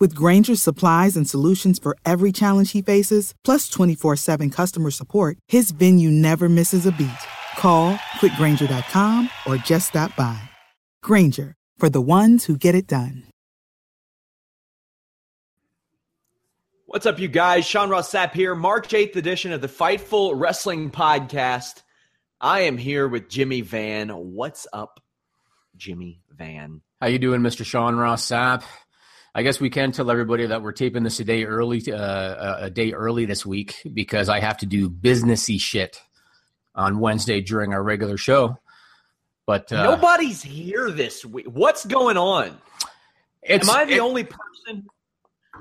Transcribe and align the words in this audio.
With 0.00 0.14
Grainger's 0.14 0.62
supplies 0.62 1.16
and 1.16 1.28
solutions 1.28 1.78
for 1.78 1.96
every 2.04 2.30
challenge 2.30 2.72
he 2.72 2.82
faces, 2.82 3.34
plus 3.44 3.68
24 3.68 4.16
7 4.16 4.50
customer 4.50 4.90
support, 4.90 5.38
his 5.48 5.72
venue 5.72 6.10
never 6.10 6.48
misses 6.48 6.86
a 6.86 6.92
beat. 6.92 7.10
Call 7.56 7.98
click 8.20 8.32
grainger.com 8.36 9.28
or 9.46 9.56
just 9.56 9.88
stop 9.88 10.14
by. 10.16 10.40
Grainger, 11.02 11.54
for 11.76 11.90
the 11.90 12.00
ones 12.00 12.44
who 12.44 12.56
get 12.56 12.74
it 12.74 12.86
done. 12.86 13.24
What's 16.86 17.04
up, 17.04 17.18
you 17.18 17.28
guys? 17.28 17.66
Sean 17.66 17.90
Ross 17.90 18.10
Sapp 18.10 18.32
here, 18.32 18.54
March 18.54 18.88
8th 18.88 19.16
edition 19.16 19.52
of 19.52 19.60
the 19.60 19.68
Fightful 19.68 20.32
Wrestling 20.34 20.90
Podcast. 20.90 21.82
I 22.40 22.60
am 22.60 22.78
here 22.78 23.06
with 23.06 23.28
Jimmy 23.28 23.60
Van. 23.60 24.08
What's 24.08 24.66
up, 24.72 25.00
Jimmy 25.76 26.22
Van? 26.30 26.80
How 27.00 27.08
you 27.08 27.18
doing, 27.18 27.42
Mr. 27.42 27.64
Sean 27.64 27.96
Ross 27.96 28.26
Sapp? 28.26 28.62
I 29.34 29.42
guess 29.42 29.60
we 29.60 29.70
can 29.70 29.92
tell 29.92 30.10
everybody 30.10 30.46
that 30.46 30.62
we're 30.62 30.72
taping 30.72 31.02
this 31.02 31.20
a 31.20 31.24
day 31.24 31.44
early, 31.44 31.82
uh, 31.92 32.56
a 32.60 32.70
day 32.70 32.92
early 32.92 33.24
this 33.24 33.44
week 33.46 33.82
because 33.92 34.28
I 34.28 34.40
have 34.40 34.58
to 34.58 34.66
do 34.66 34.88
businessy 34.90 35.60
shit 35.60 36.02
on 36.74 36.98
Wednesday 36.98 37.40
during 37.40 37.72
our 37.72 37.82
regular 37.82 38.16
show. 38.16 38.58
But 39.46 39.72
uh, 39.72 39.82
nobody's 39.82 40.42
here 40.42 40.90
this 40.90 41.24
week. 41.24 41.46
What's 41.46 41.86
going 41.86 42.16
on? 42.16 42.58
Am 43.48 43.70
I 43.70 43.84
the 43.84 43.94
it, 43.94 44.00
only 44.00 44.24
person 44.24 44.86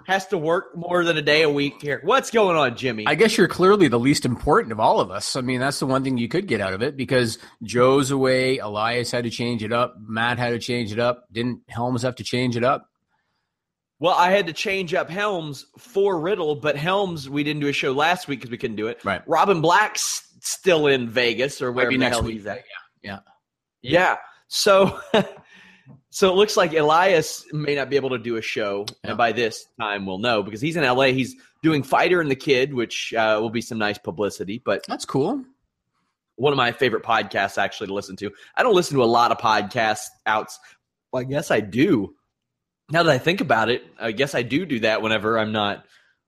has 0.06 0.28
to 0.28 0.38
work 0.38 0.76
more 0.76 1.04
than 1.04 1.18
a 1.18 1.22
day 1.22 1.44
a 1.44 1.50
week 1.50 1.82
here. 1.82 2.02
What's 2.04 2.32
going 2.32 2.56
on, 2.56 2.76
Jimmy? 2.76 3.06
I 3.08 3.16
guess 3.16 3.38
you're 3.38 3.48
clearly 3.48 3.88
the 3.88 4.00
least 4.00 4.26
important 4.26 4.72
of 4.72 4.80
all 4.80 5.00
of 5.00 5.12
us. 5.12 5.36
I 5.36 5.42
mean, 5.42 5.60
that's 5.60 5.80
the 5.80 5.86
one 5.86 6.04
thing 6.04 6.18
you 6.18 6.28
could 6.28 6.48
get 6.48 6.62
out 6.62 6.74
of 6.74 6.82
it 6.82 6.96
because 6.96 7.38
Joe's 7.64 8.12
away. 8.12 8.58
Elias 8.58 9.12
had 9.12 9.26
to 9.26 9.30
change 9.30 9.64
it 9.64 9.74
up. 9.74 9.96
Matt 10.00 10.38
had 10.38 10.52
to 10.52 10.60
change 10.60 10.92
it 10.92 11.00
up. 11.00 11.26
Didn't 11.32 11.62
Helms 11.68 12.04
have 12.04 12.16
to 12.16 12.24
change 12.24 12.56
it 12.56 12.64
up? 12.64 12.90
Well, 14.00 14.14
I 14.14 14.32
had 14.32 14.48
to 14.48 14.54
change 14.54 14.94
up 14.94 15.10
Helms 15.10 15.66
for 15.78 16.20
Riddle, 16.20 16.56
but 16.56 16.76
Helms 16.76 17.30
we 17.30 17.44
didn't 17.44 17.62
do 17.62 17.68
a 17.68 17.74
show 17.74 17.94
last 17.94 18.28
week 18.28 18.40
because 18.40 18.52
we 18.52 18.58
couldn't 18.58 18.76
do 18.76 18.88
it. 18.88 19.04
Right. 19.04 19.22
Robin 19.28 19.62
Black's 19.62 20.28
still 20.42 20.88
in 20.88 21.10
Vegas 21.10 21.62
or 21.62 21.72
wherever 21.72 21.92
Maybe 21.92 22.00
next 22.00 22.22
week. 22.22 22.36
he's 22.36 22.46
at. 22.46 22.64
Yeah. 23.04 23.20
Yeah. 23.82 23.92
Yeah. 23.92 24.16
So 24.48 25.00
So 26.18 26.32
it 26.32 26.36
looks 26.36 26.58
like 26.58 26.74
Elias 26.74 27.46
may 27.54 27.76
not 27.76 27.92
be 27.92 27.96
able 27.96 28.10
to 28.10 28.18
do 28.18 28.38
a 28.38 28.42
show, 28.42 28.88
yeah. 28.90 29.12
and 29.12 29.18
by 29.20 29.34
this 29.34 29.68
time 29.80 30.08
we'll 30.08 30.18
know 30.18 30.42
because 30.42 30.60
he's 30.60 30.76
in 30.76 30.84
LA. 30.84 31.06
He's 31.10 31.36
doing 31.62 31.84
Fighter 31.84 32.22
and 32.22 32.32
the 32.32 32.36
Kid, 32.36 32.74
which 32.74 33.14
uh, 33.14 33.38
will 33.40 33.52
be 33.52 33.62
some 33.62 33.78
nice 33.78 34.00
publicity. 34.00 34.60
But 34.66 34.84
that's 34.88 35.06
cool. 35.06 35.44
One 36.36 36.54
of 36.54 36.58
my 36.58 36.72
favorite 36.72 37.04
podcasts 37.04 37.60
actually 37.60 37.88
to 37.88 37.94
listen 37.94 38.16
to. 38.16 38.32
I 38.56 38.64
don't 38.64 38.74
listen 38.74 38.98
to 38.98 39.04
a 39.04 39.06
lot 39.06 39.32
of 39.32 39.38
podcasts 39.38 40.08
outs. 40.26 40.60
Well, 41.12 41.22
I 41.22 41.24
guess 41.24 41.52
I 41.52 41.60
do. 41.60 42.16
Now 42.90 43.04
that 43.04 43.14
I 43.14 43.18
think 43.18 43.42
about 43.42 43.70
it, 43.70 43.84
I 44.00 44.12
guess 44.12 44.34
I 44.34 44.44
do 44.44 44.66
do 44.66 44.80
that 44.82 45.02
whenever 45.02 45.38
I'm 45.38 45.52
not 45.52 45.84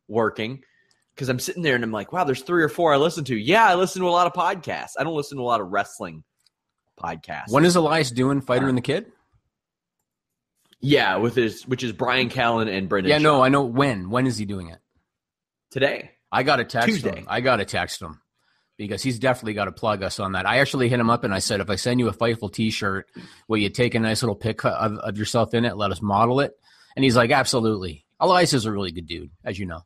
working 0.08 0.62
because 1.16 1.30
I'm 1.30 1.40
sitting 1.40 1.64
there 1.64 1.76
and 1.76 1.84
I'm 1.84 1.92
like, 1.92 2.12
wow, 2.12 2.24
there's 2.26 2.42
three 2.42 2.64
or 2.64 2.70
four 2.70 2.94
I 2.94 2.98
listen 2.98 3.24
to. 3.26 3.36
Yeah, 3.36 3.66
I 3.66 3.76
listen 3.76 4.02
to 4.02 4.08
a 4.08 4.12
lot 4.12 4.28
of 4.28 4.34
podcasts. 4.34 4.92
I 5.00 5.04
don't 5.04 5.16
listen 5.16 5.38
to 5.38 5.44
a 5.44 5.46
lot 5.46 5.62
of 5.62 5.68
wrestling 5.68 6.24
podcasts. 7.00 7.50
When 7.52 7.66
is 7.66 7.76
Elias 7.76 8.12
doing 8.12 8.42
Fighter 8.42 8.66
uh, 8.66 8.70
and 8.70 8.78
the 8.78 8.82
Kid? 8.82 9.06
Yeah, 10.82 11.18
with 11.18 11.36
his 11.36 11.68
which 11.68 11.84
is 11.84 11.92
Bryan 11.92 12.30
Callen 12.30 12.70
and 12.70 12.88
Brendan. 12.90 13.10
Yeah, 13.10 13.20
Schaub. 13.20 13.24
no, 13.24 13.44
I 13.44 13.50
know 13.50 13.64
when. 13.64 14.10
When 14.10 14.28
is 14.28 14.38
he 14.38 14.46
doing 14.46 14.70
it? 14.70 14.80
Today. 15.72 16.12
I 16.32 16.44
got 16.44 16.60
a 16.60 16.66
text 16.66 16.90
Tuesday. 16.90 17.20
him. 17.20 17.26
I 17.28 17.42
got 17.42 17.60
a 17.60 17.66
text 17.66 18.02
him 18.02 18.22
because 18.80 19.04
he's 19.04 19.20
definitely 19.20 19.54
got 19.54 19.66
to 19.66 19.74
plug 19.74 20.02
us 20.02 20.22
on 20.22 20.32
that. 20.32 20.48
I 20.48 20.60
actually 20.60 20.88
hit 20.88 21.02
him 21.02 21.10
up 21.10 21.26
and 21.26 21.34
I 21.34 21.40
said, 21.40 21.60
if 21.60 21.70
I 21.70 21.76
send 21.76 22.00
you 22.00 22.08
a 22.08 22.14
Fightful 22.14 22.52
T-shirt, 22.52 23.08
will 23.50 23.58
you 23.58 23.70
take 23.70 23.94
a 23.94 24.00
nice 24.00 24.24
little 24.24 24.36
pic 24.38 24.64
of, 24.64 24.94
of 24.94 25.18
yourself 25.18 25.54
in 25.54 25.66
it? 25.66 25.76
Let 25.76 25.92
us 25.92 26.02
model 26.02 26.40
it. 26.40 26.54
And 26.96 27.04
he's 27.04 27.18
like, 27.18 27.30
absolutely. 27.30 28.06
Elias 28.22 28.54
is 28.54 28.66
a 28.66 28.72
really 28.72 28.92
good 28.92 29.06
dude, 29.06 29.32
as 29.44 29.60
you 29.60 29.66
know. 29.66 29.82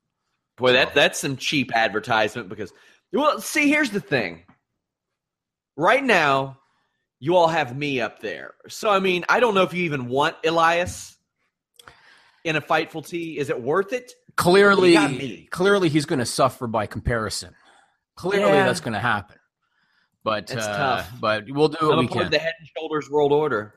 Boy, 0.58 0.74
that 0.74 0.94
that's 0.94 1.20
some 1.20 1.38
cheap 1.38 1.76
advertisement 1.76 2.50
because, 2.50 2.72
well, 3.12 3.42
see, 3.42 3.68
here's 3.68 3.90
the 3.90 4.00
thing. 4.00 4.44
Right 5.76 6.04
now, 6.04 6.60
you 7.20 7.36
all 7.36 7.48
have 7.48 7.76
me 7.76 8.00
up 8.00 8.20
there. 8.20 8.54
So 8.68 8.92
I 8.92 9.00
mean, 9.00 9.26
I 9.28 9.40
don't 9.40 9.56
know 9.56 9.64
if 9.64 9.74
you 9.74 9.86
even 9.86 10.08
want 10.08 10.36
Elias 10.46 11.18
in 12.44 12.56
a 12.56 12.62
fightful 12.62 13.06
tee. 13.06 13.40
Is 13.40 13.50
it 13.50 13.60
worth 13.60 13.92
it? 13.92 14.14
Clearly, 14.36 15.48
clearly 15.50 15.90
he's 15.90 16.06
going 16.06 16.20
to 16.20 16.26
suffer 16.26 16.68
by 16.68 16.86
comparison. 16.86 17.56
Clearly, 18.16 18.54
yeah. 18.54 18.66
that's 18.66 18.80
going 18.80 18.94
to 18.94 19.00
happen. 19.00 19.38
But 20.24 20.52
it's 20.52 20.66
uh, 20.66 20.78
tough. 20.78 21.12
But 21.20 21.46
we'll 21.50 21.70
do 21.70 21.90
what 21.90 21.98
we 21.98 22.08
can. 22.08 22.32
The 22.32 22.40
Head 22.40 22.54
and 22.60 22.70
Shoulders 22.78 23.10
World 23.10 23.32
Order. 23.32 23.76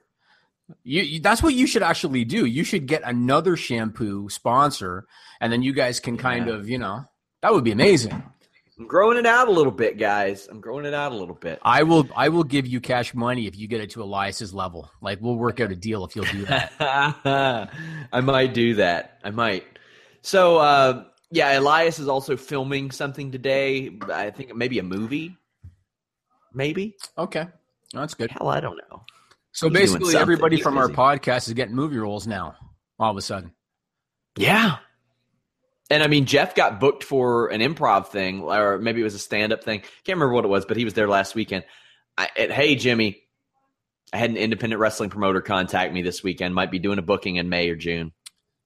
You, 0.83 1.03
you, 1.03 1.21
that's 1.21 1.43
what 1.43 1.55
you 1.55 1.67
should 1.67 1.83
actually 1.83 2.25
do. 2.25 2.45
You 2.45 2.65
should 2.65 2.87
get 2.87 3.03
another 3.05 3.57
shampoo 3.57 4.29
sponsor, 4.29 5.07
and 5.41 5.53
then 5.53 5.63
you 5.63 5.73
guys 5.73 6.01
can 6.01 6.17
kind 6.17 6.49
of, 6.49 6.69
you 6.69 6.79
know, 6.79 7.05
that 7.43 7.53
would 7.53 7.65
be 7.65 7.71
amazing. 7.71 8.23
I'm 8.79 8.87
growing 8.87 9.17
it 9.17 9.25
out 9.25 9.49
a 9.49 9.51
little 9.51 9.73
bit, 9.73 9.97
guys. 9.97 10.49
I'm 10.51 10.61
growing 10.61 10.85
it 10.85 10.93
out 10.93 11.13
a 11.13 11.15
little 11.15 11.35
bit. 11.35 11.59
I 11.63 11.83
will 11.83 12.07
I 12.15 12.29
will 12.29 12.45
give 12.45 12.67
you 12.67 12.81
cash 12.81 13.15
money 13.15 13.47
if 13.47 13.57
you 13.57 13.69
get 13.69 13.81
it 13.81 13.91
to 13.91 14.03
Elias's 14.03 14.53
level. 14.53 14.91
Like 15.01 15.19
we'll 15.23 15.37
work 15.37 15.61
out 15.61 15.73
a 15.73 15.77
deal 15.77 16.05
if 16.05 16.15
you'll 16.15 16.27
do 16.27 16.45
that. 16.45 16.73
I 18.13 18.21
might 18.21 18.53
do 18.53 18.75
that. 18.75 19.19
I 19.25 19.31
might. 19.31 19.65
So 20.21 20.59
uh, 20.59 21.05
yeah, 21.31 21.59
Elias 21.59 21.99
is 21.99 22.09
also 22.09 22.37
filming 22.37 22.91
something 22.91 23.33
today. 23.33 23.99
I 24.13 24.31
think 24.31 24.55
maybe 24.55 24.79
a 24.79 24.83
movie. 24.83 25.37
Maybe. 26.55 26.97
Okay. 27.19 27.47
that's 27.93 28.15
good. 28.15 28.31
Hell, 28.31 28.49
I 28.49 28.61
don't 28.61 28.81
know. 28.91 29.03
So 29.53 29.69
He's 29.69 29.79
basically 29.79 30.17
everybody 30.17 30.57
He's 30.57 30.63
from 30.63 30.75
busy. 30.75 30.83
our 30.83 31.17
podcast 31.17 31.49
is 31.49 31.55
getting 31.55 31.75
movie 31.75 31.99
roles 31.99 32.27
now, 32.27 32.55
all 32.99 33.11
of 33.11 33.17
a 33.17 33.23
sudden. 33.23 33.53
Yeah. 34.37 34.77
And 35.89 36.03
I 36.03 36.09
mean, 36.09 36.27
Jeff 36.27 36.55
got 36.55 36.81
booked 36.81 37.05
for 37.05 37.49
an 37.49 37.61
improv 37.61 38.09
thing, 38.09 38.43
or 38.43 38.79
maybe 38.79 39.01
it 39.01 39.05
was 39.05 39.15
a 39.15 39.19
stand 39.19 39.53
up 39.53 39.63
thing. 39.65 39.81
Can't 39.81 40.17
remember 40.17 40.35
what 40.35 40.45
it 40.45 40.49
was, 40.49 40.67
but 40.67 40.77
he 40.77 40.85
was 40.85 40.95
there 40.95 41.09
last 41.09 41.35
weekend. 41.35 41.65
I, 42.19 42.29
hey, 42.35 42.75
Jimmy, 42.75 43.23
I 44.13 44.19
had 44.19 44.31
an 44.31 44.37
independent 44.37 44.81
wrestling 44.81 45.11
promoter 45.11 45.41
contact 45.41 45.93
me 45.93 46.03
this 46.03 46.23
weekend. 46.23 46.55
Might 46.55 46.71
be 46.71 46.79
doing 46.79 46.99
a 46.99 47.03
booking 47.03 47.37
in 47.37 47.49
May 47.49 47.69
or 47.71 47.77
June. 47.77 48.13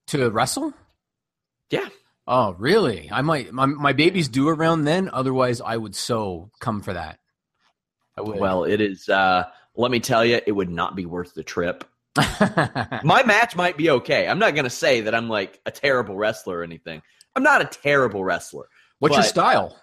To 0.07 0.29
wrestle? 0.29 0.73
Yeah. 1.69 1.87
Oh, 2.27 2.53
really? 2.57 3.09
I 3.11 3.21
might. 3.21 3.51
My, 3.51 3.65
my 3.65 3.93
baby's 3.93 4.27
due 4.27 4.47
around 4.47 4.83
then. 4.83 5.09
Otherwise, 5.11 5.59
I 5.61 5.75
would 5.75 5.95
so 5.95 6.51
come 6.59 6.81
for 6.81 6.93
that. 6.93 7.19
Well, 8.17 8.63
it 8.63 8.79
is. 8.81 9.09
Uh, 9.09 9.45
let 9.75 9.91
me 9.91 9.99
tell 9.99 10.23
you, 10.23 10.39
it 10.45 10.51
would 10.51 10.69
not 10.69 10.95
be 10.95 11.05
worth 11.05 11.33
the 11.33 11.43
trip. 11.43 11.83
my 12.15 13.23
match 13.25 13.55
might 13.55 13.77
be 13.77 13.89
okay. 13.89 14.27
I'm 14.27 14.39
not 14.39 14.53
going 14.53 14.65
to 14.65 14.69
say 14.69 15.01
that 15.01 15.15
I'm 15.15 15.29
like 15.29 15.59
a 15.65 15.71
terrible 15.71 16.15
wrestler 16.15 16.59
or 16.59 16.63
anything. 16.63 17.01
I'm 17.35 17.43
not 17.43 17.61
a 17.61 17.65
terrible 17.65 18.23
wrestler. 18.23 18.65
What's 18.99 19.15
your 19.15 19.23
style? 19.23 19.79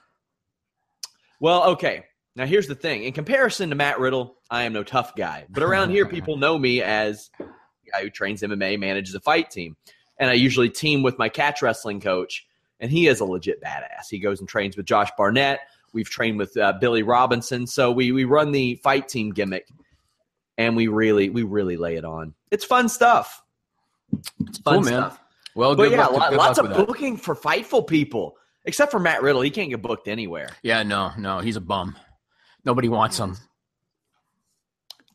Well, 1.41 1.71
okay. 1.71 2.05
Now 2.37 2.47
here's 2.47 2.69
the 2.69 2.75
thing. 2.75 3.05
In 3.05 3.13
comparison 3.13 3.71
to 3.71 3.75
Matt 3.75 3.99
Riddle, 3.99 4.37
I 4.51 4.65
am 4.65 4.73
no 4.73 4.85
tough 4.85 5.17
guy. 5.17 5.47
But 5.49 5.63
around 5.63 5.91
here, 5.91 6.07
people 6.07 6.37
know 6.39 6.59
me 6.59 6.83
as 6.83 7.31
a 7.41 7.45
guy 7.91 8.03
who 8.03 8.11
trains 8.11 8.43
MMA, 8.43 8.79
manages 8.79 9.15
a 9.15 9.21
fight 9.21 9.51
team, 9.51 9.77
and 10.19 10.31
I 10.31 10.35
usually 10.35 10.71
team 10.71 11.03
with 11.03 11.19
my 11.19 11.29
catch 11.29 11.63
wrestling 11.63 12.01
coach, 12.01 12.47
and 12.81 12.91
he 12.91 13.07
is 13.07 13.21
a 13.21 13.25
legit 13.25 13.63
badass. 13.63 14.09
He 14.11 14.19
goes 14.19 14.41
and 14.41 14.49
trains 14.49 14.77
with 14.77 14.87
Josh 14.87 15.11
Barnett. 15.17 15.61
We've 15.93 16.09
trained 16.09 16.39
with 16.39 16.57
uh, 16.57 16.75
Billy 16.81 17.03
Robinson, 17.03 17.67
so 17.67 17.91
we 17.91 18.13
we 18.13 18.25
run 18.25 18.53
the 18.53 18.77
fight 18.77 19.09
team 19.09 19.31
gimmick 19.31 19.67
and 20.59 20.77
we 20.77 20.89
really 20.89 21.31
we 21.31 21.45
really 21.45 21.77
lay 21.79 21.97
it 21.97 22.05
on. 22.05 22.35
It's 22.51 22.65
fun 22.65 22.89
stuff. 22.91 23.43
It's 24.47 24.59
fun 24.59 24.83
cool, 24.83 24.85
stuff. 24.85 25.21
Well, 25.55 25.75
But 25.75 25.85
good 25.85 25.93
yeah, 25.93 26.07
luck, 26.07 26.33
lots 26.33 26.59
of 26.59 26.69
with 26.69 26.77
that. 26.77 26.87
booking 26.87 27.17
for 27.17 27.35
Fightful 27.35 27.87
people, 27.87 28.37
except 28.65 28.91
for 28.91 28.99
Matt 28.99 29.23
Riddle. 29.23 29.41
He 29.41 29.51
can't 29.51 29.71
get 29.71 29.81
booked 29.81 30.09
anywhere. 30.09 30.51
Yeah, 30.63 30.83
no, 30.83 31.13
no, 31.17 31.39
he's 31.39 31.57
a 31.57 31.61
bum. 31.61 31.97
Nobody 32.65 32.89
wants 32.89 33.19
him. 33.19 33.37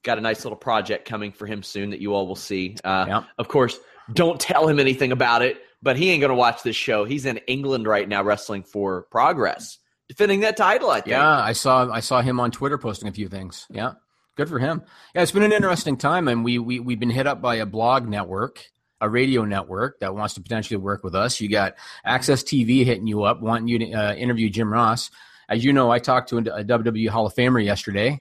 Got 0.01 0.17
a 0.17 0.21
nice 0.21 0.43
little 0.43 0.57
project 0.57 1.07
coming 1.07 1.31
for 1.31 1.45
him 1.45 1.63
soon 1.63 1.91
that 1.91 2.01
you 2.01 2.13
all 2.13 2.27
will 2.27 2.35
see. 2.35 2.75
Uh. 2.83 3.21
Of 3.37 3.47
course, 3.47 3.79
don't 4.11 4.39
tell 4.39 4.67
him 4.67 4.79
anything 4.79 5.11
about 5.11 5.41
it, 5.41 5.61
but 5.81 5.97
he 5.97 6.09
ain't 6.09 6.21
going 6.21 6.29
to 6.29 6.35
watch 6.35 6.63
this 6.63 6.75
show. 6.75 7.05
He's 7.05 7.25
in 7.25 7.37
England 7.47 7.87
right 7.87 8.07
now 8.07 8.23
wrestling 8.23 8.63
for 8.63 9.03
Progress, 9.03 9.77
defending 10.07 10.41
that 10.41 10.57
title, 10.57 10.89
I 10.89 11.01
think. 11.01 11.11
Yeah, 11.11 11.39
I 11.39 11.53
saw 11.53 11.89
I 11.91 11.99
saw 11.99 12.21
him 12.21 12.39
on 12.39 12.51
Twitter 12.51 12.77
posting 12.77 13.07
a 13.07 13.13
few 13.13 13.27
things. 13.27 13.67
Yeah, 13.69 13.93
good 14.35 14.49
for 14.49 14.59
him. 14.59 14.81
Yeah, 15.13 15.21
it's 15.21 15.31
been 15.31 15.43
an 15.43 15.51
interesting 15.51 15.97
time, 15.97 16.27
and 16.27 16.43
we 16.43 16.59
we 16.59 16.79
we've 16.79 16.99
been 16.99 17.09
hit 17.09 17.27
up 17.27 17.41
by 17.41 17.55
a 17.55 17.65
blog 17.65 18.07
network, 18.07 18.65
a 19.01 19.09
radio 19.09 19.45
network 19.45 19.99
that 19.99 20.15
wants 20.15 20.35
to 20.35 20.41
potentially 20.41 20.77
work 20.77 21.03
with 21.03 21.15
us. 21.15 21.39
You 21.41 21.49
got 21.49 21.75
AXS 22.05 22.43
TV 22.43 22.85
hitting 22.85 23.07
you 23.07 23.23
up, 23.23 23.41
wanting 23.41 23.67
you 23.67 23.79
to 23.79 23.91
uh, 23.91 24.13
interview 24.15 24.49
Jim 24.49 24.71
Ross. 24.71 25.11
As 25.49 25.63
you 25.63 25.73
know, 25.73 25.91
I 25.91 25.99
talked 25.99 26.29
to 26.29 26.37
a 26.37 26.63
WWE 26.63 27.09
Hall 27.09 27.25
of 27.25 27.35
Famer 27.35 27.63
yesterday. 27.63 28.19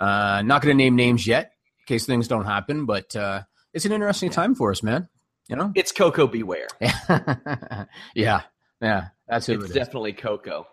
Uh, 0.00 0.42
not 0.42 0.62
going 0.62 0.76
to 0.76 0.82
name 0.82 0.96
names 0.96 1.26
yet, 1.26 1.52
in 1.80 1.84
case 1.86 2.06
things 2.06 2.26
don't 2.26 2.44
happen, 2.44 2.86
but 2.86 3.14
uh, 3.14 3.42
it's 3.72 3.84
an 3.84 3.92
interesting 3.92 4.30
time 4.30 4.54
for 4.54 4.70
us, 4.70 4.82
man. 4.82 5.08
You 5.52 5.58
know? 5.58 5.70
It's 5.74 5.92
Koko 5.92 6.26
B. 6.26 6.42
Ware. 6.42 6.66
yeah, 8.14 8.40
yeah, 8.80 9.08
that's 9.28 9.44
who 9.44 9.52
It's 9.52 9.64
it 9.64 9.68
is. 9.68 9.74
definitely 9.74 10.14
Koko. 10.14 10.66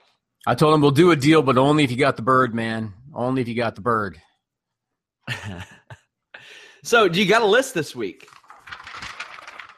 I 0.47 0.55
told 0.55 0.73
him 0.73 0.79
we'll 0.79 0.91
do 0.91 1.11
a 1.11 1.17
deal, 1.17 1.41
but 1.41 1.57
only 1.57 1.83
if 1.83 1.91
you 1.91 1.97
got 1.97 2.15
the 2.15 2.21
bird, 2.21 2.55
man. 2.55 2.93
Only 3.13 3.41
if 3.41 3.49
you 3.49 3.55
got 3.55 3.75
the 3.75 3.81
bird. 3.81 4.21
So, 6.81 7.09
do 7.09 7.19
you 7.21 7.27
got 7.27 7.41
a 7.41 7.45
list 7.45 7.73
this 7.73 7.93
week? 7.93 8.25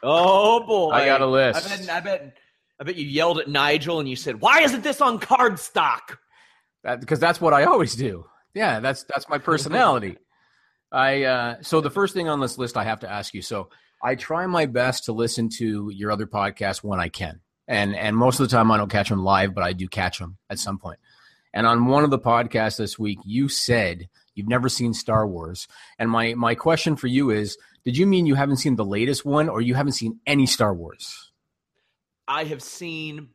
Oh 0.04 0.64
boy, 0.64 0.90
I 0.92 1.04
got 1.04 1.20
a 1.20 1.26
list. 1.26 1.66
I 1.66 1.76
bet, 1.76 1.90
I 1.90 2.00
bet, 2.00 2.36
I 2.80 2.84
bet 2.84 2.94
you 2.94 3.04
yelled 3.04 3.40
at 3.40 3.48
Nigel 3.48 3.98
and 3.98 4.08
you 4.08 4.14
said, 4.14 4.40
"Why 4.40 4.60
isn't 4.60 4.84
this 4.84 5.00
on 5.00 5.18
card 5.18 5.58
stock?" 5.58 6.20
That, 6.84 7.00
because 7.00 7.18
that's 7.18 7.40
what 7.40 7.54
I 7.54 7.64
always 7.64 7.96
do. 7.96 8.26
Yeah, 8.54 8.78
that's 8.78 9.02
that's 9.02 9.28
my 9.28 9.38
personality. 9.50 10.16
I 10.92 11.24
uh, 11.24 11.56
so 11.62 11.80
the 11.80 11.90
first 11.90 12.14
thing 12.14 12.28
on 12.28 12.38
this 12.38 12.56
list 12.56 12.76
I 12.76 12.84
have 12.84 13.00
to 13.00 13.10
ask 13.10 13.34
you. 13.34 13.42
So 13.42 13.68
I 14.02 14.16
try 14.16 14.46
my 14.46 14.66
best 14.66 15.04
to 15.04 15.12
listen 15.12 15.48
to 15.58 15.90
your 15.90 16.10
other 16.10 16.26
podcasts 16.26 16.82
when 16.82 16.98
I 16.98 17.08
can, 17.08 17.40
and 17.68 17.94
and 17.94 18.16
most 18.16 18.40
of 18.40 18.48
the 18.48 18.56
time 18.56 18.70
I 18.70 18.76
don't 18.76 18.90
catch 18.90 19.08
them 19.08 19.22
live, 19.22 19.54
but 19.54 19.64
I 19.64 19.72
do 19.72 19.88
catch 19.88 20.18
them 20.18 20.38
at 20.50 20.58
some 20.58 20.78
point. 20.78 20.98
And 21.54 21.66
on 21.66 21.86
one 21.86 22.02
of 22.02 22.10
the 22.10 22.18
podcasts 22.18 22.78
this 22.78 22.98
week, 22.98 23.18
you 23.24 23.48
said 23.48 24.08
you've 24.34 24.48
never 24.48 24.68
seen 24.68 24.94
Star 24.94 25.26
Wars, 25.26 25.68
and 25.98 26.10
my 26.10 26.34
my 26.34 26.54
question 26.54 26.96
for 26.96 27.06
you 27.06 27.30
is: 27.30 27.56
Did 27.84 27.96
you 27.96 28.06
mean 28.06 28.26
you 28.26 28.34
haven't 28.34 28.56
seen 28.56 28.76
the 28.76 28.84
latest 28.84 29.24
one, 29.24 29.48
or 29.48 29.60
you 29.60 29.74
haven't 29.74 29.92
seen 29.92 30.18
any 30.26 30.46
Star 30.46 30.74
Wars? 30.74 31.32
I 32.26 32.44
have 32.44 32.62
seen. 32.62 33.28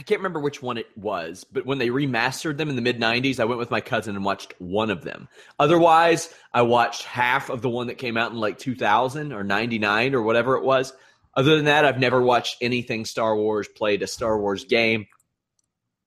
I 0.00 0.02
can't 0.02 0.20
remember 0.20 0.40
which 0.40 0.62
one 0.62 0.78
it 0.78 0.86
was, 0.96 1.44
but 1.44 1.66
when 1.66 1.76
they 1.76 1.90
remastered 1.90 2.56
them 2.56 2.70
in 2.70 2.76
the 2.76 2.80
mid 2.80 2.98
'90s, 2.98 3.38
I 3.38 3.44
went 3.44 3.58
with 3.58 3.70
my 3.70 3.82
cousin 3.82 4.16
and 4.16 4.24
watched 4.24 4.54
one 4.58 4.88
of 4.88 5.04
them. 5.04 5.28
Otherwise, 5.58 6.32
I 6.54 6.62
watched 6.62 7.02
half 7.02 7.50
of 7.50 7.60
the 7.60 7.68
one 7.68 7.88
that 7.88 7.98
came 7.98 8.16
out 8.16 8.32
in 8.32 8.38
like 8.38 8.58
2000 8.58 9.30
or 9.30 9.44
'99 9.44 10.14
or 10.14 10.22
whatever 10.22 10.56
it 10.56 10.64
was. 10.64 10.94
Other 11.34 11.54
than 11.54 11.66
that, 11.66 11.84
I've 11.84 11.98
never 11.98 12.22
watched 12.22 12.56
anything 12.62 13.04
Star 13.04 13.36
Wars. 13.36 13.68
Played 13.68 14.00
a 14.00 14.06
Star 14.06 14.40
Wars 14.40 14.64
game. 14.64 15.06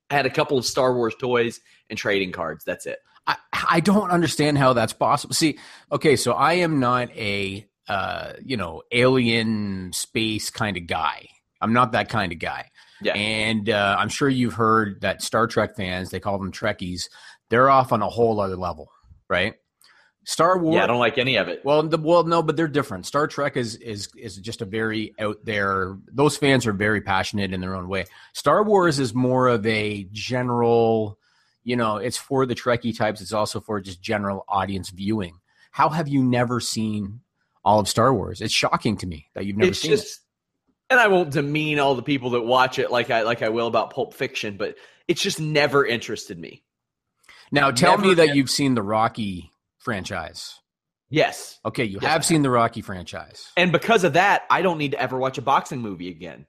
I 0.09 0.15
had 0.15 0.25
a 0.25 0.31
couple 0.31 0.57
of 0.57 0.65
Star 0.65 0.95
Wars 0.95 1.13
toys 1.19 1.61
and 1.87 1.99
trading 1.99 2.31
cards. 2.31 2.65
That's 2.65 2.87
it. 2.87 2.97
I, 3.27 3.37
I 3.53 3.79
don't 3.79 4.09
understand 4.09 4.57
how 4.57 4.73
that's 4.73 4.93
possible. 4.93 5.35
See, 5.35 5.59
okay, 5.91 6.15
so 6.15 6.33
I 6.33 6.53
am 6.53 6.79
not 6.79 7.15
a 7.15 7.63
uh, 7.87 8.33
you 8.43 8.57
know 8.57 8.81
alien 8.91 9.93
space 9.93 10.49
kind 10.49 10.77
of 10.77 10.87
guy. 10.87 11.27
I'm 11.61 11.73
not 11.73 11.91
that 11.91 12.09
kind 12.09 12.31
of 12.31 12.39
guy. 12.39 12.71
Yeah. 13.03 13.13
And 13.13 13.69
uh, 13.69 13.95
I'm 13.99 14.09
sure 14.09 14.29
you've 14.29 14.53
heard 14.53 15.01
that 15.01 15.21
Star 15.21 15.47
Trek 15.47 15.75
fans, 15.75 16.09
they 16.09 16.19
call 16.19 16.37
them 16.37 16.51
Trekkies, 16.51 17.09
they're 17.49 17.69
off 17.69 17.91
on 17.91 18.01
a 18.01 18.09
whole 18.09 18.39
other 18.39 18.55
level, 18.55 18.91
right? 19.29 19.55
Star 20.25 20.57
Wars. 20.57 20.75
Yeah, 20.75 20.85
I 20.85 20.87
don't 20.87 20.99
like 20.99 21.17
any 21.17 21.35
of 21.35 21.49
it. 21.49 21.65
Well, 21.65 21.83
the, 21.83 21.97
well, 21.97 22.23
no, 22.23 22.41
but 22.41 22.55
they're 22.55 22.67
different. 22.67 23.05
Star 23.05 23.27
Trek 23.27 23.57
is 23.57 23.75
is 23.75 24.07
is 24.15 24.37
just 24.37 24.61
a 24.61 24.65
very 24.65 25.13
out 25.19 25.43
there. 25.43 25.97
Those 26.11 26.37
fans 26.37 26.65
are 26.65 26.71
very 26.73 27.01
passionate 27.01 27.51
in 27.51 27.59
their 27.59 27.75
own 27.75 27.89
way. 27.89 28.05
Star 28.33 28.63
Wars 28.63 28.99
is 28.99 29.13
more 29.13 29.49
of 29.49 29.65
a 29.65 30.07
general, 30.13 31.19
you 31.65 31.75
know, 31.75 31.97
it's 31.97 32.17
for 32.17 32.45
the 32.45 32.55
Trekkie 32.55 32.97
types. 32.97 33.19
It's 33.19 33.33
also 33.33 33.59
for 33.59 33.81
just 33.81 34.01
general 34.01 34.45
audience 34.47 34.91
viewing. 34.91 35.39
How 35.71 35.89
have 35.89 36.07
you 36.07 36.23
never 36.23 36.61
seen 36.61 37.19
all 37.65 37.79
of 37.79 37.89
Star 37.89 38.13
Wars? 38.13 38.39
It's 38.39 38.53
shocking 38.53 38.95
to 38.97 39.07
me 39.07 39.27
that 39.33 39.45
you've 39.45 39.57
never 39.57 39.71
it's 39.71 39.79
seen 39.79 39.91
just, 39.91 40.21
and 40.89 40.99
I 40.99 41.07
won't 41.07 41.31
demean 41.31 41.79
all 41.79 41.95
the 41.95 42.03
people 42.03 42.31
that 42.31 42.41
watch 42.41 42.79
it 42.79 42.91
like 42.91 43.09
I 43.09 43.21
like 43.23 43.41
I 43.41 43.49
will 43.49 43.67
about 43.67 43.91
Pulp 43.91 44.13
Fiction, 44.13 44.57
but 44.57 44.75
it's 45.07 45.21
just 45.21 45.39
never 45.39 45.85
interested 45.85 46.37
me. 46.37 46.63
Now, 47.51 47.71
tell 47.71 47.97
me 47.97 48.09
never- 48.09 48.25
that 48.27 48.35
you've 48.35 48.49
seen 48.49 48.75
the 48.75 48.81
Rocky 48.83 49.51
franchise. 49.79 50.59
Yes, 51.09 51.59
Okay, 51.63 51.83
you 51.83 51.95
Yes, 52.01 52.03
have 52.03 52.11
have. 52.11 52.25
seen 52.25 52.41
the 52.41 52.49
Rocky 52.49 52.81
franchise. 52.81 53.51
and 53.55 53.71
because 53.71 54.03
of 54.03 54.13
that, 54.13 54.43
I 54.49 54.63
don't 54.63 54.79
need 54.79 54.91
to 54.91 54.99
ever 55.01 55.17
watch 55.17 55.37
a 55.37 55.41
boxing 55.43 55.79
movie 55.79 56.09
again. 56.09 56.47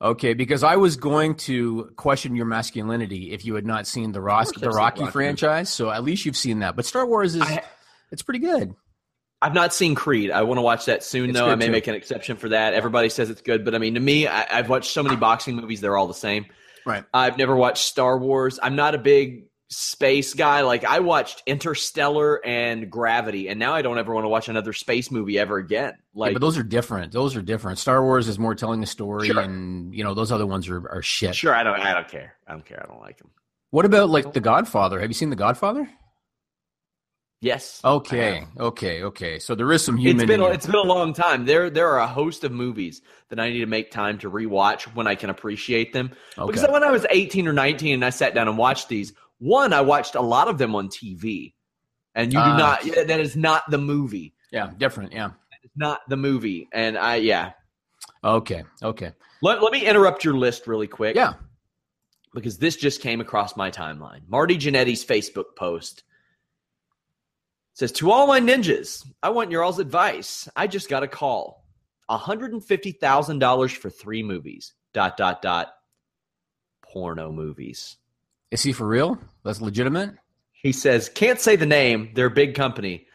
Okay, 0.00 0.34
because 0.34 0.62
I 0.62 0.76
was 0.76 0.96
going 0.96 1.34
to 1.36 1.90
question 1.96 2.36
your 2.36 2.44
masculinity 2.46 3.32
if 3.32 3.44
you 3.44 3.54
had 3.54 3.66
not 3.66 3.86
seen 3.86 4.12
the 4.12 4.20
Ross, 4.20 4.52
course 4.52 4.60
the 4.60 4.68
Rocky 4.70 5.00
Rocky. 5.00 5.10
franchise. 5.12 5.70
So 5.70 5.90
at 5.90 6.04
least 6.04 6.24
you've 6.26 6.36
seen 6.36 6.60
that. 6.60 6.76
But 6.76 6.84
Star 6.84 7.04
Wars 7.06 7.34
is 7.34 7.42
I- 7.42 7.64
it's 8.12 8.22
pretty 8.22 8.40
good. 8.40 8.74
I've 9.46 9.54
not 9.54 9.72
seen 9.72 9.94
Creed. 9.94 10.30
I 10.32 10.42
want 10.42 10.58
to 10.58 10.62
watch 10.62 10.86
that 10.86 11.04
soon, 11.04 11.30
It's 11.30 11.38
though. 11.38 11.48
I 11.48 11.54
may 11.54 11.66
too. 11.66 11.72
make 11.72 11.86
an 11.86 11.94
exception 11.94 12.36
for 12.36 12.48
that. 12.48 12.74
Everybody 12.74 13.08
says 13.08 13.30
it's 13.30 13.42
good, 13.42 13.64
but 13.64 13.74
I 13.74 13.78
mean, 13.78 13.94
to 13.94 14.00
me, 14.00 14.26
I, 14.26 14.46
I've 14.58 14.68
watched 14.68 14.90
so 14.92 15.02
many 15.02 15.14
boxing 15.16 15.54
movies; 15.56 15.80
they're 15.80 15.96
all 15.96 16.08
the 16.08 16.14
same. 16.14 16.46
Right. 16.84 17.04
I've 17.14 17.38
never 17.38 17.54
watched 17.54 17.84
Star 17.86 18.18
Wars. 18.18 18.58
I'm 18.62 18.74
not 18.76 18.94
a 18.94 18.98
big 18.98 19.44
space 19.68 20.34
guy. 20.34 20.62
Like 20.62 20.84
I 20.84 21.00
watched 21.00 21.42
Interstellar 21.46 22.44
and 22.44 22.90
Gravity, 22.90 23.48
and 23.48 23.58
now 23.58 23.72
I 23.74 23.82
don't 23.82 23.98
ever 23.98 24.12
want 24.14 24.24
to 24.24 24.28
watch 24.28 24.48
another 24.48 24.72
space 24.72 25.10
movie 25.10 25.38
ever 25.38 25.58
again. 25.58 25.94
Like, 26.14 26.30
yeah, 26.30 26.34
but 26.34 26.40
those 26.40 26.58
are 26.58 26.62
different. 26.62 27.12
Those 27.12 27.36
are 27.36 27.42
different. 27.42 27.78
Star 27.78 28.02
Wars 28.02 28.28
is 28.28 28.38
more 28.38 28.54
telling 28.54 28.82
a 28.82 28.86
story, 28.86 29.28
Sure. 29.28 29.40
and 29.40 29.94
you 29.94 30.02
know 30.04 30.14
those 30.14 30.32
other 30.32 30.46
ones 30.46 30.68
are, 30.68 30.88
are 30.88 31.02
shit. 31.02 31.34
sure, 31.36 31.54
I 31.54 31.62
don't. 31.62 31.78
I 31.80 31.94
don't 31.94 32.08
care. 32.08 32.34
I 32.46 32.52
don't 32.52 32.64
care. 32.64 32.82
I 32.82 32.86
don't 32.90 33.00
like 33.00 33.18
them. 33.18 33.30
What 33.70 33.84
about 33.84 34.08
like 34.10 34.32
The 34.32 34.40
Godfather? 34.40 35.00
Have 35.00 35.10
you 35.10 35.14
seen 35.14 35.30
The 35.30 35.36
Godfather? 35.36 35.88
Yes. 37.46 37.80
Okay, 37.84 38.44
okay, 38.58 39.02
okay. 39.04 39.38
So 39.38 39.54
there 39.54 39.70
is 39.72 39.84
some 39.84 39.96
human. 39.96 40.22
It's 40.22 40.26
been 40.28 40.40
a, 40.40 40.46
it's 40.48 40.66
been 40.66 40.74
a 40.74 40.82
long 40.82 41.12
time. 41.12 41.44
There 41.46 41.70
there 41.70 41.88
are 41.88 42.00
a 42.00 42.06
host 42.06 42.42
of 42.44 42.50
movies 42.52 43.02
that 43.28 43.38
I 43.38 43.50
need 43.50 43.60
to 43.60 43.66
make 43.66 43.90
time 43.90 44.18
to 44.18 44.30
rewatch 44.30 44.82
when 44.94 45.06
I 45.06 45.14
can 45.14 45.30
appreciate 45.30 45.92
them. 45.92 46.10
Okay. 46.36 46.46
Because 46.52 46.68
when 46.70 46.82
I 46.82 46.90
was 46.90 47.06
18 47.08 47.46
or 47.46 47.52
19 47.52 47.94
and 47.94 48.04
I 48.04 48.10
sat 48.10 48.34
down 48.34 48.48
and 48.48 48.58
watched 48.58 48.88
these, 48.88 49.12
one 49.38 49.72
I 49.72 49.80
watched 49.82 50.14
a 50.16 50.20
lot 50.20 50.48
of 50.48 50.58
them 50.58 50.74
on 50.74 50.88
TV. 50.88 51.54
And 52.14 52.32
you 52.32 52.38
do 52.38 52.44
Ah. 52.44 52.56
not 52.56 53.06
that 53.06 53.20
is 53.20 53.36
not 53.36 53.62
the 53.70 53.78
movie. 53.78 54.34
yeah, 54.50 54.70
different. 54.76 55.12
Yeah. 55.12 55.30
It's 55.62 55.76
not 55.76 56.00
the 56.08 56.16
movie. 56.16 56.68
And 56.72 56.98
I 56.98 57.16
yeah. 57.16 57.52
Okay. 58.24 58.64
Okay. 58.82 59.12
Let, 59.42 59.62
let 59.62 59.72
me 59.72 59.86
interrupt 59.86 60.24
your 60.24 60.34
list 60.34 60.66
really 60.66 60.86
quick. 60.88 61.14
Yeah. 61.14 61.34
Because 62.34 62.58
this 62.58 62.76
just 62.76 63.00
came 63.02 63.20
across 63.20 63.56
my 63.56 63.70
timeline. 63.70 64.20
Marty 64.28 64.56
Jannetty's 64.58 65.04
Facebook 65.04 65.54
post 65.56 66.02
says 67.76 67.92
to 67.92 68.10
all 68.10 68.26
my 68.26 68.40
ninjas, 68.40 69.06
I 69.22 69.28
want 69.28 69.50
your 69.50 69.62
all's 69.62 69.78
advice. 69.78 70.48
I 70.56 70.66
just 70.66 70.88
got 70.88 71.02
a 71.02 71.08
call. 71.08 71.62
$150,000 72.10 73.76
for 73.76 73.90
three 73.90 74.22
movies. 74.22 74.72
Dot 74.94 75.18
dot 75.18 75.42
dot. 75.42 75.74
Porno 76.82 77.30
movies. 77.30 77.98
Is 78.50 78.62
he 78.62 78.72
for 78.72 78.88
real? 78.88 79.18
That's 79.44 79.60
legitimate. 79.60 80.14
He 80.52 80.72
says, 80.72 81.10
can't 81.10 81.38
say 81.38 81.56
the 81.56 81.66
name. 81.66 82.12
They're 82.14 82.26
a 82.26 82.30
big 82.30 82.54
company. 82.54 83.06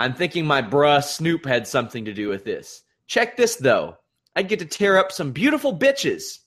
I'm 0.00 0.12
thinking 0.12 0.44
my 0.44 0.60
bruh 0.60 1.04
Snoop 1.04 1.46
had 1.46 1.68
something 1.68 2.04
to 2.06 2.12
do 2.12 2.28
with 2.28 2.44
this. 2.44 2.82
Check 3.06 3.36
this 3.36 3.54
though. 3.56 3.96
I'd 4.34 4.48
get 4.48 4.58
to 4.58 4.66
tear 4.66 4.98
up 4.98 5.12
some 5.12 5.30
beautiful 5.30 5.78
bitches. 5.78 6.38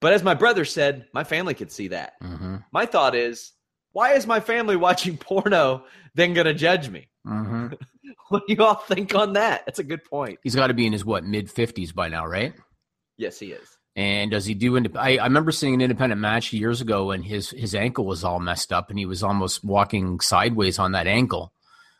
But 0.00 0.14
as 0.14 0.24
my 0.24 0.34
brother 0.34 0.64
said, 0.64 1.06
my 1.14 1.22
family 1.22 1.54
could 1.54 1.70
see 1.70 1.88
that. 1.88 2.14
Mm-hmm. 2.20 2.56
My 2.72 2.86
thought 2.86 3.14
is, 3.14 3.52
why 3.98 4.12
is 4.14 4.26
my 4.28 4.38
family 4.38 4.76
watching 4.76 5.16
porno 5.18 5.84
then 6.14 6.32
going 6.34 6.46
to 6.46 6.54
judge 6.54 6.88
me? 6.88 7.08
Mm-hmm. 7.26 7.74
What 8.30 8.42
do 8.46 8.52
you 8.54 8.62
all 8.62 8.74
think 8.74 9.14
on 9.14 9.32
that? 9.34 9.64
That's 9.64 9.78
a 9.78 9.84
good 9.84 10.04
point. 10.04 10.38
He's 10.42 10.54
got 10.54 10.66
to 10.66 10.74
be 10.74 10.86
in 10.86 10.92
his 10.92 11.02
what 11.04 11.24
mid 11.24 11.50
fifties 11.50 11.92
by 11.92 12.08
now, 12.08 12.26
right? 12.26 12.52
Yes, 13.16 13.38
he 13.38 13.52
is. 13.52 13.66
And 13.96 14.30
does 14.30 14.44
he 14.44 14.52
do? 14.54 14.72
Indep- 14.72 14.96
I, 14.98 15.16
I 15.16 15.24
remember 15.24 15.50
seeing 15.50 15.72
an 15.74 15.80
independent 15.80 16.20
match 16.20 16.52
years 16.52 16.80
ago, 16.82 17.10
and 17.10 17.24
his 17.24 17.50
his 17.50 17.74
ankle 17.74 18.04
was 18.04 18.24
all 18.24 18.38
messed 18.38 18.70
up, 18.72 18.90
and 18.90 18.98
he 18.98 19.06
was 19.06 19.22
almost 19.22 19.64
walking 19.64 20.20
sideways 20.20 20.78
on 20.78 20.92
that 20.92 21.06
ankle. 21.06 21.52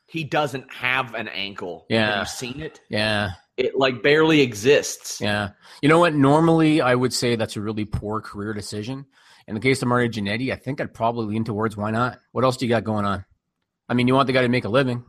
He 0.07 0.23
doesn't 0.25 0.71
have 0.73 1.15
an 1.15 1.29
ankle. 1.29 1.87
Yeah. 1.89 2.11
Have 2.19 2.21
you 2.21 2.27
seen 2.27 2.61
it? 2.61 2.81
Yeah, 2.91 3.31
It 3.57 3.77
like 3.77 4.03
barely 4.03 4.43
exists. 4.43 5.21
yeah. 5.23 5.51
You 5.83 5.89
know 5.89 5.99
what? 5.99 6.15
Normally, 6.15 6.83
I 6.83 6.95
would 6.95 7.15
say 7.15 7.37
that's 7.37 7.57
a 7.57 7.61
really 7.63 7.87
poor 7.87 8.21
career 8.21 8.53
decision. 8.53 9.07
In 9.49 9.55
the 9.55 9.61
case 9.61 9.81
of 9.81 9.89
Marty 9.89 10.09
Jannetty, 10.11 10.53
I 10.53 10.57
think 10.57 10.79
I'd 10.79 10.93
probably 10.93 11.25
lean 11.35 11.43
towards 11.43 11.75
why 11.75 11.91
not. 11.91 12.19
What 12.33 12.45
else 12.45 12.59
do 12.59 12.67
you 12.67 12.69
got 12.69 12.85
going 12.85 13.07
on? 13.07 13.25
I 13.89 13.95
mean, 13.95 14.07
you 14.07 14.15
want 14.15 14.27
the 14.27 14.35
guy 14.35 14.43
to 14.43 14.49
make 14.49 14.67
a 14.67 14.69
living. 14.69 15.03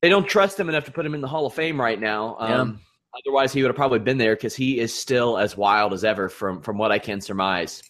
They 0.00 0.08
don't 0.08 0.28
trust 0.28 0.60
him 0.60 0.68
enough 0.68 0.84
to 0.84 0.92
put 0.92 1.04
him 1.04 1.12
in 1.12 1.20
the 1.20 1.26
Hall 1.26 1.44
of 1.44 1.54
Fame 1.54 1.80
right 1.80 2.00
now. 2.00 2.36
Um, 2.38 2.80
Otherwise, 3.26 3.52
he 3.52 3.62
would 3.62 3.68
have 3.68 3.76
probably 3.76 3.98
been 3.98 4.16
there 4.18 4.36
because 4.36 4.54
he 4.54 4.78
is 4.78 4.94
still 4.94 5.38
as 5.38 5.56
wild 5.56 5.92
as 5.92 6.04
ever, 6.04 6.28
from 6.28 6.62
from 6.62 6.78
what 6.78 6.92
I 6.92 7.00
can 7.00 7.20
surmise. 7.20 7.82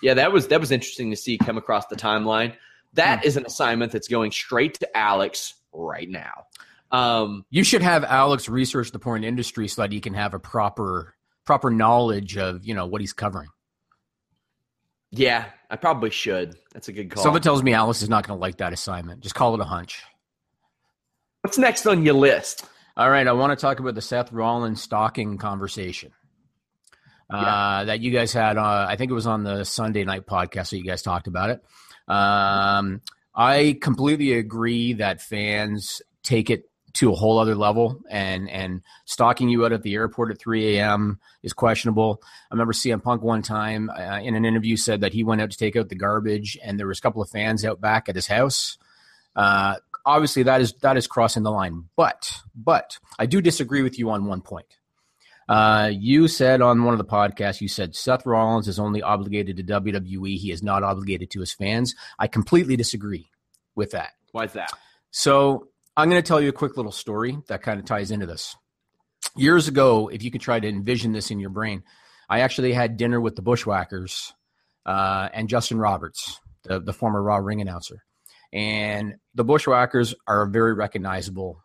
Yeah, 0.00 0.14
that 0.14 0.30
was 0.32 0.46
that 0.48 0.60
was 0.60 0.70
interesting 0.70 1.10
to 1.10 1.16
see 1.16 1.38
come 1.38 1.58
across 1.58 1.86
the 1.86 1.96
timeline. 1.96 2.54
That 2.92 3.24
is 3.24 3.36
an 3.36 3.44
assignment 3.46 3.90
that's 3.90 4.06
going 4.06 4.30
straight 4.30 4.74
to 4.74 4.96
Alex 4.96 5.54
right 5.72 6.08
now. 6.08 6.44
Um, 6.92 7.44
You 7.50 7.64
should 7.64 7.82
have 7.82 8.04
Alex 8.04 8.48
research 8.48 8.92
the 8.92 8.98
porn 9.00 9.24
industry 9.24 9.66
so 9.66 9.82
that 9.82 9.90
he 9.90 10.00
can 10.00 10.14
have 10.14 10.34
a 10.34 10.38
proper 10.38 11.14
proper 11.44 11.70
knowledge 11.70 12.36
of 12.36 12.64
you 12.64 12.74
know 12.74 12.86
what 12.86 13.00
he's 13.00 13.12
covering. 13.12 13.48
Yeah, 15.10 15.46
I 15.68 15.76
probably 15.76 16.10
should. 16.10 16.56
That's 16.72 16.88
a 16.88 16.92
good 16.92 17.10
call. 17.10 17.22
Something 17.22 17.42
tells 17.42 17.62
me 17.62 17.72
Alice 17.74 18.02
is 18.02 18.08
not 18.08 18.26
going 18.26 18.36
to 18.36 18.40
like 18.40 18.58
that 18.58 18.72
assignment. 18.72 19.20
Just 19.20 19.34
call 19.34 19.54
it 19.54 19.60
a 19.60 19.64
hunch. 19.64 20.02
What's 21.42 21.58
next 21.58 21.86
on 21.86 22.04
your 22.04 22.14
list? 22.14 22.64
All 22.96 23.10
right, 23.10 23.26
I 23.26 23.32
want 23.32 23.56
to 23.56 23.60
talk 23.60 23.80
about 23.80 23.94
the 23.94 24.02
Seth 24.02 24.30
Rollins 24.32 24.82
stalking 24.82 25.38
conversation 25.38 26.12
uh, 27.30 27.84
that 27.84 28.00
you 28.00 28.10
guys 28.10 28.32
had. 28.32 28.58
Uh, 28.58 28.86
I 28.88 28.96
think 28.96 29.10
it 29.10 29.14
was 29.14 29.26
on 29.26 29.42
the 29.42 29.64
Sunday 29.64 30.04
night 30.04 30.26
podcast 30.26 30.70
that 30.70 30.78
you 30.78 30.84
guys 30.84 31.02
talked 31.02 31.26
about 31.26 31.50
it. 31.50 31.64
Um, 32.08 33.00
I 33.34 33.78
completely 33.80 34.34
agree 34.34 34.94
that 34.94 35.20
fans 35.20 36.02
take 36.22 36.50
it 36.50 36.69
to 36.94 37.12
a 37.12 37.14
whole 37.14 37.38
other 37.38 37.54
level, 37.54 38.00
and 38.10 38.48
and 38.48 38.82
stalking 39.04 39.48
you 39.48 39.64
out 39.64 39.72
at 39.72 39.82
the 39.82 39.94
airport 39.94 40.30
at 40.30 40.38
3 40.38 40.76
a.m. 40.76 41.20
is 41.42 41.52
questionable. 41.52 42.22
I 42.50 42.54
remember 42.54 42.72
CM 42.72 43.02
Punk 43.02 43.22
one 43.22 43.42
time 43.42 43.90
uh, 43.90 44.20
in 44.20 44.34
an 44.34 44.44
interview 44.44 44.76
said 44.76 45.02
that 45.02 45.12
he 45.12 45.24
went 45.24 45.40
out 45.40 45.50
to 45.50 45.58
take 45.58 45.76
out 45.76 45.88
the 45.88 45.94
garbage, 45.94 46.58
and 46.62 46.78
there 46.78 46.86
was 46.86 46.98
a 46.98 47.02
couple 47.02 47.22
of 47.22 47.30
fans 47.30 47.64
out 47.64 47.80
back 47.80 48.08
at 48.08 48.14
his 48.14 48.26
house. 48.26 48.78
Uh, 49.36 49.76
obviously, 50.04 50.42
that 50.44 50.60
is 50.60 50.72
that 50.82 50.96
is 50.96 51.06
crossing 51.06 51.42
the 51.42 51.50
line. 51.50 51.84
But 51.96 52.32
but 52.54 52.98
I 53.18 53.26
do 53.26 53.40
disagree 53.40 53.82
with 53.82 53.98
you 53.98 54.10
on 54.10 54.26
one 54.26 54.40
point. 54.40 54.76
Uh, 55.48 55.90
you 55.92 56.28
said 56.28 56.62
on 56.62 56.84
one 56.84 56.94
of 56.94 56.98
the 56.98 57.04
podcasts, 57.04 57.60
you 57.60 57.66
said 57.66 57.96
Seth 57.96 58.24
Rollins 58.24 58.68
is 58.68 58.78
only 58.78 59.02
obligated 59.02 59.56
to 59.56 59.64
WWE. 59.64 60.36
He 60.36 60.52
is 60.52 60.62
not 60.62 60.84
obligated 60.84 61.30
to 61.32 61.40
his 61.40 61.52
fans. 61.52 61.96
I 62.20 62.28
completely 62.28 62.76
disagree 62.76 63.28
with 63.74 63.90
that. 63.90 64.12
Why 64.30 64.44
is 64.44 64.52
that? 64.52 64.70
So 65.10 65.66
I'm 65.96 66.08
going 66.08 66.22
to 66.22 66.26
tell 66.26 66.40
you 66.40 66.48
a 66.48 66.52
quick 66.52 66.76
little 66.76 66.92
story 66.92 67.38
that 67.48 67.62
kind 67.62 67.80
of 67.80 67.86
ties 67.86 68.10
into 68.10 68.26
this. 68.26 68.56
Years 69.36 69.68
ago, 69.68 70.08
if 70.08 70.22
you 70.22 70.30
could 70.30 70.40
try 70.40 70.58
to 70.58 70.68
envision 70.68 71.12
this 71.12 71.30
in 71.30 71.40
your 71.40 71.50
brain, 71.50 71.82
I 72.28 72.40
actually 72.40 72.72
had 72.72 72.96
dinner 72.96 73.20
with 73.20 73.36
the 73.36 73.42
Bushwhackers 73.42 74.32
uh, 74.86 75.28
and 75.32 75.48
Justin 75.48 75.78
Roberts, 75.78 76.40
the, 76.64 76.80
the 76.80 76.92
former 76.92 77.22
Raw 77.22 77.36
ring 77.36 77.60
announcer. 77.60 78.02
And 78.52 79.16
the 79.34 79.44
Bushwhackers 79.44 80.14
are 80.26 80.42
a 80.42 80.50
very 80.50 80.74
recognizable 80.74 81.60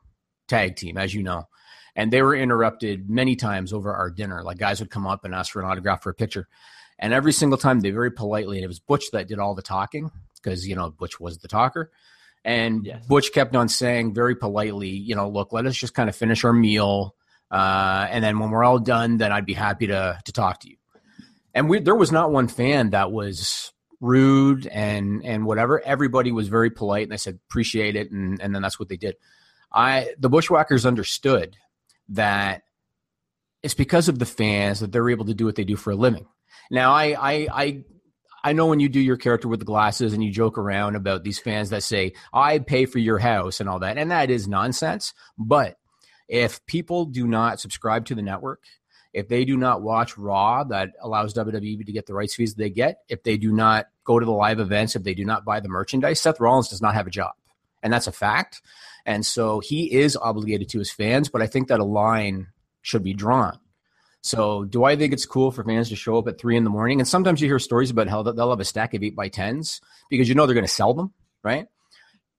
tag 0.48 0.75
team, 0.75 0.98
as 0.98 1.13
you 1.13 1.24
know. 1.24 1.48
And 1.96 2.12
they 2.12 2.22
were 2.22 2.36
interrupted 2.36 3.10
many 3.10 3.36
times 3.36 3.74
over 3.74 3.94
our 3.94 4.10
dinner. 4.10 4.44
Like 4.44 4.58
guys 4.58 4.79
would 4.79 4.89
come 4.91 5.08
up 5.08 5.24
and 5.24 5.34
ask 5.34 5.51
for 5.51 5.62
an 5.62 5.70
autograph 5.70 6.03
for 6.03 6.10
a 6.10 6.15
picture. 6.15 6.48
And 7.00 7.13
every 7.13 7.34
single 7.34 7.58
time 7.58 7.79
they 7.79 7.91
very 7.91 8.12
politely, 8.12 8.58
and 8.58 8.65
it 8.65 8.67
was 8.67 8.79
Butch 8.79 9.12
that 9.12 9.27
did 9.27 9.39
all 9.39 9.55
the 9.55 9.62
talking 9.62 10.12
because, 10.36 10.67
you 10.67 10.75
know, 10.75 10.91
Butch 10.91 11.20
was 11.20 11.39
the 11.39 11.48
talker. 11.48 11.91
And 12.46 12.86
Yes. 12.86 13.06
Butch 13.08 13.34
kept 13.34 13.56
on 13.56 13.68
saying 13.68 14.14
very 14.14 14.36
politely, 14.36 14.90
you 14.90 15.16
know, 15.16 15.28
look, 15.28 15.52
let 15.52 15.66
us 15.66 15.75
just 15.75 15.96
kind 15.96 16.08
of 16.08 16.16
finish 16.16 16.46
our 16.46 16.54
meal. 16.54 17.16
Uh, 17.50 18.08
and 18.10 18.24
then 18.24 18.38
when 18.40 18.52
we're 18.52 18.64
all 18.64 18.80
done, 18.80 19.18
then 19.18 19.32
I'd 19.32 19.48
be 19.48 19.54
happy 19.54 19.88
to, 19.88 20.20
to 20.24 20.32
talk 20.32 20.60
to 20.62 20.70
you. 20.70 20.78
And 21.56 21.68
we, 21.68 21.80
there 21.80 21.96
was 21.96 22.12
not 22.12 22.32
one 22.32 22.48
fan 22.48 22.92
that 22.92 23.12
was 23.12 23.74
rude 24.00 24.68
and, 24.68 25.25
and 25.25 25.46
whatever. 25.46 25.82
Everybody 25.84 26.32
was 26.32 26.48
very 26.48 26.70
polite 26.70 27.04
and 27.04 27.12
they 27.12 27.18
said, 27.18 27.40
appreciate 27.50 27.96
it. 27.96 28.12
And, 28.12 28.40
and 28.40 28.54
then 28.54 28.62
that's 28.62 28.80
what 28.80 28.90
they 28.90 28.98
did. 28.98 29.16
I, 29.74 30.14
the 30.20 30.30
Bushwhackers 30.30 30.86
understood 30.86 31.58
that 32.10 32.62
it's 33.64 33.74
because 33.74 34.08
of 34.08 34.20
the 34.20 34.25
fans 34.28 34.82
that 34.82 34.92
they're 34.92 35.10
able 35.10 35.25
to 35.25 35.34
do 35.34 35.46
what 35.46 35.56
they 35.56 35.64
do 35.64 35.75
for 35.75 35.92
a 35.92 35.96
living. 35.96 36.28
Now, 36.70 36.94
I, 36.94 37.16
I, 37.18 37.48
I, 37.52 37.84
I 38.46 38.54
know 38.54 38.68
when 38.68 38.80
you 38.80 38.90
do 38.90 39.00
your 39.00 39.18
character 39.18 39.48
with 39.48 39.58
the 39.58 39.66
glasses 39.66 40.14
and 40.14 40.24
you 40.24 40.32
joke 40.32 40.60
around 40.60 40.96
about 40.96 41.24
these 41.24 41.40
fans 41.40 41.72
that 41.72 41.82
say, 41.82 42.14
I 42.32 42.60
pay 42.60 42.86
for 42.86 43.00
your 43.00 43.18
house 43.18 43.60
and 43.60 43.68
all 43.68 43.80
that, 43.80 43.98
and 43.98 44.12
that 44.12 44.30
is 44.30 44.48
nonsense. 44.48 45.16
But 45.36 45.80
if 46.28 46.64
people 46.68 47.06
do 47.06 47.25
not 47.25 47.60
subscribe 47.60 48.06
to 48.06 48.14
the 48.14 48.22
network, 48.22 48.62
if 49.14 49.28
they 49.30 49.46
do 49.46 49.58
not 49.58 49.82
watch 49.82 50.16
Raw 50.16 50.64
that 50.66 50.92
allows 51.02 51.34
WWE 51.34 51.88
to 51.88 51.92
get 51.92 52.06
the 52.06 52.14
rights 52.14 52.36
fees 52.36 52.54
they 52.54 52.70
get, 52.70 53.00
if 53.10 53.24
they 53.24 53.38
do 53.38 53.52
not 53.52 53.88
go 54.04 54.20
to 54.20 54.25
the 54.28 54.32
live 54.32 54.60
events, 54.60 54.96
if 54.96 55.02
they 55.02 55.16
do 55.16 55.25
not 55.25 55.44
buy 55.44 55.60
the 55.60 55.68
merchandise, 55.68 56.22
Seth 56.22 56.40
Rollins 56.40 56.70
does 56.70 56.84
not 56.84 56.94
have 56.94 57.08
a 57.08 57.12
job. 57.12 57.34
And 57.82 57.92
that's 57.92 58.06
a 58.06 58.12
fact. 58.12 58.62
And 59.08 59.25
so 59.25 59.60
he 59.60 59.92
is 59.92 60.16
obligated 60.16 60.70
to 60.70 60.78
his 60.78 60.92
fans, 60.92 61.30
but 61.30 61.42
I 61.42 61.48
think 61.48 61.70
that 61.70 61.80
a 61.80 61.84
line 61.84 62.50
should 62.84 63.02
be 63.02 63.16
drawn. 63.16 63.60
So, 64.25 64.63
do 64.63 64.84
I 64.86 64.96
think 64.96 65.13
it's 65.13 65.27
cool 65.27 65.51
for 65.51 65.63
fans 65.63 65.89
to 65.89 65.96
show 65.96 66.17
up 66.17 66.27
at 66.27 66.39
three 66.39 66.58
in 66.58 66.63
the 66.63 66.72
morning? 66.72 67.00
And 67.00 67.08
sometimes 67.08 67.41
you 67.41 67.48
hear 67.48 67.60
stories 67.60 67.91
about 67.91 68.08
how 68.08 68.24
they'll 68.24 68.50
have 68.50 68.60
a 68.60 68.65
stack 68.65 68.96
of 68.96 69.03
eight 69.03 69.15
by 69.15 69.27
tens 69.29 69.82
because 70.10 70.27
you 70.27 70.34
know 70.34 70.48
they're 70.48 70.55
going 70.55 70.65
to 70.65 70.67
sell 70.67 70.96
them, 70.96 71.13
right? 71.44 71.67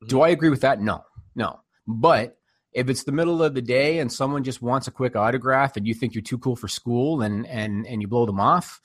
Do 0.09 0.17
mm-hmm. 0.17 0.25
I 0.25 0.29
agree 0.31 0.51
with 0.51 0.63
that? 0.63 0.81
No, 0.81 1.05
no. 1.37 1.61
But 1.87 2.39
if 2.73 2.91
it's 2.91 3.05
the 3.05 3.13
middle 3.13 3.41
of 3.41 3.55
the 3.55 3.63
day 3.63 4.01
and 4.01 4.13
someone 4.13 4.43
just 4.43 4.61
wants 4.61 4.89
a 4.89 4.91
quick 4.91 5.15
autograph 5.15 5.77
and 5.77 5.87
you 5.87 5.95
think 5.95 6.17
you're 6.17 6.23
too 6.23 6.39
cool 6.39 6.57
for 6.57 6.67
school 6.67 7.23
and 7.23 7.47
and 7.47 7.87
and 7.87 8.03
you 8.03 8.09
blow 8.09 8.27
them 8.27 8.41
off, 8.41 8.81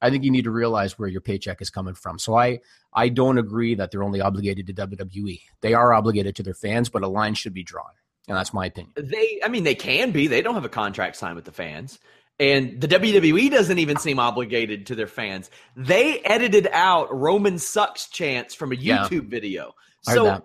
I 0.00 0.08
think 0.08 0.24
you 0.24 0.30
need 0.30 0.44
to 0.44 0.50
realize 0.50 0.98
where 0.98 1.06
your 1.06 1.20
paycheck 1.20 1.60
is 1.60 1.68
coming 1.68 1.92
from. 1.92 2.18
So 2.18 2.34
I 2.34 2.60
I 2.94 3.10
don't 3.10 3.36
agree 3.36 3.74
that 3.74 3.90
they're 3.90 4.02
only 4.02 4.22
obligated 4.22 4.68
to 4.68 4.72
WWE. 4.72 5.42
They 5.60 5.74
are 5.74 5.92
obligated 5.92 6.34
to 6.36 6.42
their 6.42 6.54
fans, 6.54 6.88
but 6.88 7.02
a 7.02 7.08
line 7.08 7.34
should 7.34 7.52
be 7.52 7.62
drawn, 7.62 7.92
and 8.26 8.38
that's 8.38 8.54
my 8.54 8.64
opinion. 8.64 8.94
They, 8.96 9.38
I 9.44 9.48
mean, 9.48 9.64
they 9.64 9.74
can 9.74 10.12
be. 10.12 10.28
They 10.28 10.40
don't 10.40 10.54
have 10.54 10.64
a 10.64 10.70
contract 10.70 11.16
signed 11.16 11.36
with 11.36 11.44
the 11.44 11.52
fans. 11.52 11.98
And 12.40 12.80
the 12.80 12.86
WWE 12.86 13.50
doesn't 13.50 13.78
even 13.78 13.96
seem 13.96 14.18
obligated 14.20 14.86
to 14.86 14.94
their 14.94 15.08
fans. 15.08 15.50
They 15.76 16.20
edited 16.20 16.68
out 16.72 17.12
Roman 17.12 17.58
sucks 17.58 18.08
chants 18.08 18.54
from 18.54 18.70
a 18.72 18.76
Yeah. 18.76 19.08
YouTube 19.08 19.28
video. 19.28 19.74
I 20.06 20.10
heard 20.12 20.16
So 20.16 20.24
that. 20.24 20.44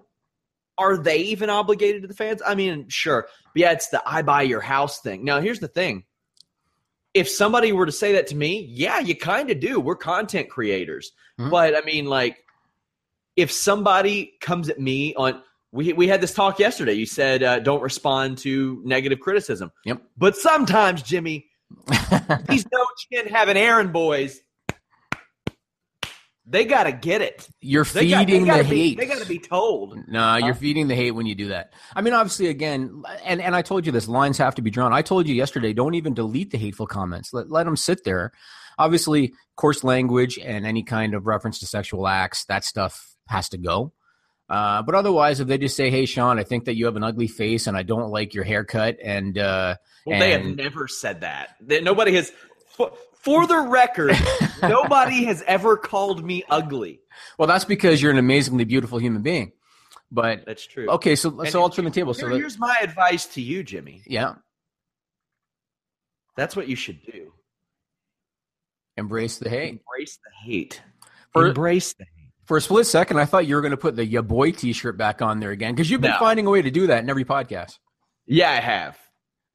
are 0.80 0.98
they 0.98 1.18
even 1.18 1.52
obligated 1.52 2.02
to 2.02 2.08
the 2.08 2.16
fans? 2.16 2.42
I 2.46 2.56
mean, 2.56 2.88
sure. 2.90 3.28
But 3.54 3.60
yeah, 3.60 3.72
it's 3.74 3.90
the 3.90 4.02
I 4.06 4.24
buy 4.24 4.42
your 4.42 4.62
house 4.62 5.02
thing. 5.02 5.24
Now, 5.24 5.40
here's 5.40 5.60
the 5.60 5.68
thing. 5.68 6.06
If 7.14 7.30
somebody 7.30 7.72
were 7.72 7.86
to 7.86 7.92
say 7.92 8.14
that 8.14 8.26
to 8.28 8.36
me, 8.36 8.66
yeah, 8.72 8.98
you 9.00 9.16
kind 9.16 9.52
of 9.52 9.60
do. 9.60 9.80
We're 9.80 9.96
content 9.96 10.50
creators. 10.50 11.12
Mhm. 11.40 11.52
But 11.52 11.76
I 11.78 11.82
mean, 11.82 12.06
like, 12.06 12.38
if 13.36 13.52
somebody 13.52 14.34
comes 14.42 14.68
at 14.70 14.80
me 14.80 15.14
on, 15.14 15.44
we, 15.72 15.94
we 15.94 16.08
had 16.08 16.22
this 16.22 16.34
talk 16.34 16.58
yesterday. 16.58 16.94
You 16.94 17.06
said, 17.06 17.44
uh, 17.44 17.60
don't 17.60 17.82
respond 17.84 18.40
to 18.40 18.82
negative 18.84 19.20
criticism. 19.20 19.72
Yep. 19.86 20.02
But 20.18 20.36
sometimes, 20.38 21.02
Jimmy, 21.04 21.48
these 22.50 22.66
no 22.72 22.86
chin 23.12 23.28
having 23.28 23.58
errand 23.58 23.94
boys, 23.94 24.40
they 26.46 26.66
got 26.66 26.84
to 26.84 26.92
get 26.92 27.22
it. 27.22 27.48
You're 27.62 27.86
They 27.86 28.02
feeding 28.10 28.46
gotta 28.46 28.64
the 28.64 28.70
be, 28.70 28.76
hate. 28.90 28.98
They 29.00 29.06
got 29.06 29.22
to 29.22 29.28
be 29.28 29.40
told. 29.40 29.98
No, 30.08 30.36
you're 30.38 30.54
Huh? 30.54 30.60
feeding 30.60 30.88
the 30.88 30.96
hate 30.96 31.12
when 31.12 31.26
you 31.26 31.36
do 31.36 31.48
that. 31.50 31.74
I 31.96 32.02
mean, 32.02 32.14
obviously, 32.14 32.48
again, 32.48 33.04
and, 33.24 33.42
and 33.42 33.56
I 33.56 33.62
told 33.62 33.86
you 33.86 33.92
this 33.94 34.08
lines 34.10 34.38
have 34.40 34.56
to 34.56 34.62
be 34.62 34.70
drawn. 34.70 34.92
I 34.92 35.02
told 35.04 35.28
you 35.28 35.36
yesterday, 35.36 35.72
don't 35.74 35.94
even 35.96 36.14
delete 36.14 36.52
the 36.52 36.58
hateful 36.58 36.86
comments. 36.88 37.32
Let, 37.34 37.50
let 37.50 37.64
them 37.64 37.78
sit 37.78 38.04
there. 38.04 38.34
Obviously, 38.78 39.34
coarse 39.56 39.84
language 39.84 40.38
and 40.38 40.66
any 40.66 40.84
kind 40.84 41.14
of 41.14 41.28
reference 41.28 41.60
to 41.60 41.66
sexual 41.66 42.08
acts, 42.08 42.44
that 42.46 42.66
stuff 42.66 43.16
has 43.28 43.48
to 43.50 43.58
go. 43.58 43.94
Uh, 44.50 44.82
but 44.84 44.94
otherwise, 44.96 45.40
if 45.40 45.48
they 45.48 45.58
just 45.58 45.76
say, 45.76 45.90
"Hey, 45.90 46.06
Sean, 46.06 46.38
I 46.38 46.44
think 46.44 46.66
that 46.66 46.76
you 46.76 46.86
have 46.86 46.96
an 46.96 47.04
ugly 47.04 47.28
face, 47.28 47.66
and 47.68 47.76
I 47.78 47.84
don't 47.84 48.10
like 48.12 48.34
your 48.34 48.44
haircut," 48.44 48.98
and 49.04 49.38
uh, 49.38 49.76
Well, 50.06 50.20
they 50.20 50.32
have 50.32 50.46
never 50.46 50.88
said 50.88 51.22
that. 51.22 51.56
Nobody 51.62 52.14
has. 52.16 52.32
For, 52.76 52.92
for 53.20 53.48
the 53.48 53.58
record, 53.60 54.16
nobody 54.62 55.24
has 55.26 55.42
ever 55.48 55.78
called 55.78 56.26
me 56.26 56.44
ugly. 56.50 57.00
well, 57.38 57.48
that's 57.48 57.64
because 57.66 58.02
you're 58.02 58.12
an 58.12 58.18
amazingly 58.18 58.66
beautiful 58.66 58.98
human 59.00 59.22
being. 59.22 59.54
But 60.12 60.46
That's 60.46 60.66
true. 60.68 60.88
okay, 60.90 61.16
so 61.16 61.40
And 61.40 61.50
so 61.50 61.62
I'll 61.62 61.70
turn 61.72 61.86
the 61.86 61.92
table. 61.92 62.14
So 62.14 62.22
Here- 62.28 62.30
that, 62.32 62.36
here's 62.38 62.60
my 62.60 62.78
advice 62.84 63.26
to 63.34 63.42
you, 63.42 63.64
Jimmy. 63.64 64.04
yeah, 64.06 64.36
That's 66.36 66.56
what 66.56 66.68
you 66.68 66.76
should 66.76 67.04
do. 67.06 67.32
embrace 68.98 69.38
the 69.38 69.50
hate. 69.50 69.70
Embrace 69.80 70.18
the 70.24 70.32
hate. 70.52 70.82
For- 71.32 71.48
Embrace 71.48 71.94
the 71.94 72.04
hate. 72.06 72.13
For 72.46 72.58
a 72.58 72.62
split 72.62 72.86
second, 72.88 73.18
I 73.20 73.26
thought 73.26 73.48
you 73.48 73.56
were 73.56 73.62
going 73.62 73.72
to 73.72 73.78
put 73.78 73.96
the 73.96 74.06
"Ya 74.06 74.22
Boy" 74.22 74.52
T-shirt 74.52 74.98
back 74.98 75.22
on 75.22 75.40
there 75.40 75.52
again 75.52 75.74
because 75.74 75.90
you've 75.90 76.02
been 76.02 76.12
No. 76.12 76.20
finding 76.20 76.46
a 76.46 76.50
way 76.50 76.62
to 76.62 76.72
do 76.72 76.88
that 76.88 77.04
in 77.04 77.10
every 77.10 77.24
podcast. 77.26 77.78
Yeah, 78.26 78.50
I 78.52 78.56
have. 78.56 78.98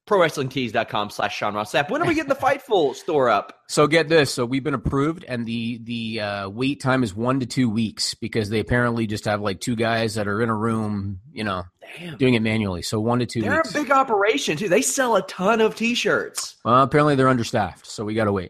ProWrestlingTees.com 0.07 1.11
slash 1.11 1.37
Sean 1.37 1.53
Ross 1.53 1.71
Sapp. 1.71 1.91
When 1.91 2.01
are 2.01 2.07
we 2.07 2.15
getting 2.15 2.29
the 2.29 2.35
Fightful 2.41 2.95
store 2.95 3.29
up? 3.29 3.53
So 3.67 3.85
get 3.85 4.09
this: 4.09 4.33
so 4.33 4.43
we've 4.45 4.63
been 4.63 4.73
approved, 4.73 5.23
and 5.27 5.45
the 5.45 5.79
the 5.83 6.19
uh, 6.21 6.49
wait 6.49 6.81
time 6.81 7.03
is 7.03 7.13
one 7.15 7.39
to 7.41 7.45
two 7.45 7.69
weeks 7.69 8.15
because 8.15 8.49
they 8.49 8.59
apparently 8.59 9.05
just 9.05 9.25
have 9.25 9.39
like 9.41 9.59
two 9.59 9.75
guys 9.75 10.15
that 10.15 10.27
are 10.27 10.41
in 10.41 10.49
a 10.49 10.55
room, 10.55 11.19
you 11.31 11.43
know, 11.43 11.63
Damn. 11.99 12.17
doing 12.17 12.33
it 12.33 12.41
manually. 12.41 12.81
So 12.81 12.99
one 12.99 13.19
to 13.19 13.27
2 13.27 13.41
They're 13.43 13.55
weeks. 13.57 13.69
a 13.69 13.73
big 13.73 13.91
operation, 13.91 14.57
too. 14.57 14.67
They 14.69 14.81
sell 14.81 15.15
a 15.15 15.21
ton 15.27 15.61
of 15.61 15.75
T-shirts. 15.75 16.55
Well, 16.65 16.81
apparently 16.81 17.13
they're 17.15 17.29
understaffed, 17.29 17.85
so 17.85 18.03
we 18.03 18.15
got 18.15 18.25
to 18.25 18.31
wait. 18.31 18.49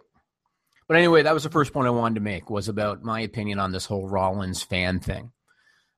But 0.89 0.97
anyway, 0.97 1.21
that 1.21 1.35
was 1.35 1.43
the 1.43 1.51
first 1.51 1.71
point 1.71 1.87
I 1.87 1.91
wanted 1.91 2.15
to 2.15 2.21
make 2.21 2.49
was 2.49 2.67
about 2.67 3.03
my 3.03 3.21
opinion 3.21 3.59
on 3.59 3.71
this 3.71 3.85
whole 3.85 4.09
Rollins 4.09 4.63
fan 4.63 4.99
thing. 4.99 5.31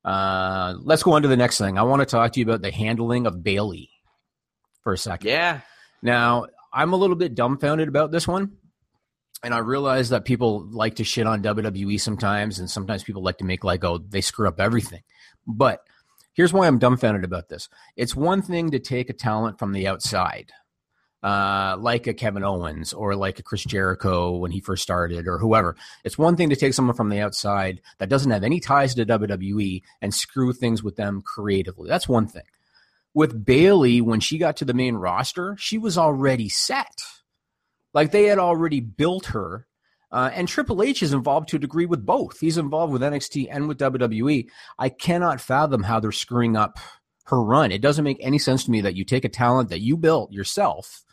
Uh, 0.04 0.76
let's 0.82 1.02
go 1.02 1.14
on 1.14 1.22
to 1.22 1.30
the 1.30 1.38
next 1.38 1.58
thing. 1.58 1.78
I 1.78 1.84
want 1.84 2.02
to 2.02 2.06
talk 2.06 2.34
to 2.34 2.40
you 2.42 2.46
about 2.46 2.62
the 2.62 2.72
handling 2.72 3.26
of 3.26 3.42
Bayley 3.42 3.90
for 4.84 4.92
a 4.92 4.98
second. 4.98 5.30
Yeah. 5.30 5.62
Now, 6.02 6.48
I'm 6.74 6.92
a 6.92 6.98
little 6.98 7.16
bit 7.16 7.36
dumbfounded 7.36 7.88
about 7.88 8.12
this 8.12 8.28
one. 8.28 8.58
And 9.44 9.54
I 9.54 9.60
realize 9.60 10.10
that 10.10 10.26
people 10.26 10.68
like 10.70 10.96
to 10.96 11.06
shit 11.06 11.26
on 11.26 11.42
WWE 11.42 12.00
sometimes, 12.00 12.60
and 12.60 12.70
sometimes 12.70 13.04
people 13.04 13.24
like 13.24 13.38
to 13.38 13.46
make 13.46 13.64
like, 13.64 13.86
oh, 13.86 13.98
they 13.98 14.22
screw 14.22 14.48
up 14.48 14.60
everything. 14.60 15.02
But 15.48 15.80
here's 16.34 16.52
why 16.52 16.68
I'm 16.68 16.80
dumbfounded 16.80 17.24
about 17.24 17.48
this. 17.48 17.70
It's 17.96 18.16
one 18.16 18.42
thing 18.42 18.72
to 18.72 18.80
take 18.80 19.10
a 19.10 19.14
talent 19.14 19.58
from 19.58 19.72
the 19.72 19.88
outside, 19.88 20.52
uh, 21.24 21.78
like 21.80 22.08
a 22.08 22.14
Kevin 22.14 22.44
Owens 22.44 22.94
or 22.94 23.16
like 23.16 23.40
a 23.40 23.44
Chris 23.44 23.64
Jericho 23.64 24.38
when 24.38 24.52
he 24.52 24.60
first 24.60 24.84
started 24.84 25.28
or 25.28 25.38
whoever. 25.38 25.76
It's 26.04 26.18
one 26.18 26.36
thing 26.36 26.50
to 26.50 26.56
take 26.56 26.74
someone 26.74 26.96
from 26.96 27.10
the 27.10 27.20
outside 27.20 27.82
that 28.00 28.10
doesn't 28.10 28.32
have 28.32 28.44
any 28.44 28.60
ties 28.60 28.96
to 28.96 29.06
WWE 29.06 29.84
and 30.02 30.14
screw 30.14 30.54
things 30.54 30.84
with 30.84 30.96
them 30.96 31.22
creatively. 31.22 31.88
That's 31.88 32.10
one 32.10 32.28
thing. 32.28 32.44
With 33.14 33.46
Bayley, 33.46 34.02
when 34.02 34.20
she 34.20 34.38
got 34.38 34.58
to 34.58 34.66
the 34.66 34.74
main 34.74 34.96
roster, 34.96 35.56
she 35.60 35.78
was 35.78 35.98
already 35.98 36.50
set. 36.50 37.04
Like 37.94 38.12
they 38.12 38.24
had 38.26 38.40
already 38.40 38.80
built 38.80 39.28
her. 39.28 39.68
Uh, 40.12 40.30
and 40.34 40.48
Triple 40.48 40.84
H 40.84 41.04
is 41.04 41.14
involved 41.14 41.50
to 41.50 41.56
a 41.56 41.60
degree 41.60 41.86
with 41.86 42.06
both. 42.06 42.40
He's 42.40 42.58
involved 42.58 42.92
with 42.92 43.02
NXT 43.02 43.48
and 43.50 43.68
with 43.68 43.80
WWE. 43.80 44.48
I 44.78 44.90
cannot 44.90 45.40
fathom 45.40 45.84
how 45.84 46.00
they're 46.00 46.12
screwing 46.12 46.58
up 46.58 46.80
her 47.26 47.42
run. 47.42 47.72
It 47.72 47.82
doesn't 47.82 48.04
make 48.04 48.18
any 48.20 48.38
sense 48.38 48.66
to 48.66 48.72
me 48.72 48.82
that 48.82 48.96
you 48.96 49.06
take 49.06 49.24
a 49.24 49.30
talent 49.30 49.70
that 49.70 49.80
you 49.80 49.96
built 49.96 50.34
yourself, 50.34 51.04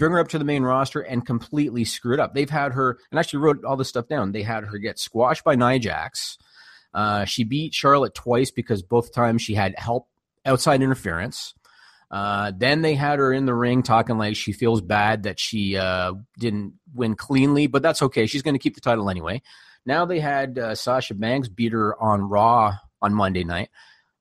bring 0.00 0.12
her 0.12 0.18
up 0.18 0.28
to 0.28 0.38
the 0.38 0.44
main 0.44 0.64
roster, 0.64 1.00
and 1.00 1.24
completely 1.24 1.84
screw 1.84 2.14
it 2.14 2.20
up. 2.20 2.34
They've 2.34 2.50
had 2.50 2.72
her, 2.72 2.98
and 3.10 3.20
actually 3.20 3.40
wrote 3.40 3.64
all 3.64 3.76
this 3.76 3.88
stuff 3.88 4.08
down. 4.08 4.32
They 4.32 4.42
had 4.42 4.64
her 4.64 4.78
get 4.78 4.98
squashed 4.98 5.44
by 5.44 5.54
Nia 5.54 5.78
Jax. 5.78 6.38
Uh, 6.92 7.24
she 7.24 7.44
beat 7.44 7.74
Charlotte 7.74 8.14
twice 8.14 8.50
because 8.50 8.82
both 8.82 9.12
times 9.12 9.42
she 9.42 9.54
had 9.54 9.74
help 9.78 10.08
outside 10.44 10.82
interference. 10.82 11.54
Uh, 12.10 12.50
then 12.56 12.82
they 12.82 12.94
had 12.94 13.20
her 13.20 13.32
in 13.32 13.46
the 13.46 13.54
ring 13.54 13.84
talking 13.84 14.18
like 14.18 14.34
she 14.34 14.52
feels 14.52 14.80
bad 14.80 15.22
that 15.22 15.38
she 15.38 15.76
uh, 15.76 16.12
didn't 16.38 16.74
win 16.92 17.14
cleanly, 17.14 17.68
but 17.68 17.82
that's 17.82 18.02
okay. 18.02 18.26
She's 18.26 18.42
going 18.42 18.56
to 18.56 18.58
keep 18.58 18.74
the 18.74 18.80
title 18.80 19.08
anyway. 19.08 19.42
Now 19.86 20.06
they 20.06 20.18
had 20.18 20.58
uh, 20.58 20.74
Sasha 20.74 21.14
Banks 21.14 21.46
beat 21.46 21.72
her 21.72 22.00
on 22.02 22.22
Raw 22.22 22.74
on 23.00 23.14
Monday 23.14 23.44
night. 23.44 23.70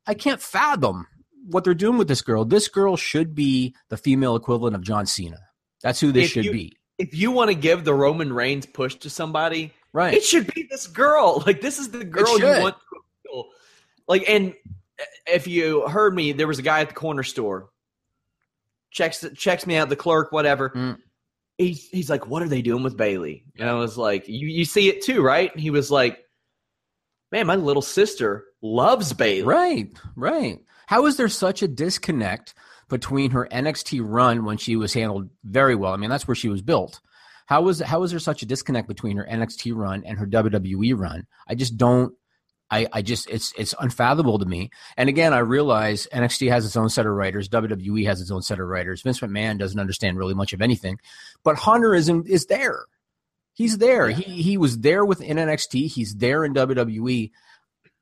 I 0.06 0.14
can't 0.14 0.42
fathom 0.42 1.08
what 1.48 1.64
they're 1.64 1.74
doing 1.74 1.98
with 1.98 2.08
this 2.08 2.22
girl. 2.22 2.46
This 2.46 2.68
girl 2.68 2.96
should 2.96 3.34
be 3.34 3.74
the 3.90 3.98
female 3.98 4.36
equivalent 4.36 4.76
of 4.76 4.84
John 4.84 5.08
Cena. 5.08 5.40
That's 5.82 6.00
who 6.00 6.12
this 6.12 6.26
If 6.26 6.32
should 6.32 6.46
you- 6.46 6.52
be. 6.52 6.76
If 6.98 7.16
you 7.16 7.32
want 7.32 7.50
to 7.50 7.56
give 7.56 7.86
the 7.86 7.94
Roman 7.94 8.34
Reigns 8.34 8.66
push 8.66 8.96
to 8.96 9.10
somebody, 9.10 9.74
Right. 9.94 10.14
it 10.14 10.24
should 10.24 10.54
be 10.54 10.68
this 10.70 10.86
girl. 10.88 11.42
Like 11.46 11.62
this 11.62 11.80
is 11.80 11.92
the 11.92 12.04
girl 12.04 12.38
you 12.38 12.46
want 12.62 12.76
to 12.76 13.00
appeal. 13.30 13.50
Like, 14.08 14.28
and 14.28 14.54
if 15.26 15.48
you 15.48 15.88
heard 15.88 16.14
me, 16.14 16.34
there 16.34 16.48
was 16.48 16.60
a 16.60 16.62
guy 16.64 16.82
at 16.82 16.90
the 16.90 16.96
corner 16.96 17.24
store. 17.24 17.70
Checks 18.92 19.24
checks 19.38 19.66
me 19.68 19.76
out, 19.78 19.88
the 19.90 19.96
clerk, 19.96 20.32
whatever. 20.32 20.72
Mm. 20.72 20.98
He's 21.58 21.88
he's 21.90 22.10
like, 22.10 22.28
"What 22.28 22.42
are 22.42 22.48
they 22.50 22.62
doing 22.62 22.84
with 22.84 22.98
Bayley?" 22.98 23.44
And 23.58 23.70
I 23.70 23.74
was 23.76 23.98
like, 23.98 24.28
"You 24.28 24.48
you 24.48 24.66
see 24.66 24.90
it 24.90 25.04
too, 25.04 25.22
right?" 25.22 25.52
And 25.52 25.62
he 25.62 25.70
was 25.70 25.92
like, 25.92 26.20
"Man, 27.32 27.46
my 27.48 27.56
little 27.56 27.82
sister 27.84 28.46
loves 28.62 29.14
Bayley." 29.14 29.44
Right, 29.44 29.92
right. 30.16 30.60
How 30.88 31.06
is 31.06 31.18
there 31.18 31.30
such 31.30 31.62
a 31.62 31.68
disconnect 31.68 32.56
between 32.90 33.32
her 33.32 33.48
NXT 33.52 34.02
run 34.04 34.46
when 34.46 34.58
she 34.58 34.76
was 34.76 34.94
handled 34.94 35.30
very 35.44 35.76
well? 35.76 35.94
I 35.94 35.98
mean, 35.98 36.10
that's 36.10 36.28
where 36.28 36.36
she 36.36 36.50
was 36.50 36.62
built. 36.62 37.00
How 37.46 37.62
was 37.62 37.80
how 37.80 38.04
is 38.04 38.12
there 38.12 38.20
such 38.20 38.44
a 38.44 38.46
disconnect 38.46 38.88
between 38.88 39.18
her 39.18 39.28
NXT 39.30 39.76
run 39.76 40.04
and 40.06 40.20
her 40.20 40.28
WWE 40.28 40.98
run? 40.98 41.26
I 41.48 41.56
just 41.56 41.78
don't. 41.78 42.14
I, 42.72 42.88
I 42.94 43.02
just 43.02 43.28
it's 43.28 43.54
it's 43.58 43.74
unfathomable 43.80 44.38
to 44.38 44.46
me. 44.46 44.70
And 44.98 45.10
again, 45.10 45.34
I 45.34 45.40
realize 45.40 46.08
NXT 46.14 46.50
has 46.52 46.66
its 46.66 46.78
own 46.78 46.90
set 46.90 47.08
of 47.08 47.14
writers, 47.14 47.50
WWE 47.50 48.06
has 48.06 48.22
its 48.22 48.30
own 48.30 48.44
set 48.44 48.60
of 48.60 48.68
writers. 48.68 49.02
Vince 49.02 49.22
McMahon 49.22 49.58
doesn't 49.58 49.80
understand 49.80 50.18
really 50.18 50.36
much 50.36 50.54
of 50.54 50.62
anything, 50.62 51.00
but 51.44 51.56
Hunter 51.56 51.96
is 51.96 52.08
in, 52.08 52.24
is 52.28 52.46
there. 52.46 52.86
He's 53.54 53.80
there. 53.80 54.10
He 54.10 54.44
he 54.44 54.58
was 54.58 54.78
there 54.80 55.04
within 55.04 55.38
NXT. 55.38 55.92
He's 55.92 56.16
there 56.16 56.46
in 56.46 56.54
WWE 56.54 57.32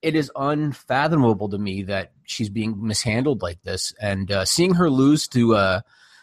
it 0.02 0.16
is 0.16 0.32
unfathomable 0.36 1.50
to 1.50 1.58
me 1.58 1.84
that 1.84 2.12
she's 2.24 2.50
being 2.50 2.86
mishandled 2.86 3.42
like 3.42 3.62
this 3.64 3.94
and 4.00 4.32
uh, 4.32 4.46
seeing 4.46 4.76
her 4.76 4.90
lose 4.90 5.28
to 5.30 5.56
uh 5.56 5.82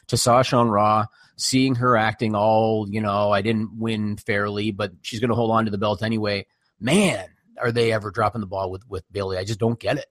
to 0.08 0.16
Sasha 0.16 0.56
on 0.56 0.68
Raw, 0.68 1.06
seeing 1.36 1.76
her 1.76 1.96
acting 1.96 2.34
all, 2.34 2.86
you 2.88 3.00
know, 3.00 3.30
I 3.32 3.40
didn't 3.40 3.78
win 3.78 4.16
fairly, 4.18 4.70
but 4.70 4.92
she's 5.00 5.18
going 5.18 5.30
to 5.30 5.34
hold 5.34 5.50
on 5.50 5.64
to 5.64 5.70
the 5.70 5.78
belt 5.78 6.02
anyway. 6.02 6.46
Man, 6.78 7.26
are 7.58 7.72
they 7.72 7.90
ever 7.92 8.10
dropping 8.10 8.42
the 8.42 8.46
ball 8.46 8.70
with 8.70 8.86
with 8.88 9.04
Bayley? 9.10 9.38
I 9.38 9.44
just 9.44 9.60
don't 9.60 9.78
get 9.78 9.98
it. 9.98 10.06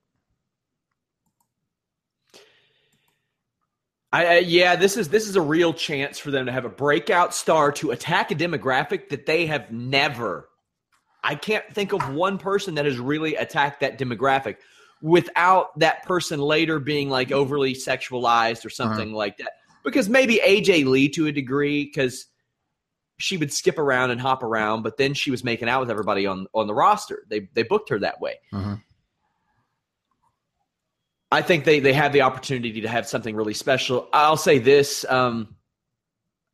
I, 4.12 4.40
yeah, 4.40 4.76
this 4.76 4.96
is 4.96 5.10
this 5.10 5.28
is 5.28 5.36
a 5.36 5.42
real 5.42 5.74
chance 5.74 6.20
for 6.20 6.30
them 6.30 6.46
to 6.46 6.52
have 6.52 6.66
a 6.66 6.70
breakout 6.70 7.34
star 7.34 7.72
to 7.74 7.90
attack 7.90 8.30
a 8.30 8.36
demographic 8.36 9.10
that 9.10 9.26
they 9.26 9.48
have 9.48 9.72
never. 9.72 10.50
I 11.24 11.36
can't 11.36 11.64
think 11.74 11.94
of 11.94 12.14
one 12.14 12.38
person 12.38 12.76
that 12.76 12.86
has 12.86 13.00
really 13.00 13.36
attacked 13.36 13.80
that 13.80 13.98
demographic 13.98 14.58
without 15.02 15.78
that 15.80 16.04
person 16.04 16.40
later 16.40 16.80
being 16.80 17.10
like 17.10 17.32
overly 17.32 17.74
sexualized 17.74 18.66
or 18.66 18.70
something 18.70 19.14
like 19.14 19.38
that. 19.38 19.52
Because 19.84 20.08
maybe 20.10 20.40
AJ 20.46 20.86
Lee 20.86 21.10
to 21.10 21.28
a 21.28 21.32
degree, 21.32 21.86
because 21.86 22.28
she 23.18 23.38
would 23.38 23.52
skip 23.54 23.78
around 23.78 24.12
and 24.12 24.20
hop 24.20 24.44
around, 24.44 24.82
but 24.82 24.98
then 24.98 25.14
she 25.14 25.32
was 25.32 25.44
making 25.44 25.70
out 25.70 25.82
with 25.82 25.92
everybody 25.92 26.26
on 26.26 26.48
on 26.54 26.68
the 26.68 26.74
roster. 26.74 27.24
They 27.30 27.48
they 27.54 27.64
booked 27.64 27.90
her 27.90 28.00
that 28.00 28.20
way. 28.20 28.40
Mhm. 28.52 28.82
I 31.32 31.42
think 31.42 31.66
they 31.66 31.80
they 31.80 31.94
have 31.94 32.14
the 32.14 32.22
opportunity 32.22 32.82
to 32.82 32.88
have 32.88 33.08
something 33.08 33.36
really 33.36 33.54
special. 33.54 34.08
I'll 34.14 34.38
say 34.38 34.60
this: 34.60 35.06
um, 35.10 35.56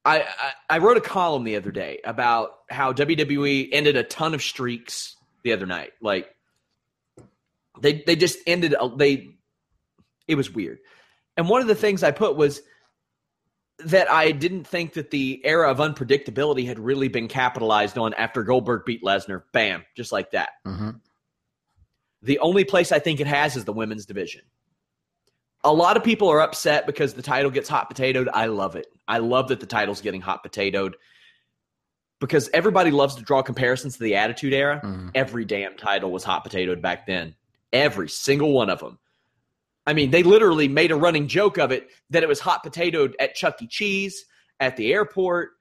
I, 0.05 0.21
I 0.21 0.51
I 0.69 0.77
wrote 0.79 0.97
a 0.97 1.01
column 1.01 1.43
the 1.43 1.55
other 1.57 1.71
day 1.71 1.99
about 2.03 2.51
how 2.69 2.93
WWE 2.93 3.69
ended 3.71 3.97
a 3.97 4.03
ton 4.03 4.33
of 4.33 4.41
streaks 4.41 5.15
the 5.43 5.53
other 5.53 5.65
night. 5.65 5.91
Like 6.01 6.27
they 7.81 8.03
they 8.05 8.15
just 8.15 8.39
ended 8.47 8.73
a- 8.79 8.89
they 8.95 9.29
it 10.27 10.35
was 10.35 10.49
weird. 10.51 10.79
And 11.37 11.47
one 11.49 11.61
of 11.61 11.67
the 11.67 11.75
things 11.75 12.03
I 12.03 12.11
put 12.11 12.35
was 12.35 12.61
that 13.79 14.11
I 14.11 14.31
didn't 14.31 14.65
think 14.65 14.93
that 14.93 15.09
the 15.09 15.41
era 15.45 15.69
of 15.71 15.77
unpredictability 15.77 16.65
had 16.65 16.79
really 16.79 17.07
been 17.07 17.27
capitalized 17.29 17.97
on 17.97 18.13
after 18.15 18.43
Goldberg 18.43 18.83
beat 18.85 19.03
Lesnar. 19.03 19.43
Bam, 19.53 19.85
just 19.95 20.11
like 20.11 20.31
that. 20.31 20.49
Mhm. 20.67 20.99
The 22.21 22.39
only 22.39 22.65
place 22.65 22.91
I 22.91 22.99
think 22.99 23.21
it 23.21 23.27
has 23.27 23.55
is 23.55 23.63
the 23.63 23.71
women's 23.71 24.05
division. 24.05 24.41
A 25.63 25.73
lot 25.73 25.97
of 25.97 26.03
people 26.03 26.29
are 26.29 26.39
upset 26.41 26.85
because 26.85 27.13
the 27.13 27.21
title 27.21 27.51
gets 27.51 27.67
hot 27.67 27.89
potatoed. 27.93 28.27
I 28.33 28.45
love 28.45 28.75
it. 28.75 28.87
I 29.07 29.17
love 29.17 29.49
that 29.49 29.59
the 29.59 29.65
title's 29.65 29.99
getting 30.01 30.21
hot 30.21 30.43
potatoed 30.43 30.93
because 32.21 32.49
everybody 32.53 32.91
loves 32.91 33.15
to 33.15 33.23
draw 33.23 33.41
comparisons 33.41 33.97
to 33.97 34.03
the 34.03 34.15
Attitude 34.15 34.53
Era. 34.53 34.81
Mhm. 34.83 35.11
Every 35.15 35.45
damn 35.45 35.75
title 35.75 36.11
was 36.11 36.23
hot 36.23 36.45
potatoed 36.45 36.81
back 36.81 37.05
then. 37.07 37.35
Every 37.73 38.09
single 38.09 38.53
one 38.53 38.69
of 38.69 38.79
them. 38.79 38.99
I 39.85 39.93
mean, 39.93 40.11
they 40.11 40.23
literally 40.23 40.67
made 40.67 40.91
a 40.91 40.95
running 40.95 41.27
joke 41.27 41.57
of 41.57 41.71
it 41.71 41.89
that 42.09 42.23
it 42.23 42.29
was 42.29 42.39
hot 42.39 42.63
potatoed 42.63 43.15
at 43.19 43.35
Chuck 43.35 43.61
E. 43.61 43.67
Cheese, 43.67 44.25
at 44.59 44.75
the 44.77 44.93
airport, 44.93 45.51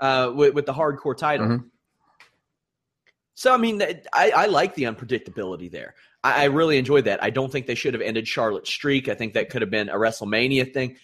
uh, 0.00 0.32
with, 0.34 0.54
with 0.54 0.66
the 0.66 0.74
hardcore 0.74 1.16
title. 1.16 1.46
Mhm. 1.46 1.70
So 3.34 3.54
I 3.54 3.56
mean, 3.56 3.80
I, 4.12 4.30
I 4.30 4.46
like 4.46 4.74
the 4.74 4.82
unpredictability 4.84 5.70
there. 5.70 5.94
I, 6.22 6.42
I 6.42 6.44
really 6.44 6.78
enjoyed 6.78 7.04
that. 7.04 7.22
I 7.22 7.30
don't 7.30 7.50
think 7.50 7.66
they 7.66 7.74
should 7.74 7.94
have 7.94 8.02
ended 8.02 8.26
Charlotte's 8.26 8.70
streak. 8.70 9.08
I 9.08 9.14
think 9.14 9.34
that 9.34 9.50
could 9.50 9.62
have 9.62 9.70
been 9.70 9.88
a 9.88 9.96
WrestleMania 9.96 10.72
thing. 10.72 10.96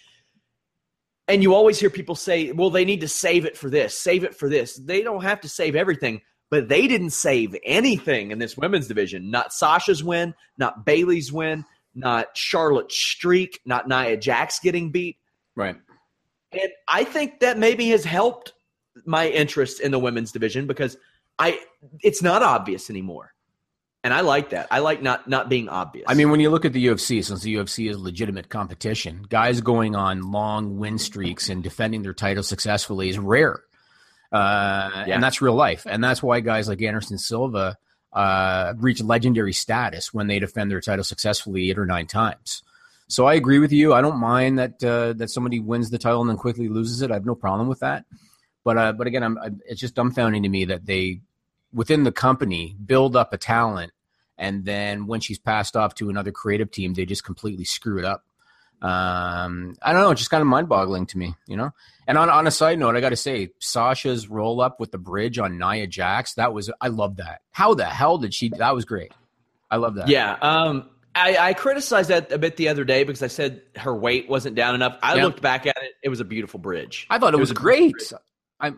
And 1.27 1.41
you 1.41 1.55
always 1.55 1.79
hear 1.79 1.89
people 1.89 2.15
say, 2.15 2.51
"Well, 2.51 2.69
they 2.69 2.85
need 2.85 3.01
to 3.01 3.07
save 3.07 3.45
it 3.45 3.57
for 3.57 3.69
this, 3.69 3.97
save 3.97 4.23
it 4.23 4.35
for 4.35 4.47
this." 4.47 4.75
They 4.75 5.01
don't 5.01 5.23
have 5.23 5.41
to 5.41 5.49
save 5.49 5.75
everything, 5.75 6.21
but 6.51 6.69
they 6.69 6.87
didn't 6.87 7.11
save 7.11 7.55
anything 7.63 8.31
in 8.31 8.37
this 8.37 8.55
women's 8.55 8.87
division. 8.87 9.31
Not 9.31 9.51
Sasha's 9.51 10.03
win, 10.03 10.35
not 10.57 10.85
Bayley's 10.85 11.33
win, 11.33 11.65
not 11.95 12.37
Charlotte's 12.37 12.95
streak, 12.95 13.59
not 13.65 13.87
Nia 13.87 14.17
Jax 14.17 14.59
getting 14.59 14.91
beat. 14.91 15.17
Right. 15.55 15.77
And 16.51 16.69
I 16.87 17.03
think 17.03 17.39
that 17.39 17.57
maybe 17.57 17.89
has 17.89 18.03
helped 18.03 18.53
my 19.05 19.27
interest 19.27 19.79
in 19.79 19.91
the 19.91 19.99
women's 19.99 20.31
division 20.31 20.67
because 20.67 20.97
I 21.39 21.59
it's 22.01 22.21
not 22.21 22.43
obvious 22.43 22.89
anymore. 22.89 23.33
And 24.05 24.13
I 24.13 24.21
like 24.21 24.51
that. 24.51 24.67
I 24.69 24.79
like 24.79 25.01
not 25.01 25.27
not 25.27 25.49
being 25.49 25.67
obvious. 25.67 26.05
I 26.07 26.13
mean, 26.13 26.29
when 26.29 26.39
you 26.39 26.51
look 26.51 26.63
at 26.63 26.73
the 26.73 26.85
UFC, 26.85 27.25
since 27.25 27.41
the 27.41 27.55
UFC 27.55 27.89
is 27.89 27.97
legitimate 27.97 28.49
competition, 28.49 29.25
guys 29.27 29.61
going 29.61 29.95
on 29.95 30.31
long 30.31 30.77
win 30.77 30.99
streaks 30.99 31.49
and 31.49 31.63
defending 31.63 32.03
their 32.03 32.13
title 32.13 32.43
successfully 32.43 33.09
is 33.09 33.17
rare. 33.17 33.63
Uh, 34.31 35.05
Yeah. 35.07 35.15
And 35.15 35.23
that's 35.23 35.41
real 35.41 35.55
life. 35.55 35.87
And 35.89 36.03
that's 36.03 36.21
why 36.21 36.39
guys 36.41 36.67
like 36.67 36.83
Anderson 36.83 37.17
Silva 37.17 37.79
uh, 38.13 38.75
reach 38.77 39.01
legendary 39.01 39.53
status 39.53 40.13
when 40.13 40.27
they 40.27 40.37
defend 40.37 40.69
their 40.69 40.81
title 40.81 41.03
successfully 41.03 41.71
eight 41.71 41.79
or 41.79 41.87
nine 41.87 42.05
times. 42.05 42.61
So 43.07 43.25
I 43.25 43.33
agree 43.33 43.57
with 43.57 43.71
you. 43.71 43.91
I 43.95 44.01
don't 44.01 44.19
mind 44.19 44.59
that 44.59 44.83
uh, 44.83 45.13
that 45.13 45.31
somebody 45.31 45.59
wins 45.59 45.89
the 45.89 45.97
title 45.97 46.21
and 46.21 46.29
then 46.29 46.37
quickly 46.37 46.69
loses 46.69 47.01
it. 47.01 47.09
I 47.09 47.15
have 47.15 47.25
no 47.25 47.33
problem 47.33 47.67
with 47.67 47.79
that. 47.79 48.05
But 48.63 48.77
uh, 48.77 48.93
but 48.93 49.07
again, 49.07 49.23
I'm, 49.23 49.37
I, 49.39 49.49
it's 49.67 49.81
just 49.81 49.95
dumbfounding 49.95 50.43
to 50.43 50.49
me 50.49 50.65
that 50.65 50.85
they 50.85 51.21
within 51.73 52.03
the 52.03 52.11
company 52.11 52.75
build 52.85 53.15
up 53.15 53.33
a 53.33 53.37
talent 53.37 53.91
and 54.37 54.65
then 54.65 55.07
when 55.07 55.21
she's 55.21 55.39
passed 55.39 55.75
off 55.75 55.95
to 55.95 56.09
another 56.09 56.31
creative 56.31 56.71
team, 56.71 56.93
they 56.93 57.05
just 57.05 57.23
completely 57.23 57.65
screw 57.65 57.99
it 57.99 58.05
up. 58.05 58.25
Um, 58.81 59.75
I 59.81 59.93
don't 59.93 60.01
know, 60.01 60.13
just 60.13 60.29
kind 60.29 60.41
of 60.41 60.47
mind 60.47 60.67
boggling 60.67 61.05
to 61.07 61.17
me, 61.17 61.35
you 61.47 61.55
know. 61.55 61.71
And 62.07 62.17
on 62.17 62.29
on 62.29 62.45
a 62.45 62.51
side 62.51 62.77
note, 62.77 62.95
I 62.95 63.01
got 63.01 63.09
to 63.09 63.15
say, 63.15 63.51
Sasha's 63.59 64.27
roll 64.27 64.61
up 64.61 64.79
with 64.79 64.91
the 64.91 64.97
bridge 64.97 65.39
on 65.39 65.57
Nia 65.57 65.87
Jax, 65.87 66.33
that 66.33 66.53
was 66.53 66.69
I 66.81 66.89
love 66.89 67.17
that. 67.17 67.41
How 67.51 67.73
the 67.73 67.85
hell 67.85 68.17
did 68.17 68.33
she? 68.33 68.49
That 68.49 68.75
was 68.75 68.85
great. 68.85 69.13
I 69.71 69.77
love 69.77 69.95
that. 69.95 70.09
Yeah. 70.09 70.37
Um, 70.41 70.89
I, 71.15 71.37
I 71.37 71.53
criticized 71.53 72.09
that 72.09 72.31
a 72.33 72.37
bit 72.37 72.57
the 72.57 72.67
other 72.67 72.83
day 72.83 73.05
because 73.05 73.23
I 73.23 73.27
said 73.27 73.61
her 73.77 73.95
weight 73.95 74.29
wasn't 74.29 74.55
down 74.55 74.75
enough. 74.75 74.99
I 75.01 75.15
looked 75.21 75.41
back 75.41 75.65
at 75.65 75.77
it; 75.77 75.93
it 76.03 76.09
was 76.09 76.19
a 76.19 76.25
beautiful 76.25 76.59
bridge. 76.59 77.07
I 77.09 77.17
thought 77.17 77.33
it, 77.33 77.39
was, 77.39 77.51
a 77.51 77.55
great. 77.55 77.93
bridge. 77.93 78.11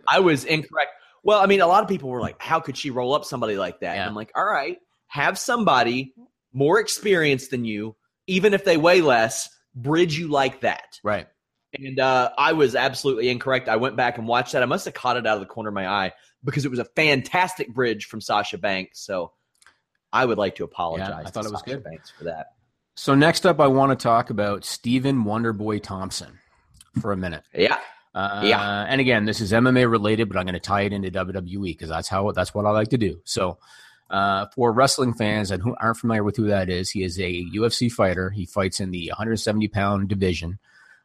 I 0.08 0.19
was 0.19 0.45
incorrect. 0.45 0.91
Well, 1.28 1.42
I 1.42 1.46
mean, 1.46 1.60
a 1.60 1.68
lot 1.68 1.84
of 1.84 1.90
people 1.90 2.10
were 2.10 2.22
like, 2.22 2.42
"How 2.42 2.62
could 2.62 2.78
she 2.78 2.90
roll 2.90 3.13
up 3.13 3.26
somebody 3.26 3.58
like 3.58 3.82
that?" 3.82 3.98
And 3.98 4.04
I'm 4.04 4.16
like, 4.16 4.32
"All 4.34 4.46
right, 4.46 4.78
have 5.08 5.38
somebody 5.38 6.13
more 6.54 6.80
experienced 6.80 7.52
than 7.52 7.66
you, 7.66 7.98
even 8.28 8.54
if 8.54 8.63
they 8.63 8.78
weigh 8.78 9.02
less, 9.02 9.50
bridge 9.76 10.18
you 10.18 10.30
like 10.30 10.62
that." 10.62 11.02
Right. 11.04 11.28
And 11.74 12.00
uh, 12.00 12.32
I 12.38 12.54
was 12.54 12.76
absolutely 12.76 13.28
incorrect. 13.28 13.68
I 13.68 13.76
went 13.76 13.98
back 13.98 14.18
and 14.18 14.26
watched 14.26 14.54
that. 14.54 14.63
I 14.63 14.68
must 14.68 14.86
have 14.86 14.94
caught 14.94 15.18
it 15.18 15.28
out 15.28 15.36
of 15.36 15.42
the 15.42 15.48
corner 15.48 15.68
of 15.68 15.76
my 15.76 15.86
eye 15.86 16.13
because 16.46 16.63
it 16.63 16.72
was 16.72 16.80
a 16.80 16.86
fantastic 16.86 17.74
bridge 17.74 18.06
from 18.06 18.22
Sasha 18.22 18.58
Banks. 18.58 19.06
So 19.06 19.34
I 20.13 20.26
would 20.26 20.38
like 20.38 20.56
to 20.56 20.63
apologize. 20.63 21.26
I 21.26 21.30
thought 21.30 21.44
to 21.44 21.50
it 21.50 21.52
was 21.52 21.60
Sasha 21.60 21.76
good. 21.76 21.84
Banks 21.84 22.10
for 22.10 22.24
that. 22.24 22.54
So 22.96 23.16
next 23.16 23.46
up, 23.46 23.60
I 23.60 23.68
want 23.68 23.92
to 23.92 24.02
talk 24.02 24.30
about 24.30 24.63
Stephen 24.63 25.26
Wonderboy 25.26 25.84
Thompson 25.84 26.40
for 27.02 27.12
a 27.12 27.18
minute. 27.18 27.44
Yeah. 27.54 27.78
Uh, 28.13 28.41
Yeah. 28.46 28.86
And 28.88 29.00
again, 29.02 29.26
this 29.26 29.41
is 29.41 29.52
MMA 29.52 29.89
related, 29.89 30.28
but 30.28 30.38
I'm 30.38 30.46
going 30.46 30.54
to 30.54 30.60
tie 30.60 30.82
it 30.82 30.93
into 30.93 31.12
WWE 31.12 31.63
because 31.63 31.89
that's 31.89 32.08
how 32.08 32.32
that's 32.32 32.54
what 32.54 32.65
I 32.65 32.72
like 32.72 32.89
to 32.89 32.98
do. 32.98 33.22
So, 33.26 33.58
uh, 34.10 34.46
for 34.56 34.72
wrestling 34.72 35.13
fans 35.13 35.52
and 35.52 35.62
who 35.62 35.76
aren't 35.80 35.98
familiar 35.98 36.24
with 36.24 36.38
who 36.38 36.48
that 36.48 36.70
is, 36.70 36.89
he 36.89 37.04
is 37.04 37.20
a 37.20 37.46
UFC 37.46 37.91
fighter. 37.91 38.30
He 38.30 38.46
fights 38.46 38.80
in 38.80 38.91
the 38.91 39.10
170 39.10 39.67
pound 39.67 40.08
division, 40.08 40.60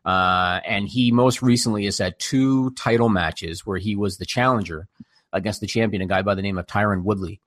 uh, 0.04 0.60
and 0.64 0.88
he 0.88 1.10
most 1.12 1.42
recently 1.42 1.84
has 1.86 1.98
had 1.98 2.18
two 2.18 2.70
title 2.72 3.08
matches 3.08 3.66
where 3.66 3.78
he 3.78 3.96
was 3.96 4.18
the 4.18 4.26
challenger 4.26 4.86
against 5.32 5.60
the 5.60 5.66
champion, 5.66 6.02
a 6.02 6.06
guy 6.06 6.22
by 6.22 6.34
the 6.34 6.42
name 6.42 6.58
of 6.58 6.66
Tyron 6.66 7.02
Woodley. 7.02 7.40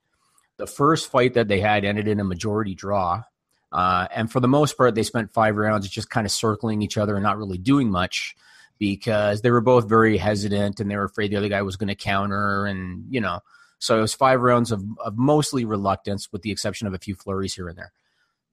The 0.57 0.67
first 0.67 1.09
fight 1.09 1.33
that 1.33 1.47
they 1.47 1.59
had 1.59 1.85
ended 1.85 2.07
in 2.07 2.19
a 2.19 2.23
majority 2.23 2.75
draw. 2.75 3.23
Uh, 3.71 4.07
and 4.15 4.31
for 4.31 4.39
the 4.39 4.47
most 4.47 4.77
part, 4.77 4.95
they 4.95 5.03
spent 5.03 5.33
five 5.33 5.55
rounds 5.55 5.89
just 5.89 6.09
kind 6.09 6.25
of 6.25 6.31
circling 6.31 6.81
each 6.81 6.97
other 6.97 7.15
and 7.15 7.23
not 7.23 7.37
really 7.37 7.57
doing 7.57 7.91
much 7.91 8.35
because 8.77 9.41
they 9.41 9.51
were 9.51 9.61
both 9.61 9.87
very 9.87 10.17
hesitant 10.17 10.79
and 10.79 10.89
they 10.89 10.95
were 10.95 11.05
afraid 11.05 11.31
the 11.31 11.37
other 11.37 11.49
guy 11.49 11.61
was 11.61 11.77
going 11.77 11.87
to 11.87 11.95
counter. 11.95 12.65
And, 12.65 13.05
you 13.09 13.21
know, 13.21 13.39
so 13.79 13.97
it 13.97 14.01
was 14.01 14.13
five 14.13 14.41
rounds 14.41 14.71
of, 14.71 14.83
of 15.03 15.17
mostly 15.17 15.65
reluctance 15.65 16.31
with 16.31 16.41
the 16.41 16.51
exception 16.51 16.87
of 16.87 16.93
a 16.93 16.99
few 16.99 17.15
flurries 17.15 17.55
here 17.55 17.67
and 17.67 17.77
there. 17.77 17.93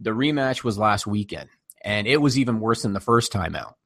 The 0.01 0.11
rematch 0.11 0.65
was 0.65 0.79
last 0.79 1.07
weekend 1.07 1.49
and 1.83 2.07
it 2.07 2.19
was 2.19 2.39
even 2.39 2.61
worse 2.61 2.83
than 2.83 2.93
the 2.93 3.01
first 3.01 3.33
time 3.33 3.55
out. 3.55 3.77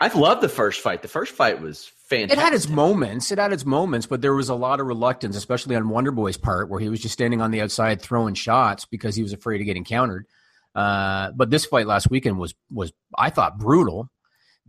I 0.00 0.08
loved 0.08 0.40
the 0.40 0.48
first 0.48 0.80
fight. 0.80 1.02
The 1.02 1.08
first 1.08 1.32
fight 1.32 1.60
was 1.60 1.86
fantastic. 2.08 2.36
It 2.36 2.42
had 2.42 2.52
its 2.52 2.68
moments. 2.68 3.30
It 3.30 3.38
had 3.38 3.52
its 3.52 3.64
moments, 3.64 4.06
but 4.06 4.20
there 4.20 4.34
was 4.34 4.48
a 4.48 4.54
lot 4.54 4.80
of 4.80 4.86
reluctance, 4.86 5.36
especially 5.36 5.76
on 5.76 5.84
Wonderboy's 5.84 6.36
part, 6.36 6.68
where 6.68 6.80
he 6.80 6.88
was 6.88 7.00
just 7.00 7.12
standing 7.12 7.40
on 7.40 7.52
the 7.52 7.60
outside 7.60 8.02
throwing 8.02 8.34
shots 8.34 8.86
because 8.86 9.14
he 9.14 9.22
was 9.22 9.32
afraid 9.32 9.60
of 9.60 9.66
getting 9.66 9.84
countered. 9.84 10.26
Uh, 10.74 11.30
but 11.30 11.50
this 11.50 11.64
fight 11.64 11.86
last 11.86 12.10
weekend 12.10 12.38
was 12.38 12.54
was 12.70 12.92
I 13.16 13.30
thought 13.30 13.58
brutal. 13.58 14.10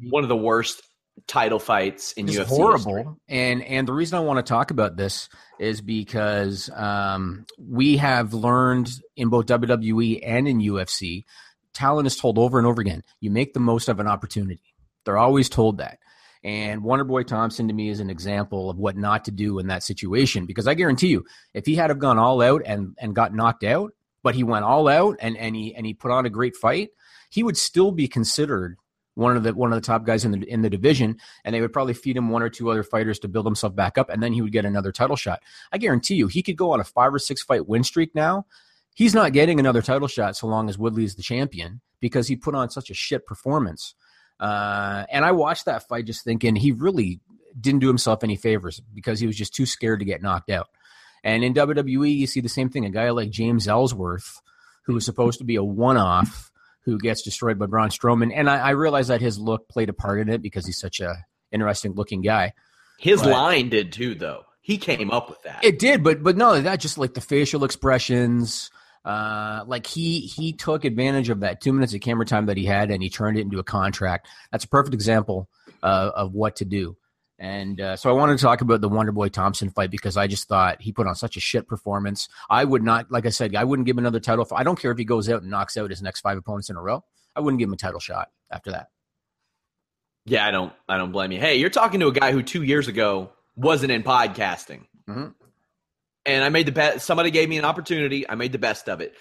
one 0.10 0.24
of 0.24 0.30
the 0.30 0.36
worst 0.36 0.82
title 1.28 1.60
fights 1.60 2.14
in 2.14 2.28
It's 2.28 2.38
UFC. 2.38 2.48
horrible. 2.48 2.96
history. 2.96 3.14
And 3.30 3.64
and 3.64 3.88
the 3.88 3.94
reason 3.94 4.18
I 4.18 4.22
want 4.22 4.38
to 4.46 4.50
talk 4.50 4.72
about 4.72 4.98
this 4.98 5.30
is 5.60 5.82
because 5.82 6.70
um, 6.76 7.46
we 7.58 7.98
have 7.98 8.34
learned 8.34 8.90
in 9.16 9.30
both 9.30 9.46
WWE 9.48 10.22
and 10.26 10.48
in 10.48 10.60
UFC, 10.60 11.26
talent 11.74 12.08
is 12.08 12.16
told 12.18 12.38
over 12.38 12.58
and 12.58 12.68
over 12.68 12.82
again, 12.82 13.04
you 13.20 13.32
make 13.32 13.54
the 13.54 13.60
most 13.60 13.90
of 13.90 14.00
an 14.00 14.08
opportunity. 14.08 14.62
They're 15.06 15.18
always 15.18 15.50
told 15.50 15.78
that. 15.80 16.00
And 16.44 16.82
Wonderboy 16.84 17.28
Thompson 17.28 17.68
to 17.68 17.74
me 17.74 17.90
is 17.90 18.00
an 18.00 18.10
example 18.10 18.70
of 18.70 18.78
what 18.78 18.96
not 18.96 19.26
to 19.26 19.32
do 19.32 19.60
in 19.60 19.68
that 19.68 19.84
situation 19.84 20.46
because 20.46 20.68
I 20.68 20.74
guarantee 20.74 21.08
you, 21.08 21.26
if 21.54 21.66
he 21.66 21.76
had 21.76 21.90
have 21.90 22.00
gone 22.00 22.18
all 22.18 22.42
out 22.42 22.62
and 22.66 22.96
and 23.00 23.14
got 23.14 23.34
knocked 23.34 23.64
out, 23.66 23.92
but 24.24 24.36
he 24.36 24.44
went 24.44 24.64
all 24.66 24.88
out 24.88 25.18
and 25.20 25.36
and 25.36 25.56
he 25.56 25.76
and 25.76 25.86
he 25.86 25.94
put 25.94 26.12
on 26.12 26.26
a 26.26 26.30
great 26.30 26.56
fight, 26.56 26.92
he 27.30 27.44
would 27.44 27.58
still 27.58 27.92
be 27.92 28.08
considered 28.08 28.78
one 29.15 29.36
of 29.36 29.43
the 29.43 29.54
one 29.54 29.72
of 29.72 29.76
the 29.76 29.86
top 29.86 30.06
guys 30.06 30.26
in 30.26 30.32
the 30.32 30.50
in 30.50 30.62
the 30.62 30.69
division, 30.69 31.17
and 31.43 31.54
they 31.54 31.62
would 31.62 31.74
probably 31.74 31.93
feed 31.93 32.17
him 32.17 32.30
one 32.30 32.41
or 32.41 32.50
two 32.50 32.69
other 32.69 32.84
fighters 32.84 33.19
to 33.19 33.28
build 33.28 33.45
himself 33.45 33.76
back 33.76 33.98
up, 33.98 34.10
and 34.10 34.22
then 34.24 34.34
he 34.34 34.41
would 34.41 34.52
get 34.52 34.65
another 34.65 34.91
title 34.91 35.15
shot. 35.15 35.41
I 35.72 35.78
guarantee 35.78 36.15
you, 36.15 36.28
he 36.28 36.43
could 36.43 36.58
go 36.58 36.72
on 36.72 36.80
a 36.80 36.86
five 36.86 37.13
or 37.13 37.19
six 37.19 37.41
fight 37.43 37.67
win 37.67 37.84
streak 37.84 38.15
now. 38.15 38.45
He's 38.93 39.13
not 39.13 39.34
getting 39.34 39.60
another 39.60 39.82
title 39.82 40.08
shot 40.08 40.36
so 40.36 40.48
long 40.48 40.69
as 40.69 40.78
Woodley 40.78 41.04
is 41.04 41.15
the 41.15 41.24
champion 41.24 41.82
because 42.00 42.28
he 42.28 42.36
put 42.36 42.56
on 42.56 42.69
such 42.69 42.89
a 42.89 42.93
shit 42.93 43.26
performance. 43.26 43.95
Uh, 44.39 45.06
and 45.12 45.26
I 45.26 45.32
watched 45.32 45.65
that 45.65 45.88
fight 45.88 46.06
just 46.06 46.24
thinking 46.24 46.56
he 46.56 46.72
really 46.72 47.19
didn't 47.60 47.80
do 47.80 47.88
himself 47.88 48.24
any 48.24 48.36
favors 48.36 48.82
because 48.93 49.19
he 49.19 49.28
was 49.28 49.36
just 49.36 49.54
too 49.54 49.65
scared 49.65 50.00
to 50.00 50.06
get 50.06 50.22
knocked 50.22 50.50
out. 50.50 50.69
And 51.24 51.43
in 51.43 51.54
WWE, 51.54 52.15
you 52.15 52.28
see 52.28 52.39
the 52.39 52.50
same 52.50 52.69
thing. 52.69 52.86
A 52.86 52.89
guy 52.89 53.10
like 53.10 53.30
James 53.30 53.67
Ellsworth, 53.67 54.41
who 54.84 54.93
was 54.93 55.06
supposed 55.06 55.39
to 55.39 55.45
be 55.45 55.56
a 55.56 55.63
one-off, 55.63 56.52
who 56.89 56.99
gets 56.99 57.21
destroyed 57.21 57.60
by 57.60 57.65
Braun 57.65 57.89
Strowman. 57.89 58.32
And 58.34 58.49
I, 58.49 58.58
I 58.58 58.69
realize 58.71 59.08
that 59.08 59.21
his 59.21 59.39
look 59.39 59.67
played 59.69 59.89
a 59.89 59.93
part 59.93 60.19
in 60.19 60.30
it 60.30 60.41
because 60.41 60.65
he's 60.65 60.80
such 60.80 60.99
a 60.99 61.15
interesting 61.52 61.93
looking 61.93 62.21
guy. 62.21 62.54
His 62.97 63.21
But- 63.21 63.32
line 63.32 63.69
did 63.69 63.91
too, 63.93 64.15
though. 64.15 64.43
He 64.62 64.78
came 64.78 65.10
up 65.10 65.30
with 65.30 65.41
that. 65.43 65.63
It 65.63 65.80
did, 65.80 66.04
but 66.04 66.21
but 66.21 66.38
no, 66.38 66.62
that, 66.62 66.80
just 66.80 66.97
like 66.99 67.15
the 67.15 67.21
facial 67.21 67.63
expressions. 67.63 68.69
Uh, 69.04 69.63
like 69.65 69.88
he 69.88 70.19
he 70.19 70.54
took 70.54 70.86
advantage 70.86 71.30
of 71.30 71.39
that 71.39 71.62
two 71.62 71.73
minutes 71.73 71.93
of 71.95 72.02
camera 72.02 72.25
time 72.25 72.45
that 72.47 72.58
he 72.58 72.65
had, 72.65 72.91
and 72.91 73.02
he 73.02 73.10
turned 73.10 73.38
it 73.38 73.41
into 73.41 73.58
a 73.58 73.63
contract. 73.63 74.28
That's 74.52 74.65
a 74.65 74.67
perfect 74.67 74.93
example 74.93 75.49
uh, 75.82 76.12
of 76.13 76.34
what 76.34 76.58
to 76.58 76.65
do. 76.65 76.97
And 77.41 77.80
uh, 77.80 77.95
so 77.95 78.10
I 78.10 78.13
wanted 78.13 78.38
to 78.38 78.43
talk 78.43 78.60
about 78.60 78.82
the 78.82 78.89
Wonderboy 78.89 79.32
Thompson 79.32 79.69
fight 79.69 79.89
because 79.91 80.17
I 80.17 80.28
just 80.28 80.49
thought 80.49 80.82
he 80.82 80.91
put 80.91 81.08
on 81.08 81.15
such 81.15 81.38
a 81.38 81.39
shit 81.39 81.67
performance. 81.69 82.28
I 82.49 82.65
would 82.65 82.84
not, 82.84 83.10
like 83.12 83.25
I 83.25 83.30
said, 83.30 83.56
I 83.56 83.63
wouldn't 83.63 83.86
give 83.86 83.93
him 83.95 83.99
another 83.99 84.19
title. 84.19 84.45
I 84.54 84.63
don't 84.63 84.78
care 84.78 84.91
if 84.91 84.97
he 84.97 85.06
goes 85.06 85.30
out 85.30 85.41
and 85.41 85.49
knocks 85.49 85.78
out 85.78 85.89
his 85.89 86.02
next 86.02 86.19
five 86.19 86.38
opponents 86.38 86.69
in 86.69 86.75
a 86.75 86.82
row. 86.82 87.04
I 87.38 87.39
wouldn't 87.39 87.60
give 87.60 87.69
him 87.69 87.73
a 87.73 87.78
title 87.78 88.02
shot 88.02 88.30
after 88.52 88.71
that. 88.71 88.89
yeah, 90.25 90.45
I 90.45 90.52
don't. 90.52 90.73
I 90.88 90.97
don't 90.97 91.12
blame 91.13 91.32
you. 91.32 91.39
Hey, 91.39 91.56
you're 91.56 91.69
talking 91.69 92.02
to 92.02 92.08
a 92.08 92.12
guy 92.12 92.32
who 92.34 92.43
two 92.43 92.62
years 92.63 92.88
ago 92.89 93.32
wasn't 93.56 93.91
in 93.91 94.04
podcasting, 94.04 94.82
Mhm. 95.10 95.34
and 96.25 96.43
I 96.43 96.49
made 96.49 96.65
the 96.67 96.71
best. 96.71 97.06
Somebody 97.06 97.32
gave 97.32 97.47
me 97.49 97.58
an 97.58 97.65
opportunity. 97.65 98.30
I 98.30 98.36
made 98.36 98.52
the 98.52 98.58
best 98.60 98.89
of 98.89 99.02
it. 99.02 99.15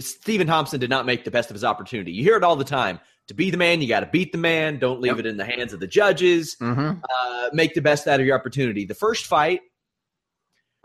Stephen 0.00 0.46
Thompson 0.46 0.80
did 0.80 0.90
not 0.90 1.06
make 1.06 1.24
the 1.24 1.30
best 1.30 1.50
of 1.50 1.54
his 1.54 1.64
opportunity. 1.64 2.12
You 2.12 2.22
hear 2.24 2.36
it 2.36 2.42
all 2.44 2.56
the 2.56 2.64
time. 2.64 2.98
To 3.28 3.34
be 3.34 3.50
the 3.50 3.56
man, 3.58 3.80
you 3.82 3.88
got 3.88 4.00
to 4.00 4.06
beat 4.06 4.32
the 4.32 4.38
man. 4.38 4.78
Don't 4.78 5.00
leave 5.00 5.12
Yep. 5.16 5.20
it 5.20 5.26
in 5.26 5.36
the 5.36 5.44
hands 5.44 5.72
of 5.72 5.80
the 5.80 5.86
judges. 5.86 6.56
Mm-hmm. 6.60 7.00
uh, 7.02 7.50
make 7.52 7.74
the 7.74 7.80
best 7.82 8.06
out 8.06 8.20
of 8.20 8.26
your 8.26 8.38
opportunity. 8.38 8.84
The 8.86 8.94
first 8.94 9.26
fight, 9.26 9.60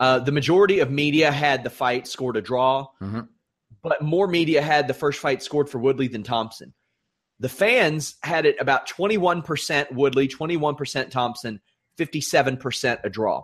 uh, 0.00 0.18
the 0.20 0.32
majority 0.32 0.80
of 0.80 0.90
media 0.90 1.30
had 1.32 1.64
the 1.64 1.70
fight 1.70 2.06
scored 2.06 2.36
a 2.36 2.42
draw, 2.42 2.88
Mhm. 3.02 3.28
but 3.82 4.02
more 4.02 4.26
media 4.28 4.60
had 4.62 4.88
the 4.88 4.94
first 4.94 5.20
fight 5.20 5.42
scored 5.42 5.68
for 5.70 5.78
Woodley 5.78 6.08
than 6.08 6.22
Thompson. 6.22 6.74
The 7.40 7.48
fans 7.48 8.16
had 8.22 8.46
it 8.46 8.56
about 8.60 8.86
21% 8.88 9.90
Woodley, 9.92 10.28
21% 10.28 11.10
Thompson, 11.10 11.60
57% 11.98 13.00
a 13.04 13.10
draw. 13.10 13.42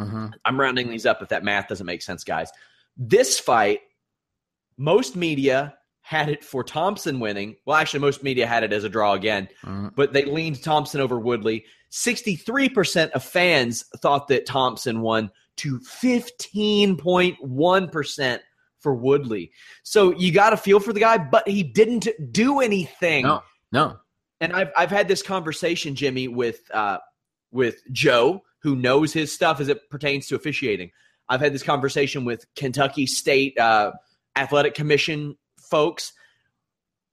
Mm-hmm. 0.00 0.26
I'm 0.44 0.60
rounding 0.60 0.90
these 0.90 1.06
up 1.06 1.22
if 1.22 1.28
that 1.28 1.44
math 1.44 1.68
doesn't 1.68 1.86
make 1.86 2.02
sense, 2.02 2.24
guys. 2.24 2.50
This 2.96 3.38
fight, 3.38 3.80
most 4.76 5.16
media 5.16 5.74
had 6.06 6.28
it 6.28 6.44
for 6.44 6.62
Thompson 6.62 7.18
winning. 7.18 7.56
Well, 7.64 7.76
actually, 7.76 7.98
most 7.98 8.22
media 8.22 8.46
had 8.46 8.62
it 8.62 8.72
as 8.72 8.84
a 8.84 8.88
draw 8.88 9.14
again 9.14 9.48
Mm-hmm. 9.64 9.88
but 9.96 10.12
they 10.12 10.24
leaned 10.24 10.62
Thompson 10.62 11.00
over 11.00 11.18
Woodley. 11.18 11.64
63% 11.90 13.10
of 13.10 13.24
fans 13.24 13.84
thought 13.96 14.28
that 14.28 14.46
Thompson 14.46 15.00
won 15.00 15.32
to 15.56 15.80
15.1% 15.80 18.38
for 18.78 18.94
Woodley. 18.94 19.50
So 19.82 20.16
you 20.16 20.30
got 20.32 20.50
to 20.50 20.56
feel 20.56 20.78
for 20.78 20.92
the 20.92 21.00
guy, 21.00 21.18
but 21.18 21.48
he 21.48 21.64
didn't 21.64 22.06
do 22.30 22.60
anything. 22.60 23.24
No, 23.24 23.42
no. 23.72 23.96
And 24.40 24.52
I've, 24.52 24.70
I've 24.76 24.90
had 24.90 25.08
this 25.08 25.22
conversation, 25.22 25.96
Jimmy, 25.96 26.28
with, 26.28 26.60
uh, 26.72 26.98
with 27.50 27.82
Joe, 27.90 28.44
who 28.60 28.76
knows 28.76 29.12
his 29.12 29.32
stuff 29.32 29.58
as 29.60 29.68
it 29.68 29.90
pertains 29.90 30.28
to 30.28 30.36
officiating. 30.36 30.92
I've 31.28 31.40
had 31.40 31.52
this 31.52 31.64
conversation 31.64 32.24
with 32.24 32.46
Kentucky 32.54 33.06
State 33.06 33.58
uh, 33.58 33.90
Athletic 34.36 34.74
Commission 34.74 35.36
folks. 35.70 36.12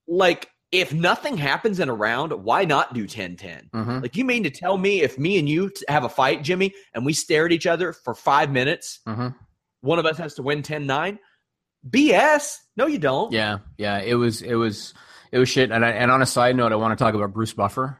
Like, 0.08 0.50
if 0.72 0.92
nothing 0.94 1.38
happens 1.38 1.80
in 1.80 1.88
a 1.90 1.94
round, 1.94 2.32
why 2.34 2.66
not 2.66 2.94
do 2.94 3.06
10 3.08 3.36
10? 3.38 3.70
Mm-hmm. 3.74 4.00
Like, 4.00 4.16
you 4.18 4.26
mean 4.26 4.44
to 4.44 4.50
tell 4.50 4.78
me 4.78 5.02
if 5.02 5.18
me 5.18 5.38
and 5.38 5.48
you 5.48 5.72
have 5.88 6.04
a 6.04 6.10
fight, 6.10 6.44
Jimmy, 6.44 6.74
and 6.94 7.06
we 7.06 7.14
stare 7.14 7.46
at 7.46 7.52
each 7.52 7.68
other 7.68 7.94
for 7.94 8.14
five 8.14 8.52
minutes, 8.52 9.00
Mm-hmm. 9.08 9.30
one 9.82 10.00
of 10.00 10.06
us 10.06 10.18
has 10.18 10.34
to 10.36 10.44
win 10.44 10.64
10 10.64 10.86
9? 10.88 11.20
BS. 11.90 12.58
No, 12.78 12.88
you 12.88 12.98
don't. 12.98 13.32
Yeah, 13.34 13.60
yeah. 13.78 14.00
It 14.00 14.16
was 14.16 14.42
it 14.42 14.56
was 14.56 14.94
it 15.32 15.38
was 15.38 15.50
shit. 15.50 15.70
And 15.72 15.84
I, 15.86 15.90
and 15.90 16.10
on 16.12 16.22
a 16.22 16.26
side 16.26 16.56
note, 16.56 16.72
I 16.72 16.76
want 16.76 16.98
to 16.98 17.04
talk 17.04 17.14
about 17.14 17.34
Bruce 17.34 17.54
Buffer. 17.54 18.00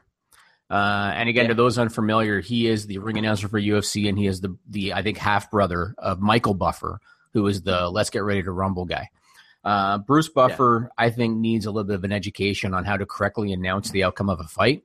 Uh, 0.70 1.12
and 1.14 1.28
again, 1.28 1.44
Yeah. 1.44 1.48
to 1.48 1.54
those 1.54 1.78
unfamiliar, 1.78 2.40
he 2.40 2.66
is 2.66 2.86
the 2.86 2.98
ring 2.98 3.18
announcer 3.18 3.46
for 3.48 3.60
UFC, 3.60 4.08
and 4.08 4.18
he 4.18 4.26
is 4.26 4.40
the 4.40 4.56
the 4.68 4.94
I 4.94 5.02
think 5.02 5.18
half 5.18 5.50
brother 5.50 5.94
of 5.98 6.20
Michael 6.20 6.54
Buffer, 6.54 6.98
who 7.34 7.46
is 7.46 7.60
the 7.62 7.90
Let's 7.90 8.08
Get 8.10 8.24
Ready 8.24 8.42
to 8.42 8.50
Rumble 8.50 8.86
guy. 8.86 9.10
Uh, 9.64 9.98
Bruce 9.98 10.28
Buffer, 10.28 10.90
I 10.98 11.10
think, 11.10 11.38
needs 11.38 11.66
a 11.66 11.70
little 11.70 11.86
bit 11.86 11.96
of 11.96 12.04
an 12.04 12.12
education 12.12 12.74
on 12.74 12.84
how 12.84 12.96
to 12.96 13.06
correctly 13.06 13.52
announce 13.52 13.90
the 13.90 14.04
outcome 14.04 14.28
of 14.28 14.40
a 14.40 14.44
fight. 14.44 14.82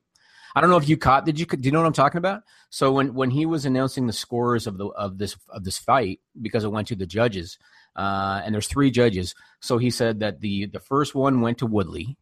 I 0.55 0.61
don't 0.61 0.69
know 0.69 0.77
if 0.77 0.89
you 0.89 0.97
caught. 0.97 1.25
Did 1.25 1.39
you? 1.39 1.45
Do 1.45 1.59
you 1.61 1.71
know 1.71 1.79
what 1.79 1.87
I'm 1.87 1.93
talking 1.93 2.17
about? 2.17 2.43
So 2.69 2.91
when 2.91 3.13
when 3.13 3.29
he 3.29 3.45
was 3.45 3.65
announcing 3.65 4.07
the 4.07 4.13
scores 4.13 4.67
of 4.67 4.77
the 4.77 4.87
of 4.87 5.17
this 5.17 5.35
of 5.49 5.63
this 5.63 5.77
fight 5.77 6.21
because 6.41 6.63
it 6.63 6.71
went 6.71 6.87
to 6.87 6.95
the 6.95 7.05
judges, 7.05 7.59
uh, 7.95 8.41
and 8.43 8.53
there's 8.53 8.67
three 8.67 8.89
judges. 8.89 9.35
So 9.59 9.77
he 9.77 9.91
said 9.91 10.21
that 10.21 10.41
the 10.41 10.65
the 10.65 10.79
first 10.79 11.13
one 11.13 11.41
went 11.41 11.59
to 11.59 11.65
Woodley. 11.65 12.17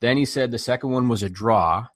Then 0.00 0.16
he 0.16 0.24
said 0.24 0.50
the 0.50 0.58
second 0.58 0.90
one 0.90 1.08
was 1.08 1.22
a 1.22 1.30
draw. 1.30 1.86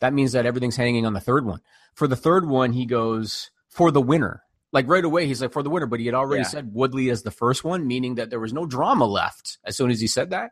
That 0.00 0.14
means 0.14 0.32
that 0.32 0.46
everything's 0.46 0.76
hanging 0.76 1.04
on 1.04 1.12
the 1.12 1.20
third 1.20 1.44
one. 1.44 1.60
For 1.94 2.06
the 2.06 2.16
third 2.16 2.46
one, 2.46 2.72
he 2.72 2.86
goes 2.86 3.50
for 3.68 3.90
the 3.90 4.00
winner. 4.00 4.42
Like 4.72 4.86
right 4.88 5.04
away, 5.04 5.26
he's 5.26 5.40
like 5.40 5.52
for 5.52 5.62
the 5.62 5.70
winner, 5.70 5.86
but 5.86 5.98
he 6.00 6.06
had 6.06 6.14
already 6.14 6.42
Yeah. 6.42 6.48
said 6.48 6.74
Woodley 6.74 7.08
as 7.10 7.22
the 7.22 7.30
first 7.30 7.64
one, 7.64 7.86
meaning 7.86 8.16
that 8.16 8.28
there 8.30 8.40
was 8.40 8.52
no 8.52 8.66
drama 8.66 9.06
left 9.06 9.58
as 9.64 9.76
soon 9.76 9.90
as 9.90 10.00
he 10.00 10.06
said 10.06 10.30
that. 10.30 10.50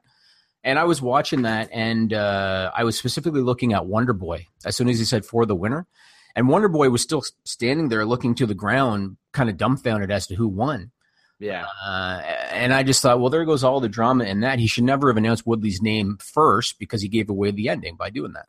And 0.65 0.79
I 0.79 0.85
was 0.85 1.01
watching 1.03 1.43
that, 1.43 1.69
and 1.73 2.13
uh, 2.13 2.73
I 2.75 2.83
was 2.85 2.99
specifically 2.99 3.43
looking 3.43 3.73
at 3.73 3.87
Wonder 3.87 4.13
Boy 4.15 4.47
as 4.65 4.75
soon 4.75 4.89
as 4.89 4.99
he 4.99 5.05
said 5.05 5.25
for 5.25 5.47
the 5.47 5.55
winner. 5.55 5.87
And 6.35 6.49
Wonder 6.49 6.69
Boy 6.69 6.91
was 6.91 7.03
still 7.03 7.23
standing 7.45 7.89
there 7.89 8.05
looking 8.05 8.35
to 8.37 8.47
the 8.47 8.55
ground, 8.55 9.17
kind 9.33 9.49
of 9.49 9.57
dumbfounded 9.57 10.11
as 10.11 10.27
to 10.29 10.35
who 10.35 10.49
won. 10.49 10.91
Yeah. 11.39 11.67
Uh, 11.87 12.21
and 12.51 12.73
I 12.75 12.83
just 12.83 13.03
thought, 13.03 13.21
well, 13.21 13.31
there 13.31 13.45
goes 13.45 13.63
all 13.63 13.81
the 13.81 13.89
drama 13.89 14.25
in 14.25 14.41
that. 14.41 14.59
He 14.59 14.67
should 14.67 14.85
never 14.85 15.09
have 15.09 15.17
announced 15.19 15.47
Woodley's 15.47 15.83
name 15.83 16.17
first 16.21 16.79
because 16.79 17.03
he 17.03 17.09
gave 17.09 17.29
away 17.31 17.51
the 17.53 17.69
ending 17.69 17.95
by 17.97 18.11
doing 18.11 18.33
that. 18.33 18.47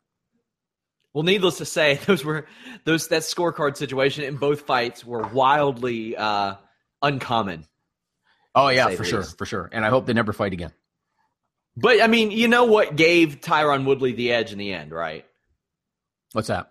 Well, 1.18 1.24
needless 1.24 1.58
to 1.58 1.64
say, 1.64 1.94
those 2.06 2.24
were 2.24 2.46
those 2.84 3.08
that 3.08 3.22
scorecard 3.22 3.76
situation 3.76 4.22
in 4.22 4.36
both 4.36 4.60
fights 4.60 5.04
were 5.04 5.26
wildly 5.26 6.16
uh, 6.16 6.54
uncommon. 7.02 7.66
Oh 8.54 8.68
yeah, 8.68 8.90
for 8.90 8.98
the 8.98 9.04
sure, 9.04 9.22
for 9.24 9.44
sure. 9.44 9.68
And 9.72 9.84
I 9.84 9.88
hope 9.88 10.06
they 10.06 10.12
never 10.12 10.32
fight 10.32 10.52
again. 10.52 10.72
But 11.76 12.00
I 12.00 12.06
mean, 12.06 12.30
you 12.30 12.46
know 12.46 12.66
what 12.66 12.94
gave 12.94 13.40
Tyron 13.40 13.84
Woodley 13.84 14.12
the 14.12 14.30
edge 14.30 14.52
in 14.52 14.58
the 14.58 14.72
end, 14.72 14.92
right? 14.92 15.24
What's 16.34 16.46
that? 16.46 16.70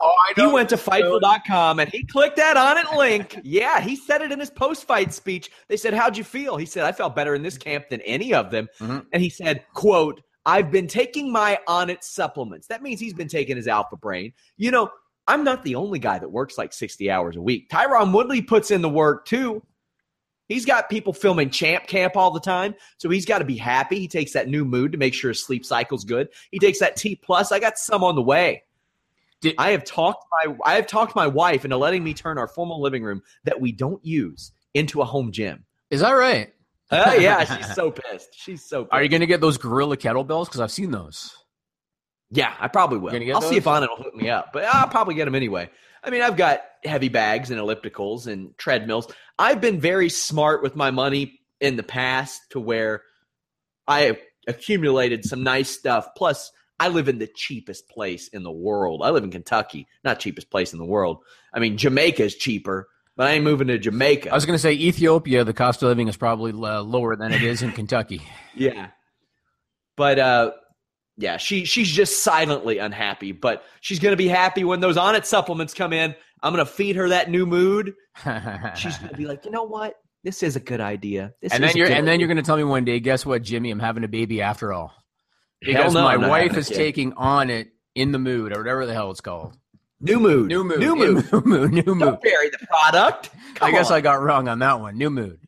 Oh, 0.00 0.14
I 0.28 0.40
He 0.40 0.46
went 0.46 0.68
to 0.68 0.76
Fightful.com 0.76 1.80
and 1.80 1.90
he 1.90 2.04
clicked 2.04 2.36
that 2.36 2.56
Onnit 2.56 2.96
link. 2.96 3.40
Yeah, 3.42 3.80
he 3.80 3.96
said 3.96 4.22
it 4.22 4.30
in 4.30 4.38
his 4.38 4.50
post 4.50 4.86
fight 4.86 5.12
speech. 5.12 5.50
They 5.66 5.76
said, 5.76 5.94
How'd 5.94 6.16
you 6.16 6.22
feel? 6.22 6.56
He 6.58 6.66
said, 6.66 6.84
I 6.84 6.92
felt 6.92 7.16
better 7.16 7.34
in 7.34 7.42
this 7.42 7.58
camp 7.58 7.88
than 7.88 8.02
any 8.02 8.34
of 8.34 8.52
them. 8.52 8.68
Mhm. 8.78 9.06
And 9.12 9.20
he 9.20 9.30
said, 9.30 9.64
quote, 9.74 10.22
I've 10.46 10.70
been 10.70 10.86
taking 10.86 11.30
my 11.30 11.58
Onnit 11.68 12.02
supplements. 12.02 12.66
That 12.68 12.82
means 12.82 13.00
he's 13.00 13.14
been 13.14 13.28
taking 13.28 13.56
his 13.56 13.68
alpha 13.68 13.96
brain. 13.96 14.32
You 14.56 14.70
know, 14.70 14.90
I'm 15.26 15.44
not 15.44 15.62
the 15.64 15.74
only 15.74 15.98
guy 15.98 16.18
that 16.18 16.28
works 16.28 16.58
like 16.58 16.72
60 16.72 17.10
hours 17.10 17.36
a 17.36 17.42
week. 17.42 17.68
Tyron 17.68 18.12
Woodley 18.12 18.42
puts 18.42 18.70
in 18.70 18.82
the 18.82 18.88
work 18.88 19.26
too. 19.26 19.62
He's 20.48 20.66
got 20.66 20.90
people 20.90 21.12
filming 21.12 21.50
champ 21.50 21.86
camp 21.86 22.16
all 22.16 22.32
the 22.32 22.40
time. 22.40 22.74
So 22.98 23.08
he's 23.08 23.24
got 23.24 23.38
to 23.38 23.44
be 23.44 23.56
happy. 23.56 24.00
He 24.00 24.08
takes 24.08 24.32
that 24.32 24.48
new 24.48 24.64
mood 24.64 24.90
to 24.92 24.98
make 24.98 25.14
sure 25.14 25.30
his 25.30 25.44
sleep 25.44 25.64
cycle's 25.64 26.04
good. 26.04 26.28
He 26.50 26.58
takes 26.58 26.80
that 26.80 26.96
T 26.96 27.14
plus. 27.14 27.52
I 27.52 27.60
got 27.60 27.78
some 27.78 28.02
on 28.02 28.16
the 28.16 28.22
way. 28.22 28.64
Did- 29.40 29.54
I 29.58 29.70
have 29.70 29.84
talked 29.84 30.24
my 30.32 30.56
I 30.64 30.74
have 30.74 30.88
talked 30.88 31.14
my 31.14 31.28
wife 31.28 31.64
into 31.64 31.76
letting 31.76 32.02
me 32.02 32.14
turn 32.14 32.36
our 32.36 32.48
formal 32.48 32.80
living 32.80 33.04
room 33.04 33.22
that 33.44 33.60
we 33.60 33.70
don't 33.70 34.04
use 34.04 34.50
into 34.74 35.02
a 35.02 35.04
home 35.04 35.30
gym. 35.30 35.64
Is 35.90 36.00
that 36.00 36.12
right? 36.12 36.52
Oh 36.90 37.14
yeah, 37.14 37.44
she's 37.56 37.74
so 37.74 37.90
pissed. 37.90 38.28
She's 38.32 38.64
so 38.64 38.84
pissed. 38.84 38.92
Are 38.92 39.02
you 39.02 39.08
going 39.08 39.20
to 39.20 39.26
get 39.26 39.40
those 39.40 39.58
gorilla 39.58 39.96
kettlebells? 39.96 40.46
Because 40.46 40.60
I've 40.60 40.72
seen 40.72 40.90
those. 40.90 41.34
Yeah, 42.30 42.54
I 42.60 42.68
probably 42.68 42.98
will. 42.98 43.12
I'll 43.12 43.40
see 43.40 43.50
those? 43.50 43.58
if 43.58 43.66
Anna 43.66 43.88
will 43.88 44.04
hook 44.04 44.14
me 44.14 44.30
up, 44.30 44.52
but 44.52 44.64
I'll 44.64 44.88
probably 44.88 45.14
get 45.14 45.24
them 45.24 45.34
anyway. 45.34 45.68
I 46.02 46.10
mean, 46.10 46.22
I've 46.22 46.36
got 46.36 46.62
heavy 46.84 47.08
bags 47.08 47.50
and 47.50 47.60
ellipticals 47.60 48.26
and 48.26 48.56
treadmills. 48.56 49.12
I've 49.38 49.60
been 49.60 49.80
very 49.80 50.08
smart 50.08 50.62
with 50.62 50.76
my 50.76 50.90
money 50.90 51.40
in 51.60 51.76
the 51.76 51.82
past 51.82 52.40
to 52.50 52.60
where 52.60 53.02
I 53.86 54.18
accumulated 54.46 55.24
some 55.24 55.42
nice 55.42 55.70
stuff. 55.70 56.08
Plus, 56.16 56.50
I 56.78 56.88
live 56.88 57.08
in 57.08 57.18
the 57.18 57.26
cheapest 57.26 57.88
place 57.88 58.28
in 58.28 58.42
the 58.42 58.50
world. 58.50 59.02
I 59.04 59.10
live 59.10 59.24
in 59.24 59.30
Kentucky, 59.30 59.86
not 60.02 60.20
cheapest 60.20 60.50
place 60.50 60.72
in 60.72 60.78
the 60.78 60.84
world. 60.84 61.18
I 61.52 61.58
mean, 61.58 61.76
Jamaica 61.76 62.24
is 62.24 62.36
cheaper, 62.36 62.88
but 63.20 63.28
I 63.28 63.32
ain't 63.32 63.44
moving 63.44 63.66
to 63.66 63.76
Jamaica. 63.76 64.30
I 64.30 64.34
was 64.34 64.46
going 64.46 64.54
to 64.54 64.58
say 64.58 64.72
Ethiopia. 64.72 65.44
The 65.44 65.52
cost 65.52 65.82
of 65.82 65.88
living 65.88 66.08
is 66.08 66.16
probably 66.16 66.52
uh, 66.52 66.80
lower 66.80 67.16
than 67.16 67.32
it 67.32 67.42
is 67.42 67.60
in 67.60 67.70
Kentucky. 67.80 68.22
Yeah. 68.54 68.92
But 69.94 70.18
uh 70.18 70.52
yeah, 71.18 71.36
she 71.36 71.66
she's 71.66 71.90
just 71.90 72.24
silently 72.24 72.78
unhappy, 72.78 73.32
but 73.32 73.62
she's 73.82 73.98
going 73.98 74.12
to 74.12 74.16
be 74.16 74.26
happy 74.26 74.64
when 74.64 74.80
those 74.80 74.96
Onnit 74.96 75.26
supplements 75.26 75.74
come 75.74 75.92
in. 75.92 76.14
I'm 76.42 76.54
going 76.54 76.64
to 76.64 76.72
feed 76.72 76.96
her 76.96 77.10
that 77.10 77.28
new 77.28 77.44
mood. 77.44 77.92
She's 78.74 78.96
going 78.96 79.10
to 79.10 79.16
be 79.18 79.26
like, 79.26 79.44
"You 79.44 79.50
know 79.50 79.64
what? 79.64 79.96
This 80.24 80.42
is 80.42 80.56
a 80.56 80.60
good 80.60 80.80
idea." 80.80 81.34
This 81.42 81.52
and 81.52 81.62
then 81.62 81.76
you're 81.76 81.88
and 81.88 82.08
then 82.08 82.20
you're 82.20 82.26
going 82.26 82.38
to 82.38 82.42
tell 82.42 82.56
me 82.56 82.64
one 82.64 82.86
day, 82.86 83.00
guess 83.00 83.26
what, 83.26 83.42
Jimmy? 83.42 83.70
I'm 83.70 83.80
having 83.80 84.02
a 84.02 84.08
baby 84.08 84.40
after 84.40 84.72
all. 84.72 84.94
Because 85.60 85.92
no, 85.92 86.04
my 86.04 86.16
wife 86.16 86.56
is 86.56 86.70
taking 86.70 87.12
Onnit 87.12 87.66
in 87.94 88.12
the 88.12 88.18
mood 88.18 88.56
or 88.56 88.60
whatever 88.60 88.86
the 88.86 88.94
hell 88.94 89.10
it's 89.10 89.20
called. 89.20 89.58
New 90.00 90.18
mood. 90.18 90.48
New 90.48 90.64
mood. 90.64 90.78
New 90.80 90.96
mood. 90.96 91.24
New 91.32 91.42
mood. 91.44 91.72
New 91.72 91.94
mood. 91.94 91.98
Don't 92.00 92.22
bury 92.22 92.48
the 92.50 92.58
product. 92.66 93.30
Come 93.56 93.68
I 93.68 93.70
guess 93.72 93.90
on. 93.90 93.98
I 93.98 94.00
got 94.00 94.22
wrong 94.22 94.48
on 94.48 94.58
that 94.60 94.80
one. 94.80 94.96
New 94.96 95.10
mood. 95.10 95.38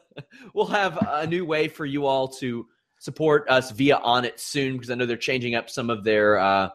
we'll 0.54 0.66
have 0.66 0.98
a 1.00 1.26
new 1.26 1.44
way 1.44 1.68
for 1.68 1.86
you 1.86 2.06
all 2.06 2.28
to 2.28 2.66
support 2.98 3.48
us 3.48 3.70
via 3.70 3.98
Onnit 3.98 4.38
soon 4.38 4.74
because 4.74 4.90
I 4.90 4.94
know 4.96 5.06
they're 5.06 5.16
changing 5.16 5.54
up 5.54 5.70
some 5.70 5.88
of 5.88 6.04
their 6.04 6.38
uh, 6.38 6.68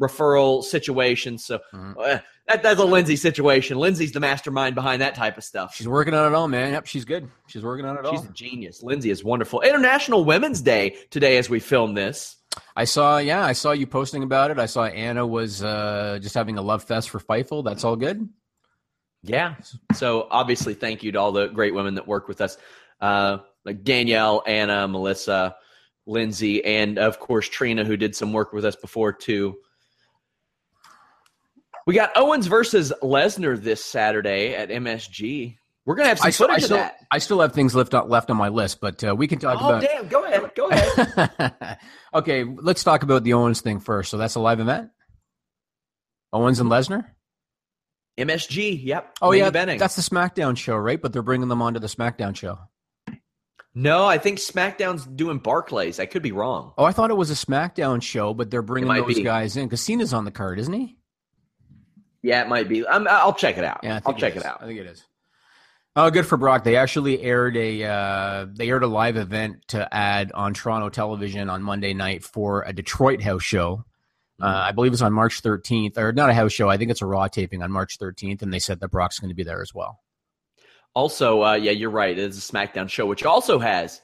referral 0.00 0.62
situations. 0.64 1.44
So 1.44 1.60
Mhm. 1.72 1.94
uh, 1.96 2.18
that, 2.48 2.62
that's 2.62 2.80
a 2.80 2.84
Lindsay 2.84 3.16
situation. 3.16 3.78
Lindsay's 3.78 4.12
the 4.12 4.20
mastermind 4.20 4.74
behind 4.74 5.02
that 5.02 5.14
type 5.14 5.36
of 5.38 5.44
stuff. 5.44 5.74
She's 5.76 5.86
working 5.88 6.14
on 6.14 6.32
it 6.32 6.34
all, 6.34 6.48
man. 6.48 6.72
Yep, 6.72 6.86
she's 6.86 7.04
good. 7.04 7.28
She's 7.46 7.62
working 7.62 7.84
on 7.86 7.96
it 7.96 8.00
She's 8.04 8.06
all. 8.08 8.22
She's 8.22 8.30
a 8.30 8.32
genius. 8.32 8.82
Lindsay 8.82 9.10
is 9.10 9.22
wonderful. 9.22 9.60
International 9.60 10.24
Women's 10.24 10.60
Day 10.60 10.96
today 11.10 11.36
as 11.36 11.48
we 11.50 11.60
film 11.60 11.94
this. 11.94 12.36
I 12.76 12.84
saw, 12.84 13.18
yeah, 13.18 13.44
I 13.44 13.52
saw 13.52 13.72
you 13.72 13.86
posting 13.86 14.22
about 14.22 14.50
it. 14.50 14.58
I 14.58 14.66
saw 14.66 14.84
Anna 14.84 15.26
was 15.26 15.62
uh, 15.62 16.18
just 16.20 16.34
having 16.34 16.58
a 16.58 16.62
love 16.62 16.84
fest 16.84 17.10
for 17.10 17.18
Fightful. 17.18 17.64
That's 17.64 17.84
all 17.84 17.96
good. 17.96 18.28
Yeah. 19.22 19.56
So 19.94 20.28
obviously, 20.30 20.74
thank 20.74 21.02
you 21.02 21.12
to 21.12 21.18
all 21.18 21.32
the 21.32 21.48
great 21.48 21.74
women 21.74 21.94
that 21.96 22.06
work 22.06 22.28
with 22.28 22.40
us, 22.40 22.56
uh, 23.00 23.38
like 23.64 23.82
Danielle, 23.82 24.42
Anna, 24.46 24.86
Melissa, 24.88 25.56
Lindsay, 26.06 26.64
and 26.64 26.98
of 26.98 27.18
course 27.20 27.48
Trina, 27.48 27.84
who 27.84 27.96
did 27.96 28.16
some 28.16 28.32
work 28.32 28.52
with 28.52 28.64
us 28.64 28.76
before 28.76 29.12
too. 29.12 29.58
We 31.86 31.94
got 31.94 32.10
Owens 32.16 32.46
versus 32.46 32.92
Lesnar 33.02 33.60
this 33.60 33.84
Saturday 33.84 34.54
at 34.54 34.68
MSG. 34.68 35.57
We're 35.88 35.94
gonna 35.94 36.10
have 36.10 36.18
some 36.18 36.26
I 36.26 36.30
still, 36.32 36.46
I, 36.48 36.48
footage 36.50 36.64
still, 36.66 36.76
of 36.76 36.82
that. 36.82 36.96
I 37.10 37.16
still 37.16 37.40
have 37.40 37.54
things 37.54 37.74
left 37.74 37.94
on, 37.94 38.10
left 38.10 38.28
on 38.28 38.36
my 38.36 38.48
list, 38.48 38.78
but 38.78 39.02
uh, 39.02 39.16
we 39.16 39.26
can 39.26 39.38
talk 39.38 39.56
Oh 39.58 39.68
about. 39.70 39.80
damn! 39.80 40.06
Go 40.06 40.22
ahead. 40.22 40.50
Go 40.54 40.68
ahead. 40.68 41.78
okay, 42.14 42.44
let's 42.44 42.84
talk 42.84 43.02
about 43.04 43.24
the 43.24 43.32
Owens 43.32 43.62
thing 43.62 43.80
first. 43.80 44.10
So 44.10 44.18
that's 44.18 44.34
a 44.34 44.40
live 44.40 44.60
event. 44.60 44.90
Owens 46.30 46.60
and 46.60 46.68
Lesnar. 46.68 47.06
MSG. 48.18 48.84
Yep. 48.84 49.16
Oh 49.22 49.30
Main 49.30 49.40
yeah, 49.40 49.50
eventing. 49.50 49.78
that's 49.78 49.96
the 49.96 50.02
SmackDown 50.02 50.58
show, 50.58 50.76
right? 50.76 51.00
But 51.00 51.14
they're 51.14 51.22
bringing 51.22 51.48
them 51.48 51.62
onto 51.62 51.80
the 51.80 51.86
SmackDown 51.86 52.36
show. 52.36 52.58
no. 53.74 54.04
I 54.04 54.18
think 54.18 54.40
SmackDown's 54.40 55.06
doing 55.06 55.38
Barclays. 55.38 55.98
I 55.98 56.04
could 56.04 56.22
be 56.22 56.32
wrong. 56.32 56.74
Oh, 56.76 56.84
I 56.84 56.92
thought 56.92 57.10
it 57.10 57.16
was 57.16 57.30
a 57.30 57.46
SmackDown 57.46 58.02
show, 58.02 58.34
but 58.34 58.50
they're 58.50 58.60
bringing 58.60 58.92
those 58.92 59.14
be. 59.14 59.22
guys 59.22 59.56
in 59.56 59.74
Cena's 59.74 60.12
on 60.12 60.26
the 60.26 60.32
card, 60.32 60.58
isn't 60.58 60.74
he? 60.74 60.98
Yeah, 62.20 62.42
it 62.42 62.48
might 62.50 62.68
be. 62.68 62.86
I'm, 62.86 63.08
I'll 63.08 63.32
check 63.32 63.56
it 63.56 63.64
out. 63.64 63.80
Yeah, 63.82 64.00
I 64.04 64.10
I'll 64.10 64.14
check 64.14 64.36
it 64.36 64.44
out. 64.44 64.62
I 64.62 64.66
think 64.66 64.80
it 64.80 64.86
is. 64.86 65.02
Oh, 66.00 66.10
good 66.10 66.26
for 66.26 66.36
Brock. 66.36 66.62
They 66.62 66.76
actually 66.76 67.20
aired 67.22 67.56
a 67.56 67.82
uh, 67.82 68.46
they 68.52 68.68
aired 68.68 68.84
a 68.84 68.86
live 68.86 69.16
event 69.16 69.66
to 69.68 69.92
add 69.92 70.30
on 70.30 70.54
Toronto 70.54 70.90
television 70.90 71.50
on 71.50 71.60
Monday 71.60 71.92
night 71.92 72.22
for 72.22 72.62
a 72.62 72.72
Detroit 72.72 73.20
house 73.20 73.42
show. 73.42 73.84
Uh, 74.40 74.46
I 74.46 74.70
believe 74.70 74.92
it's 74.92 75.02
on 75.02 75.12
March 75.12 75.42
13th, 75.42 75.98
or 75.98 76.12
not 76.12 76.30
a 76.30 76.34
house 76.34 76.52
show. 76.52 76.68
I 76.68 76.76
think 76.76 76.92
it's 76.92 77.02
a 77.02 77.06
Raw 77.06 77.26
taping 77.26 77.64
on 77.64 77.72
March 77.72 77.98
13th, 77.98 78.42
and 78.42 78.54
they 78.54 78.60
said 78.60 78.78
that 78.78 78.92
Brock's 78.92 79.18
going 79.18 79.30
to 79.30 79.34
be 79.34 79.42
there 79.42 79.60
as 79.60 79.74
well. 79.74 79.98
Also, 80.94 81.42
uh, 81.42 81.54
yeah, 81.54 81.72
you're 81.72 81.90
right. 81.90 82.16
It 82.16 82.22
is 82.22 82.38
a 82.38 82.52
SmackDown 82.52 82.88
show, 82.88 83.04
which 83.04 83.24
also 83.24 83.58
has 83.58 84.00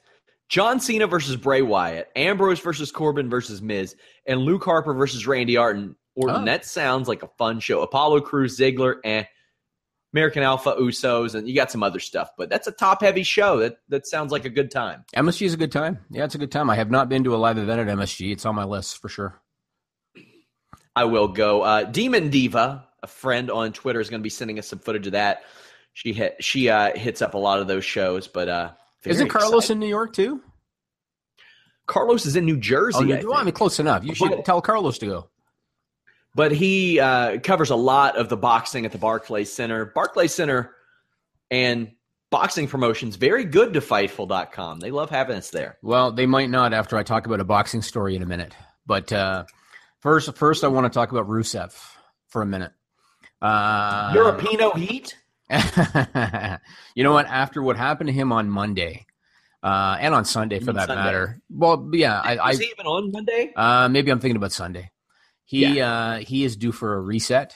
John 0.48 0.80
Cena 0.80 1.06
versus 1.06 1.36
Bray 1.36 1.62
Wyatt, 1.62 2.08
Ambrose 2.16 2.58
versus 2.58 2.90
Corbin 2.90 3.30
versus 3.30 3.62
Miz, 3.62 3.94
and 4.26 4.40
Luke 4.40 4.64
Harper 4.64 4.94
versus 4.94 5.28
Randy 5.28 5.56
Orton. 5.56 5.94
Orton. 6.16 6.42
Oh. 6.42 6.44
That 6.44 6.64
sounds 6.64 7.06
like 7.06 7.22
a 7.22 7.30
fun 7.38 7.60
show. 7.60 7.82
Apollo 7.82 8.22
Crews, 8.22 8.58
Ziggler, 8.58 8.96
and 9.04 9.28
American 10.14 10.44
Alpha 10.44 10.76
Usos, 10.78 11.34
and 11.34 11.48
you 11.48 11.54
got 11.56 11.72
some 11.72 11.82
other 11.82 11.98
stuff. 11.98 12.30
But 12.38 12.48
that's 12.48 12.68
a 12.68 12.72
top 12.72 13.02
heavy 13.02 13.24
show. 13.24 13.58
That 13.58 13.78
that 13.88 14.06
sounds 14.06 14.30
like 14.30 14.44
a 14.44 14.48
good 14.48 14.70
time. 14.70 15.04
MSG 15.16 15.46
is 15.46 15.54
a 15.54 15.56
good 15.56 15.72
time. 15.72 15.98
Yeah, 16.08 16.24
it's 16.24 16.36
a 16.36 16.38
good 16.38 16.52
time. 16.52 16.70
I 16.70 16.76
have 16.76 16.90
not 16.90 17.08
been 17.08 17.24
to 17.24 17.34
a 17.34 17.36
live 17.36 17.58
event 17.58 17.80
at 17.80 17.98
MSG. 17.98 18.30
It's 18.32 18.46
on 18.46 18.54
my 18.54 18.62
list 18.64 18.98
for 19.02 19.08
sure. 19.08 19.40
I 20.94 21.04
will 21.04 21.26
go. 21.28 21.62
Uh, 21.62 21.82
Demon 21.82 22.30
Diva, 22.30 22.86
a 23.02 23.06
friend 23.08 23.50
on 23.50 23.72
Twitter, 23.72 24.00
is 24.00 24.08
going 24.08 24.20
to 24.20 24.22
be 24.24 24.30
sending 24.30 24.60
us 24.60 24.68
some 24.68 24.78
footage 24.78 25.06
of 25.06 25.12
that. 25.14 25.42
She 25.92 26.12
hit, 26.12 26.36
she 26.38 26.68
uh, 26.68 26.96
hits 26.96 27.20
up 27.20 27.34
a 27.34 27.38
lot 27.38 27.58
of 27.58 27.66
those 27.66 27.84
shows, 27.84 28.28
but 28.28 28.48
uh, 28.48 28.70
Isn't 29.04 29.28
Carlos 29.28 29.70
in 29.70 29.80
New 29.80 29.88
York 29.88 30.12
too? 30.12 30.40
Carlos 31.86 32.24
is 32.24 32.36
in 32.36 32.44
New 32.44 32.56
Jersey. 32.56 33.12
Oh, 33.12 33.16
I 33.16 33.24
well, 33.24 33.34
I 33.34 33.42
mean, 33.42 33.52
close 33.52 33.80
enough. 33.80 34.04
You 34.04 34.14
should 34.14 34.30
But- 34.30 34.44
tell 34.44 34.62
Carlos 34.62 34.98
to 34.98 35.06
go. 35.06 35.30
But 36.34 36.52
he 36.52 37.00
uh, 37.00 37.38
covers 37.40 37.70
a 37.70 37.76
lot 37.76 38.16
of 38.16 38.28
the 38.28 38.36
boxing 38.36 38.84
at 38.84 38.92
the 38.92 38.98
Barclays 38.98 39.52
Center. 39.52 39.86
Barclays 39.86 40.34
Center 40.34 40.74
and 41.50 41.92
boxing 42.30 42.66
promotions 42.66 43.16
very 43.16 43.44
good 43.44 43.74
to 43.74 43.80
Fightful.com. 43.80 44.80
They 44.80 44.90
love 44.90 45.10
having 45.10 45.36
us 45.36 45.50
there. 45.50 45.78
Well, 45.82 46.12
they 46.12 46.26
might 46.26 46.50
not 46.50 46.72
after 46.72 46.96
I 46.96 47.02
talk 47.02 47.26
about 47.26 47.40
a 47.40 47.44
boxing 47.44 47.82
story 47.82 48.16
in 48.16 48.22
a 48.22 48.26
minute. 48.26 48.54
But 48.86 49.12
uh, 49.12 49.44
first, 50.00 50.34
first 50.36 50.64
I 50.64 50.68
want 50.68 50.84
to 50.84 50.96
talk 50.96 51.12
about 51.12 51.28
Rusev 51.28 51.72
for 52.28 52.42
a 52.42 52.46
minute. 52.46 52.72
Uh, 53.40 54.12
Europino 54.12 54.76
Heat? 54.76 55.16
you 56.94 57.04
know 57.04 57.12
what? 57.12 57.26
After 57.26 57.62
what 57.62 57.76
happened 57.76 58.08
to 58.08 58.12
him 58.12 58.32
on 58.32 58.48
Monday, 58.48 59.06
uh, 59.62 59.96
and 59.98 60.14
on 60.14 60.24
Sunday 60.24 60.58
for 60.60 60.72
that 60.72 60.88
Sunday. 60.88 61.02
matter. 61.02 61.40
Well, 61.50 61.90
yeah, 61.92 62.20
I, 62.20 62.36
I 62.36 62.48
Was 62.48 62.58
he 62.58 62.66
even 62.66 62.86
on 62.86 63.12
Monday? 63.12 63.52
uh, 63.56 63.88
maybe 63.88 64.10
I'm 64.10 64.20
thinking 64.20 64.36
about 64.36 64.52
Sunday. 64.52 64.90
He 65.44 65.80
uh, 65.80 66.18
he 66.18 66.44
is 66.44 66.56
due 66.56 66.72
for 66.72 66.94
a 66.94 67.00
reset, 67.00 67.54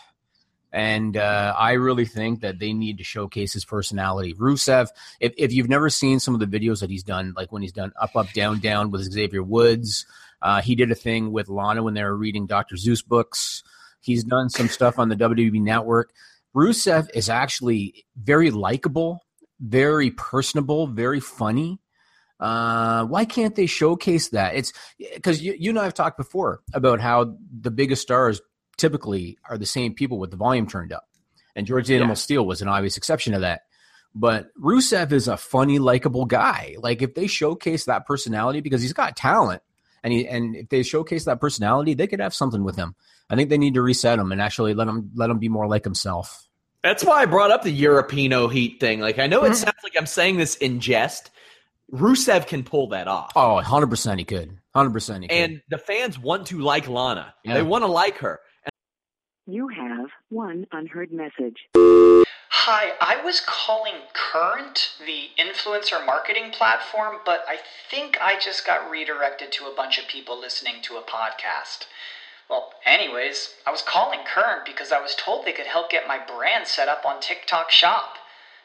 and 0.72 1.16
uh, 1.16 1.54
I 1.56 1.72
really 1.72 2.04
think 2.04 2.40
that 2.40 2.58
they 2.58 2.72
need 2.72 2.98
to 2.98 3.04
showcase 3.04 3.52
his 3.52 3.64
personality. 3.64 4.34
Rusev, 4.34 4.88
if 5.20 5.32
if 5.38 5.52
you've 5.52 5.68
never 5.68 5.88
seen 5.88 6.20
some 6.20 6.34
of 6.34 6.40
the 6.40 6.46
videos 6.46 6.80
that 6.80 6.90
he's 6.90 7.02
done, 7.02 7.32
like 7.36 7.50
when 7.50 7.62
he's 7.62 7.72
done 7.72 7.92
up 8.00 8.14
up 8.14 8.32
down 8.32 8.60
down 8.60 8.90
with 8.90 9.10
Xavier 9.10 9.42
Woods, 9.42 10.04
uh, 10.42 10.60
he 10.60 10.74
did 10.74 10.90
a 10.90 10.94
thing 10.94 11.32
with 11.32 11.48
Lana 11.48 11.82
when 11.82 11.94
they 11.94 12.04
were 12.04 12.16
reading 12.16 12.46
Dr. 12.46 12.76
Seuss 12.76 13.04
books. 13.04 13.62
He's 14.00 14.22
done 14.22 14.50
some 14.50 14.68
stuff 14.68 14.98
on 14.98 15.08
the 15.08 15.16
WWE 15.16 15.60
Network. 15.60 16.12
Rusev 16.54 17.08
is 17.14 17.28
actually 17.28 18.04
very 18.16 18.50
likable, 18.50 19.24
very 19.60 20.10
personable, 20.10 20.86
very 20.86 21.20
funny. 21.20 21.78
Uh, 22.40 23.04
why 23.06 23.24
can't 23.24 23.54
they 23.56 23.66
showcase 23.66 24.28
that? 24.30 24.54
It's 24.54 24.72
because 25.14 25.42
you, 25.42 25.54
you 25.58 25.70
and 25.70 25.78
I 25.78 25.84
have 25.84 25.94
talked 25.94 26.16
before 26.16 26.60
about 26.72 27.00
how 27.00 27.36
the 27.60 27.70
biggest 27.70 28.02
stars 28.02 28.40
typically 28.76 29.38
are 29.48 29.58
the 29.58 29.66
same 29.66 29.94
people 29.94 30.18
with 30.18 30.30
the 30.30 30.36
volume 30.36 30.68
turned 30.68 30.92
up. 30.92 31.08
And 31.56 31.66
George 31.66 31.90
Animal 31.90 32.10
Yeah. 32.10 32.14
Steele 32.14 32.46
was 32.46 32.62
an 32.62 32.68
obvious 32.68 32.96
exception 32.96 33.32
to 33.32 33.40
that. 33.40 33.62
But 34.14 34.48
Rusev 34.56 35.12
is 35.12 35.26
a 35.28 35.36
funny, 35.36 35.78
likable 35.78 36.24
guy. 36.24 36.76
Like 36.78 37.02
if 37.02 37.14
they 37.14 37.26
showcase 37.26 37.84
that 37.86 38.06
personality, 38.06 38.60
because 38.60 38.82
he's 38.82 38.92
got 38.92 39.16
talent, 39.16 39.62
and 40.04 40.12
he 40.12 40.26
and 40.28 40.54
if 40.54 40.68
they 40.68 40.82
showcase 40.84 41.24
that 41.24 41.40
personality, 41.40 41.94
they 41.94 42.06
could 42.06 42.20
have 42.20 42.32
something 42.34 42.62
with 42.62 42.76
him. 42.76 42.94
I 43.28 43.34
think 43.36 43.50
they 43.50 43.58
need 43.58 43.74
to 43.74 43.82
reset 43.82 44.18
him 44.18 44.30
and 44.32 44.40
actually 44.40 44.74
let 44.74 44.86
him 44.88 45.10
let 45.14 45.28
him 45.28 45.38
be 45.38 45.48
more 45.48 45.66
like 45.66 45.84
himself. 45.84 46.48
That's 46.82 47.04
why 47.04 47.20
I 47.22 47.26
brought 47.26 47.50
up 47.50 47.62
the 47.64 47.82
Europino 47.82 48.50
Heat 48.50 48.78
thing. 48.78 49.00
Like, 49.00 49.18
I 49.18 49.26
know 49.26 49.42
Mm-hmm. 49.42 49.52
it 49.52 49.56
sounds 49.56 49.76
like 49.82 49.94
I'm 49.98 50.06
saying 50.06 50.36
this 50.36 50.54
in 50.56 50.78
jest. 50.78 51.30
Rusev 51.92 52.46
can 52.46 52.64
pull 52.64 52.88
that 52.88 53.08
off. 53.08 53.32
Oh, 53.34 53.54
100 53.54 53.88
percent 53.88 54.18
he 54.18 54.24
could. 54.24 54.58
Hundred 54.74 54.92
percent 54.92 55.22
he 55.22 55.28
could. 55.28 55.36
And 55.36 55.62
the 55.70 55.78
fans 55.78 56.18
want 56.18 56.46
to 56.48 56.58
like 56.58 56.88
Lana. 56.88 57.34
Yeah. 57.44 57.54
They 57.54 57.62
want 57.62 57.82
to 57.82 57.88
like 57.88 58.18
her. 58.18 58.40
You 59.46 59.68
have 59.68 60.10
one 60.28 60.66
unheard 60.72 61.10
message. 61.10 61.56
Hi, 62.50 62.92
I 63.00 63.22
was 63.24 63.40
calling 63.40 63.94
Current, 64.12 64.90
the 65.06 65.28
influencer 65.42 66.04
marketing 66.04 66.50
platform, 66.50 67.16
but 67.24 67.44
I 67.48 67.56
think 67.90 68.18
I 68.20 68.38
just 68.38 68.66
got 68.66 68.90
redirected 68.90 69.50
to 69.52 69.64
a 69.64 69.74
bunch 69.74 69.98
of 69.98 70.06
people 70.06 70.38
listening 70.38 70.82
to 70.82 70.96
a 70.96 71.02
podcast. 71.02 71.86
Well, 72.50 72.72
anyways, 72.84 73.54
I 73.66 73.70
was 73.70 73.80
calling 73.80 74.20
Current 74.26 74.66
because 74.66 74.92
I 74.92 75.00
was 75.00 75.14
told 75.14 75.46
they 75.46 75.52
could 75.52 75.66
help 75.66 75.88
get 75.90 76.06
my 76.06 76.18
brand 76.18 76.66
set 76.66 76.88
up 76.88 77.06
on 77.06 77.20
TikTok 77.20 77.70
Shop 77.70 78.16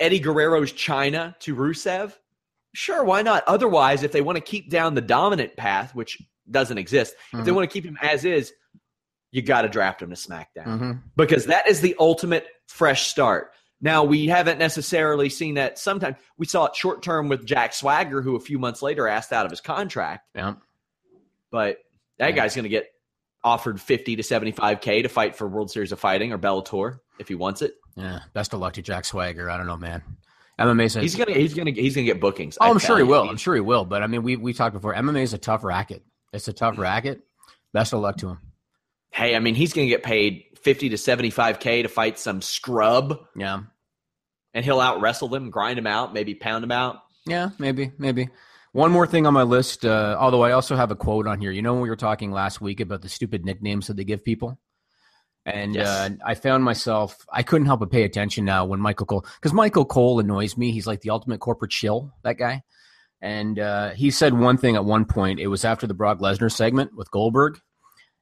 Eddie 0.00 0.18
Guerrero's 0.20 0.72
Chyna 0.72 1.38
to 1.40 1.54
Rusev, 1.54 2.16
sure, 2.74 3.04
why 3.04 3.22
not? 3.22 3.44
Otherwise, 3.46 4.02
if 4.02 4.12
they 4.12 4.22
want 4.22 4.36
to 4.36 4.42
keep 4.42 4.70
down 4.70 4.94
the 4.94 5.00
dominant 5.00 5.56
path, 5.56 5.94
which 5.94 6.20
doesn't 6.50 6.78
exist, 6.78 7.14
if 7.32 7.44
they 7.44 7.50
Mhm. 7.50 7.54
want 7.54 7.70
to 7.70 7.72
keep 7.72 7.84
him 7.84 7.98
as 8.02 8.24
is, 8.24 8.52
you 9.30 9.42
got 9.42 9.62
to 9.62 9.68
draft 9.68 10.02
him 10.02 10.10
to 10.10 10.16
SmackDown 10.16 10.66
Mhm. 10.66 11.02
because 11.16 11.46
that 11.46 11.68
is 11.68 11.80
the 11.80 11.94
ultimate 12.00 12.48
fresh 12.66 13.06
start. 13.06 13.52
Now, 13.80 14.02
we 14.04 14.26
haven't 14.26 14.58
necessarily 14.58 15.28
seen 15.28 15.54
that 15.54 15.78
sometimes. 15.78 16.16
We 16.36 16.46
saw 16.46 16.66
it 16.66 16.74
short 16.76 17.02
term 17.02 17.28
with 17.28 17.46
Jack 17.46 17.72
Swagger, 17.72 18.22
who 18.22 18.34
a 18.36 18.40
few 18.40 18.58
months 18.58 18.82
later 18.82 19.06
asked 19.06 19.32
out 19.32 19.44
of 19.46 19.50
his 19.52 19.60
contract, 19.60 20.26
Yeah. 20.34 20.54
but 21.50 21.78
that 22.18 22.30
Yeah. 22.30 22.36
guy's 22.36 22.54
going 22.54 22.64
to 22.64 22.68
get 22.68 22.90
offered 23.42 23.80
50 23.80 24.16
to 24.16 24.22
75K 24.22 25.00
to 25.02 25.08
fight 25.08 25.34
for 25.34 25.46
World 25.48 25.70
Series 25.70 25.92
of 25.92 26.00
Fighting 26.00 26.32
or 26.32 26.38
Bellator 26.38 27.00
if 27.18 27.28
he 27.28 27.34
wants 27.34 27.62
it. 27.62 27.74
Yeah. 27.96 28.20
Best 28.32 28.52
of 28.54 28.60
luck 28.60 28.74
to 28.74 28.82
Jack 28.82 29.04
Swagger. 29.04 29.50
I 29.50 29.56
don't 29.56 29.66
know, 29.66 29.76
man. 29.76 30.02
MMA 30.58 30.90
says 30.90 31.02
He's 31.02 31.16
gonna 31.16 31.32
he's 31.32 31.54
gonna 31.54 31.70
he's 31.70 31.94
gonna 31.94 32.04
get 32.06 32.20
bookings. 32.20 32.58
Oh, 32.60 32.66
I 32.66 32.68
I'm 32.70 32.78
tell 32.78 32.88
sure 32.88 32.96
he 32.98 33.02
will. 33.02 33.28
I'm 33.28 33.36
sure 33.38 33.54
he 33.54 33.60
will. 33.60 33.84
But 33.84 34.02
I 34.02 34.06
mean, 34.06 34.22
we 34.22 34.36
we 34.36 34.52
talked 34.52 34.74
before. 34.74 34.94
MMA 34.94 35.22
is 35.22 35.32
a 35.32 35.38
tough 35.38 35.64
racket. 35.64 36.02
It's 36.32 36.48
a 36.48 36.52
tough 36.52 36.78
racket. 36.78 37.20
Best 37.72 37.92
of 37.92 38.00
luck 38.00 38.18
to 38.18 38.28
him. 38.30 38.38
Hey, 39.10 39.34
I 39.34 39.38
mean 39.40 39.54
he's 39.54 39.72
gonna 39.72 39.88
get 39.88 40.02
paid 40.02 40.44
fifty 40.62 40.90
to 40.90 40.98
seventy 40.98 41.30
five 41.30 41.60
k 41.60 41.82
to 41.82 41.88
fight 41.88 42.18
some 42.18 42.42
scrub, 42.42 43.18
Yeah. 43.34 43.62
and 44.54 44.64
he'll 44.64 44.80
out 44.80 45.00
wrestle 45.00 45.28
them, 45.28 45.50
grind 45.50 45.78
them 45.78 45.86
out, 45.86 46.12
maybe 46.12 46.34
pound 46.34 46.62
them 46.62 46.72
out. 46.72 46.96
Yeah. 47.26 47.50
Maybe. 47.58 47.92
Maybe. 47.98 48.28
One 48.72 48.92
more 48.92 49.06
thing 49.06 49.26
on 49.26 49.34
my 49.34 49.42
list. 49.42 49.84
Uh, 49.84 50.16
although 50.18 50.42
I 50.44 50.52
also 50.52 50.76
have 50.76 50.90
a 50.90 50.96
quote 50.96 51.26
on 51.26 51.40
here. 51.40 51.50
You 51.50 51.62
know, 51.62 51.72
when 51.72 51.82
we 51.82 51.88
were 51.88 51.96
talking 51.96 52.30
last 52.30 52.60
week 52.60 52.80
about 52.80 53.02
the 53.02 53.08
stupid 53.08 53.44
nicknames 53.44 53.86
that 53.88 53.96
they 53.96 54.04
give 54.04 54.24
people. 54.24 54.60
And 55.52 55.74
Yes. 55.74 55.86
uh, 55.86 56.10
I 56.24 56.34
found 56.34 56.64
myself, 56.64 57.26
I 57.32 57.42
couldn't 57.42 57.66
help 57.66 57.80
but 57.80 57.90
pay 57.90 58.04
attention 58.04 58.44
now 58.44 58.64
when 58.64 58.80
Michael 58.80 59.06
Cole, 59.06 59.24
because 59.40 59.52
Michael 59.52 59.84
Cole 59.84 60.20
annoys 60.20 60.56
me. 60.56 60.72
He's 60.72 60.86
like 60.86 61.00
the 61.00 61.10
ultimate 61.10 61.40
corporate 61.40 61.70
chill, 61.70 62.12
that 62.22 62.38
guy. 62.38 62.62
And 63.20 63.58
uh, 63.58 63.90
he 63.90 64.10
said 64.10 64.34
one 64.34 64.56
thing 64.56 64.76
at 64.76 64.84
one 64.84 65.04
point. 65.04 65.40
It 65.40 65.48
was 65.48 65.64
after 65.64 65.86
the 65.86 65.94
Brock 65.94 66.20
Lesnar 66.20 66.50
segment 66.50 66.96
with 66.96 67.10
Goldberg. 67.10 67.58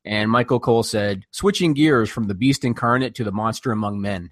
And 0.05 0.31
Michael 0.31 0.61
Cole 0.61 0.83
said, 0.83 1.25
switching 1.31 1.75
gears 1.75 2.09
from 2.09 2.25
the 2.25 2.35
beast 2.35 2.65
incarnate 2.65 3.15
to 3.17 3.25
the 3.25 3.33
monster 3.33 3.73
among 3.73 4.01
men, 4.01 4.31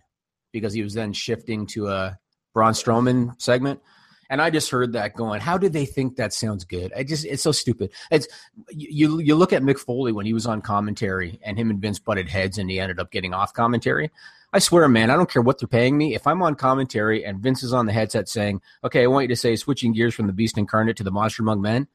because 0.52 0.72
he 0.72 0.82
was 0.82 0.94
then 0.94 1.12
shifting 1.12 1.66
to 1.68 1.88
a 1.88 2.18
Braun 2.54 2.72
Strowman 2.72 3.40
segment. 3.40 3.80
And 4.29 4.43
I 4.43 4.51
just 4.51 4.71
heard 4.71 4.93
that 4.95 5.15
going, 5.15 5.41
how 5.41 5.59
do 5.59 5.69
they 5.69 5.87
think 5.87 6.17
that 6.17 6.33
sounds 6.33 6.65
good? 6.65 6.93
I 6.97 7.05
just, 7.05 7.25
it's 7.25 7.43
so 7.43 7.53
stupid. 7.53 7.93
It's 8.11 8.27
you, 8.71 9.21
you 9.21 9.35
look 9.35 9.53
at 9.53 9.62
Mick 9.62 9.79
Foley 9.79 10.12
when 10.12 10.27
he 10.27 10.33
was 10.33 10.47
on 10.47 10.62
commentary 10.62 11.39
and 11.43 11.59
him 11.59 11.71
and 11.71 11.81
Vince 11.81 11.99
butted 11.99 12.29
heads 12.29 12.59
and 12.59 12.71
he 12.71 12.81
ended 12.81 12.99
up 12.99 13.11
getting 13.11 13.35
off 13.35 13.53
commentary. 13.53 14.11
I 14.53 14.59
swear, 14.59 14.89
man, 14.89 15.11
I 15.11 15.17
don't 15.17 15.31
care 15.31 15.43
what 15.43 15.59
they're 15.59 15.69
paying 15.69 15.99
me. 15.99 16.15
If 16.15 16.27
I'm 16.27 16.43
on 16.43 16.55
commentary 16.55 17.25
and 17.25 17.41
Vince 17.41 17.62
is 17.62 17.73
on 17.73 17.87
the 17.87 17.93
headset 17.93 18.29
saying, 18.29 18.61
okay, 18.85 19.03
I 19.03 19.07
want 19.07 19.25
you 19.25 19.29
to 19.29 19.37
say 19.37 19.55
switching 19.57 19.93
gears 19.93 20.15
from 20.15 20.27
the 20.27 20.33
beast 20.33 20.57
incarnate 20.57 20.97
to 20.97 21.05
the 21.05 21.11
monster 21.11 21.43
among 21.43 21.61
men. 21.61 21.89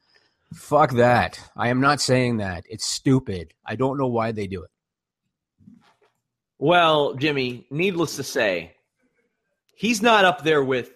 Fuck 0.54 0.92
that. 0.92 1.40
I 1.56 1.68
am 1.68 1.80
not 1.80 2.00
saying 2.00 2.36
that. 2.36 2.64
It's 2.68 2.86
stupid. 2.86 3.54
I 3.64 3.74
don't 3.74 3.98
know 3.98 4.08
why 4.08 4.32
they 4.32 4.46
do 4.46 4.62
it. 4.62 4.70
Well, 6.58 7.14
Jimmy, 7.14 7.66
needless 7.70 8.16
to 8.16 8.22
say, 8.22 8.76
he's 9.74 10.00
not 10.00 10.24
up 10.24 10.44
there 10.44 10.62
with 10.62 10.92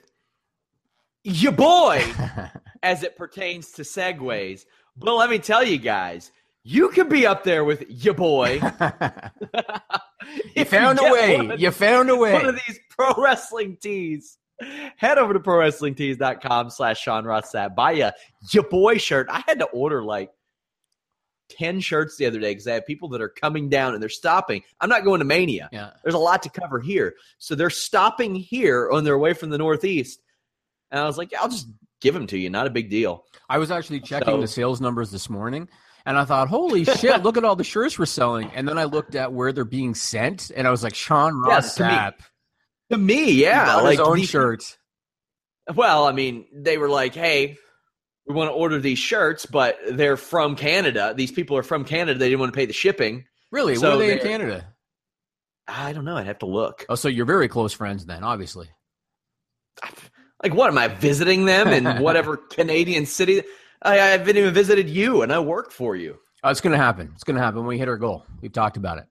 your 1.27 1.53
boy 1.53 2.03
as 2.83 3.03
it 3.03 3.17
pertains 3.17 3.73
to 3.73 3.83
segues. 3.83 4.65
But 4.97 5.15
let 5.17 5.29
me 5.29 5.39
tell 5.39 5.63
you 5.65 5.79
guys, 5.79 6.31
you 6.63 6.89
could 6.89 7.09
be 7.09 7.27
up 7.27 7.45
there 7.45 7.65
with 7.65 7.85
your 7.89 8.15
boy. 8.15 8.61
you 10.57 10.65
found 10.65 10.99
a 10.99 11.03
way. 11.13 11.37
of- 11.37 11.61
You 11.61 11.71
found 11.71 12.11
a 12.11 12.17
way. 12.17 12.33
one 12.33 12.47
of 12.47 12.55
these 12.67 12.79
pro 12.91 13.13
wrestling 13.23 13.77
tees. 13.81 14.39
Head 14.97 15.19
over 15.19 15.35
to 15.35 15.41
prowrestlingtees.com 15.41 16.71
slash 16.71 17.01
Sean 17.03 17.25
Ross 17.27 17.53
Sapp. 17.53 17.75
Buy 17.75 17.93
a 17.93 18.13
your 18.53 18.63
boy 18.65 18.97
shirt. 18.97 19.27
I 19.31 19.43
had 19.47 19.59
to 19.59 19.67
order 19.67 20.03
like 20.03 20.31
10 21.51 21.81
shirts 21.81 22.17
the 22.17 22.25
other 22.27 22.41
day 22.41 22.53
because 22.53 22.67
I 22.67 22.73
have 22.75 22.87
people 22.87 23.11
that 23.11 23.21
are 23.21 23.29
coming 23.29 23.69
down 23.69 23.93
and 23.93 24.03
they're 24.03 24.09
stopping. 24.09 24.63
I'm 24.81 24.89
not 24.89 25.05
going 25.05 25.19
to 25.19 25.27
Mania. 25.27 25.69
Yeah. 25.73 25.91
There's 26.03 26.15
a 26.15 26.19
lot 26.19 26.43
to 26.45 26.49
cover 26.49 26.81
here. 26.81 27.15
So 27.39 27.55
they're 27.55 27.69
stopping 27.69 28.35
here 28.35 28.91
on 28.91 29.05
their 29.05 29.19
way 29.19 29.35
from 29.35 29.51
the 29.51 29.59
Northeast. 29.59 30.21
And 30.91 31.01
I 31.01 31.05
was 31.07 31.19
like, 31.19 31.33
yeah, 31.33 31.41
I'll 31.43 31.49
just 31.49 31.69
give 32.01 32.15
them 32.15 32.27
to 32.29 32.39
you. 32.39 32.51
Not 32.51 32.67
a 32.67 32.71
big 32.71 32.91
deal. 32.91 33.25
I 33.49 33.59
was 33.59 33.71
actually 33.71 34.01
checking 34.01 34.35
So- 34.35 34.41
the 34.41 34.49
sales 34.49 34.81
numbers 34.81 35.11
this 35.11 35.29
morning, 35.31 35.69
and 36.05 36.17
I 36.19 36.25
thought, 36.25 36.49
"Holy 36.49 36.85
shit! 36.85 37.23
Look 37.23 37.37
at 37.37 37.45
all 37.45 37.57
the 37.57 37.65
shirts 37.65 37.99
we're 37.99 38.07
selling." 38.07 38.51
And 38.55 38.69
then 38.69 38.79
I 38.79 38.85
looked 38.85 39.15
at 39.15 39.33
where 39.33 39.53
they're 39.53 39.65
being 39.65 39.95
sent, 39.95 40.51
and 40.55 40.67
I 40.67 40.71
was 40.71 40.83
like, 40.83 40.95
"Sean 40.95 41.35
Ross 41.41 41.75
to 41.77 41.83
To 42.91 42.97
me, 42.99 43.33
yeah, 43.33 43.77
like 43.77 43.99
his 43.99 44.07
own 44.07 44.17
these- 44.19 44.29
shirt." 44.29 44.79
Well, 45.75 46.07
I 46.07 46.13
mean, 46.13 46.47
they 46.53 46.79
were 46.79 46.89
like, 46.89 47.15
"Hey, 47.15 47.57
we 48.27 48.35
want 48.35 48.51
to 48.51 48.55
order 48.55 48.79
these 48.79 48.99
shirts, 49.01 49.47
but 49.47 49.79
they're 49.91 50.17
from 50.17 50.55
Canada. 50.55 51.13
These 51.17 51.33
people 51.33 51.57
are 51.57 51.65
from 51.65 51.85
Canada. 51.85 52.19
They 52.19 52.29
didn't 52.29 52.41
want 52.41 52.53
to 52.53 52.57
pay 52.57 52.67
the 52.67 52.73
shipping." 52.73 53.25
Really? 53.51 53.75
So 53.77 53.91
what 53.91 53.95
are 54.05 54.07
they 54.07 54.13
in 54.13 54.19
Canada? 54.21 54.73
I 55.69 55.93
don't 55.93 56.05
know. 56.05 56.17
I'd 56.17 56.27
have 56.27 56.39
to 56.41 56.47
look. 56.47 56.87
Oh, 56.89 56.95
so 56.95 57.09
you're 57.09 57.27
very 57.27 57.49
close 57.49 57.73
friends 57.73 58.07
then, 58.07 58.23
obviously. 58.23 58.69
Like, 60.47 60.55
what 60.57 60.71
am 60.71 60.79
I 60.79 60.87
visiting 60.87 61.45
them 61.45 61.69
in 61.69 61.85
whatever 62.03 62.37
Canadian 62.37 63.05
city? 63.05 63.43
I, 63.83 63.95
I 63.95 64.07
haven't 64.11 64.37
even 64.37 64.55
visited 64.55 64.89
you, 64.89 65.23
and 65.23 65.33
I 65.33 65.41
work 65.41 65.73
for 65.73 65.97
you. 65.97 66.19
Oh, 66.45 66.51
it's 66.51 66.61
going 66.61 66.71
to 66.71 66.79
happen. 66.79 67.11
It's 67.15 67.25
going 67.25 67.35
to 67.37 67.43
happen 67.43 67.59
when 67.61 67.67
we 67.67 67.79
hit 67.79 67.89
our 67.89 67.97
goal. 67.97 68.25
We've 68.41 68.53
talked 68.53 68.77
about 68.77 68.99
it. 68.99 69.07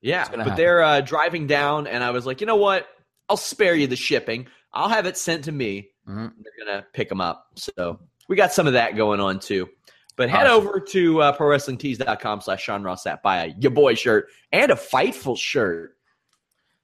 Yeah, 0.00 0.28
but 0.30 0.38
happen. 0.38 0.54
they're 0.54 0.82
uh, 0.84 1.00
driving 1.00 1.48
down, 1.48 1.88
and 1.88 2.04
I 2.04 2.10
was 2.12 2.24
like, 2.24 2.40
you 2.40 2.46
know 2.46 2.54
what? 2.54 2.86
I'll 3.28 3.36
spare 3.36 3.74
you 3.74 3.88
the 3.88 3.96
shipping. 3.96 4.46
I'll 4.72 4.88
have 4.88 5.06
it 5.06 5.16
sent 5.16 5.44
to 5.46 5.52
me. 5.52 5.88
Mhm. 6.08 6.32
They're 6.38 6.64
gonna 6.64 6.86
pick 6.92 7.08
them 7.08 7.20
up. 7.20 7.46
So 7.56 7.98
we 8.28 8.36
got 8.36 8.52
some 8.52 8.68
of 8.68 8.74
that 8.74 8.94
going 8.94 9.18
on 9.18 9.40
too. 9.40 9.68
But 10.14 10.30
head 10.30 10.46
Awesome. 10.46 10.68
over 10.68 10.78
to 10.80 11.22
uh, 11.22 11.36
prowrestlingtees.com 11.36 12.42
slash 12.42 12.62
Sean 12.62 12.84
Ross 12.84 13.02
Sapp. 13.04 13.22
Buy 13.22 13.46
a 13.46 13.54
your 13.58 13.72
boy 13.72 13.94
shirt 13.96 14.28
and 14.52 14.70
a 14.70 14.76
Fightful 14.76 15.36
shirt. 15.36 15.95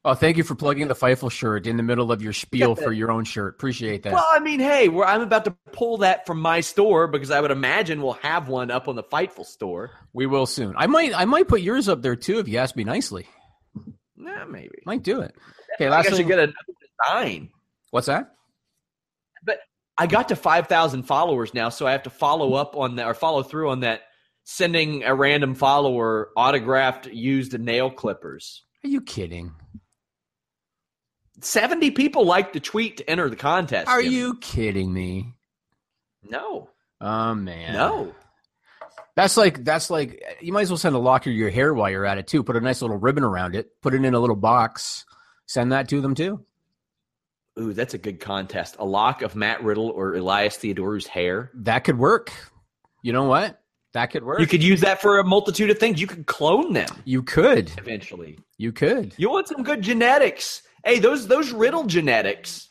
Oh, 0.05 0.14
thank 0.14 0.36
you 0.36 0.42
for 0.42 0.57
plugging 0.57 0.88
the 0.88 0.96
Fightful 0.96 1.30
shirt 1.30 1.68
in 1.68 1.76
the 1.76 1.84
middle 1.84 2.11
of 2.11 2.22
your 2.22 2.32
spiel 2.32 2.74
for 2.74 2.92
your 2.92 3.12
own 3.12 3.22
shirt. 3.24 3.55
Appreciate 3.55 4.03
that. 4.03 4.12
Well, 4.12 4.26
I 4.32 4.40
mean, 4.40 4.59
hey, 4.59 4.88
I'm 4.88 5.20
about 5.20 5.44
to 5.44 5.53
pull 5.70 5.98
that 5.98 6.26
from 6.26 6.40
my 6.40 6.61
store 6.61 7.07
because 7.07 7.30
I 7.30 7.40
would 7.40 7.53
imagine 7.53 8.03
we'll 8.03 8.14
have 8.14 8.48
one 8.48 8.72
up 8.72 8.88
on 8.88 8.96
the 8.96 9.05
Fightful 9.05 9.46
store. 9.46 9.92
we 10.12 10.26
will 10.26 10.46
soon. 10.46 10.74
I 10.76 10.86
might 10.86 11.14
I 11.14 11.24
might 11.24 11.46
put 11.46 11.61
yours 11.61 11.88
up 11.88 12.03
there 12.03 12.16
too 12.16 12.40
if 12.40 12.48
you 12.48 12.59
ask 12.59 12.74
me 12.74 12.82
nicely. 12.82 13.26
Nah, 14.16 14.44
maybe. 14.46 14.82
Might 14.86 15.05
do 15.05 15.20
it. 15.20 15.36
Okay, 15.74 15.86
I 15.86 15.90
last 15.90 16.09
should 16.09 16.16
thing. 16.16 16.26
get 16.26 16.38
another 16.38 16.55
design. 17.07 17.50
What's 17.90 18.09
that? 18.09 18.34
But 19.44 19.59
I 19.98 20.07
got 20.07 20.28
to 20.28 20.36
5,000 20.36 21.05
followers 21.05 21.55
now, 21.55 21.68
so 21.68 21.86
I 21.86 21.92
have 21.92 22.05
to 22.05 22.11
follow 22.11 22.55
up 22.55 22.76
on 22.76 22.96
that 22.96 23.07
or 23.07 23.14
follow 23.14 23.42
through 23.42 23.70
on 23.70 23.80
that 23.80 24.03
sending 24.44 25.05
a 25.05 25.14
random 25.14 25.55
follower 25.55 26.30
autographed 26.36 27.07
used 27.07 27.59
nail 27.59 27.90
clippers. 27.90 28.64
Are 28.84 28.88
you 28.88 29.00
kidding? 29.00 29.53
70 31.45 31.90
people 31.93 32.24
liked 32.24 32.53
the 32.53 32.61
tweet 32.61 32.99
to 32.99 33.11
enter 33.11 33.28
the 33.28 33.36
contest. 33.36 33.88
Are 33.88 34.03
Jimmy. 34.03 34.14
you 34.14 34.36
kidding 34.38 34.93
me? 34.93 35.34
No. 36.28 36.70
Oh 37.01 37.34
man. 37.34 37.72
No. 37.74 38.14
That's 39.14 39.36
like 39.36 39.64
that's 39.64 39.90
like 39.90 40.22
you 40.40 40.53
might 40.53 40.62
as 40.62 40.70
well 40.70 40.78
send 40.78 40.95
a 40.95 40.99
lock 40.99 41.26
of 41.26 41.32
your 41.32 41.51
hair 41.51 41.74
while 41.74 41.90
you're 41.90 42.07
at 42.07 42.18
it 42.18 42.26
too. 42.26 42.43
Put 42.43 42.57
a 42.57 42.61
nice 42.61 42.80
little 42.80 42.97
ribbon 42.97 43.24
around 43.24 43.55
it. 43.55 43.68
Put 43.82 43.93
it 43.95 44.05
in 44.05 44.14
a 44.14 44.20
little 44.20 44.36
box. 44.36 45.05
Send 45.47 45.72
that 45.72 45.88
to 45.90 46.01
them 46.01 46.14
too. 46.14 46.45
Ooh, 47.61 47.74
that's 47.74 47.93
a 47.93 47.99
good 47.99 48.20
contest. 48.20 48.76
A 48.78 48.84
lock 48.84 49.20
of 49.20 49.36
Matt 49.36 49.62
Riddle 49.62 49.90
or 49.90 50.14
Elias 50.14 50.57
Theodorou's 50.57 51.07
hair. 51.07 51.51
That 51.55 51.80
could 51.84 51.99
work. 51.99 52.32
You 53.03 53.12
know 53.12 53.24
what? 53.24 53.61
That 53.93 54.07
could 54.07 54.24
work. 54.24 54.40
You 54.40 54.47
could 54.47 54.62
use 54.62 54.80
that 54.80 55.03
for 55.03 55.18
a 55.18 55.24
multitude 55.24 55.68
of 55.68 55.76
things. 55.78 56.01
You 56.01 56.07
could 56.07 56.24
clone 56.24 56.72
them 56.72 56.88
You 57.05 57.22
could. 57.22 57.70
eventually. 57.76 58.38
You 58.57 58.72
could. 58.72 59.12
You 59.18 59.28
want 59.28 59.49
some 59.49 59.62
good 59.62 59.82
genetics. 59.82 60.62
Hey, 60.85 60.99
those 60.99 61.26
those 61.26 61.53
Riddle 61.53 61.85
genetics. 61.85 62.68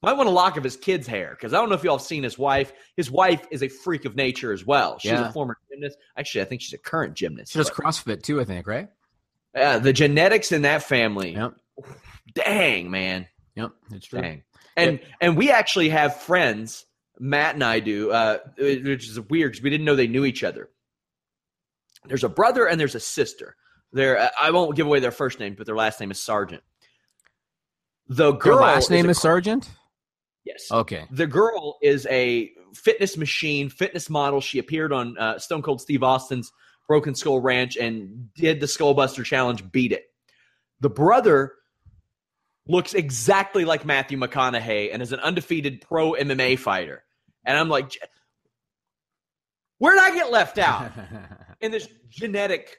Might 0.00 0.12
want 0.12 0.28
a 0.28 0.32
lock 0.32 0.56
of 0.56 0.62
his 0.62 0.76
kid's 0.76 1.08
hair 1.08 1.30
because 1.32 1.52
I 1.52 1.56
don't 1.56 1.68
know 1.68 1.74
if 1.74 1.82
y'all 1.82 1.98
have 1.98 2.06
seen 2.06 2.22
his 2.22 2.38
wife. 2.38 2.72
His 2.96 3.10
wife 3.10 3.44
is 3.50 3.64
a 3.64 3.68
freak 3.68 4.04
of 4.04 4.14
nature 4.14 4.52
as 4.52 4.64
well. 4.64 4.98
She's 5.00 5.10
Yeah. 5.10 5.28
a 5.28 5.32
former 5.32 5.58
gymnast. 5.68 5.98
Actually, 6.16 6.42
I 6.42 6.44
think 6.44 6.60
she's 6.62 6.72
a 6.74 6.78
current 6.78 7.14
gymnast. 7.14 7.52
She 7.52 7.58
does 7.58 7.68
CrossFit 7.68 8.22
too, 8.22 8.40
I 8.40 8.44
think, 8.44 8.68
right? 8.68 8.88
Yeah, 9.56 9.78
the 9.78 9.92
genetics 9.92 10.52
in 10.52 10.62
that 10.62 10.84
family. 10.84 11.32
Yep. 11.34 11.54
Dang, 12.34 12.92
man. 12.92 13.26
Yep. 13.56 13.72
It's 13.92 14.06
true. 14.06 14.20
Dang. 14.20 14.42
And 14.76 15.00
and 15.20 15.36
we 15.36 15.50
actually 15.50 15.88
have 15.88 16.20
friends, 16.20 16.86
Matt 17.18 17.54
and 17.56 17.64
I 17.64 17.80
do, 17.80 18.12
uh, 18.12 18.38
which 18.56 19.08
is 19.08 19.18
weird 19.18 19.50
because 19.52 19.64
we 19.64 19.70
didn't 19.70 19.84
know 19.84 19.96
they 19.96 20.06
knew 20.06 20.24
each 20.24 20.44
other. 20.44 20.70
There's 22.04 22.22
a 22.22 22.28
brother 22.28 22.68
and 22.68 22.78
there's 22.80 22.94
a 22.94 23.00
sister. 23.00 23.56
There, 23.92 24.30
I 24.40 24.52
won't 24.52 24.76
give 24.76 24.86
away 24.86 25.00
their 25.00 25.10
first 25.10 25.40
name, 25.40 25.54
but 25.58 25.66
their 25.66 25.74
last 25.74 25.98
name 25.98 26.12
is 26.12 26.20
Sergeant. 26.20 26.62
The 28.08 28.32
Her 28.32 28.38
girl 28.38 28.56
last 28.60 28.90
name 28.90 29.06
a- 29.06 29.10
is 29.10 29.20
Sergeant? 29.20 29.68
yes. 30.44 30.70
Okay. 30.70 31.04
The 31.10 31.26
girl 31.26 31.78
is 31.82 32.06
a 32.10 32.50
fitness 32.74 33.16
machine, 33.16 33.68
fitness 33.68 34.08
model. 34.08 34.40
She 34.40 34.58
appeared 34.58 34.92
on 34.92 35.16
uh, 35.18 35.38
Stone 35.38 35.62
Cold 35.62 35.80
Steve 35.80 36.02
Austin's 36.02 36.50
Broken 36.86 37.14
Skull 37.14 37.40
Ranch 37.40 37.76
and 37.76 38.32
did 38.34 38.60
the 38.60 38.66
Skullbuster 38.66 39.24
Challenge, 39.24 39.70
beat 39.70 39.92
it. 39.92 40.04
The 40.80 40.88
brother 40.88 41.52
looks 42.66 42.94
exactly 42.94 43.64
like 43.64 43.84
Matthew 43.84 44.16
McConaughey 44.18 44.90
and 44.92 45.02
is 45.02 45.12
an 45.12 45.20
undefeated 45.20 45.80
pro 45.82 46.12
MMA 46.12 46.58
fighter. 46.58 47.02
And 47.44 47.56
I'm 47.58 47.68
like, 47.68 47.92
where'd 49.78 49.98
I 49.98 50.14
get 50.14 50.30
left 50.30 50.58
out 50.58 50.90
in 51.60 51.72
this 51.72 51.88
genetic 52.08 52.76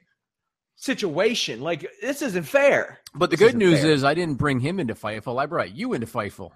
situation? 0.79 1.61
Like, 1.61 1.87
this 2.01 2.21
isn't 2.21 2.43
fair. 2.43 2.99
but 3.13 3.29
the 3.29 3.37
This 3.37 3.49
good 3.51 3.57
news 3.57 3.81
fair. 3.81 3.91
is 3.91 4.03
I 4.03 4.13
didn't 4.13 4.35
bring 4.35 4.59
him 4.59 4.79
into 4.79 4.95
Fightful. 4.95 5.39
I 5.39 5.45
brought 5.45 5.75
you 5.75 5.93
into 5.93 6.07
Fightful. 6.07 6.51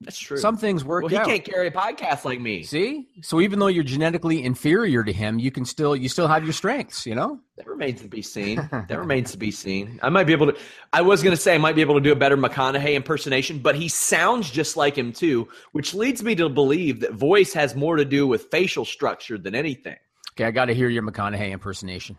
That's 0.00 0.18
true. 0.18 0.36
Some 0.36 0.58
things 0.58 0.84
work 0.84 1.02
well, 1.04 1.08
he 1.08 1.16
out. 1.16 1.24
can't 1.24 1.44
carry 1.44 1.68
a 1.68 1.70
podcast 1.70 2.24
like 2.26 2.38
me. 2.38 2.64
See? 2.64 3.08
So 3.22 3.40
even 3.40 3.58
though 3.58 3.68
you're 3.68 3.84
genetically 3.84 4.42
inferior 4.42 5.02
to 5.02 5.12
him, 5.12 5.38
you 5.38 5.50
can 5.50 5.64
still 5.64 5.96
you 5.96 6.10
still 6.10 6.26
have 6.28 6.44
your 6.44 6.52
strengths, 6.52 7.06
you 7.06 7.14
know? 7.14 7.38
That 7.56 7.66
remains 7.68 8.02
to 8.02 8.08
be 8.08 8.20
seen. 8.20 8.56
That 8.70 8.98
remains 8.98 9.30
to 9.32 9.38
be 9.38 9.50
seen. 9.50 10.00
I 10.02 10.10
might 10.10 10.24
be 10.24 10.32
able 10.34 10.48
to. 10.52 10.58
I 10.92 11.00
was 11.00 11.22
going 11.22 11.34
to 11.34 11.40
say 11.40 11.54
I 11.54 11.58
might 11.58 11.76
be 11.76 11.80
able 11.80 11.94
to 11.94 12.00
do 12.02 12.12
a 12.12 12.16
better 12.16 12.36
McConaughey 12.36 12.94
impersonation, 12.94 13.60
but 13.60 13.76
he 13.76 13.88
sounds 13.88 14.50
just 14.50 14.76
like 14.76 14.98
him 14.98 15.12
too, 15.12 15.48
which 15.72 15.94
leads 15.94 16.22
me 16.22 16.34
to 16.34 16.48
believe 16.50 17.00
that 17.00 17.12
voice 17.12 17.54
has 17.54 17.74
more 17.74 17.96
to 17.96 18.04
do 18.04 18.26
with 18.26 18.46
facial 18.50 18.84
structure 18.84 19.38
than 19.38 19.54
anything. 19.54 19.96
Okay, 20.32 20.44
I 20.44 20.50
got 20.50 20.66
to 20.66 20.74
hear 20.74 20.88
your 20.88 21.04
McConaughey 21.04 21.50
impersonation. 21.52 22.18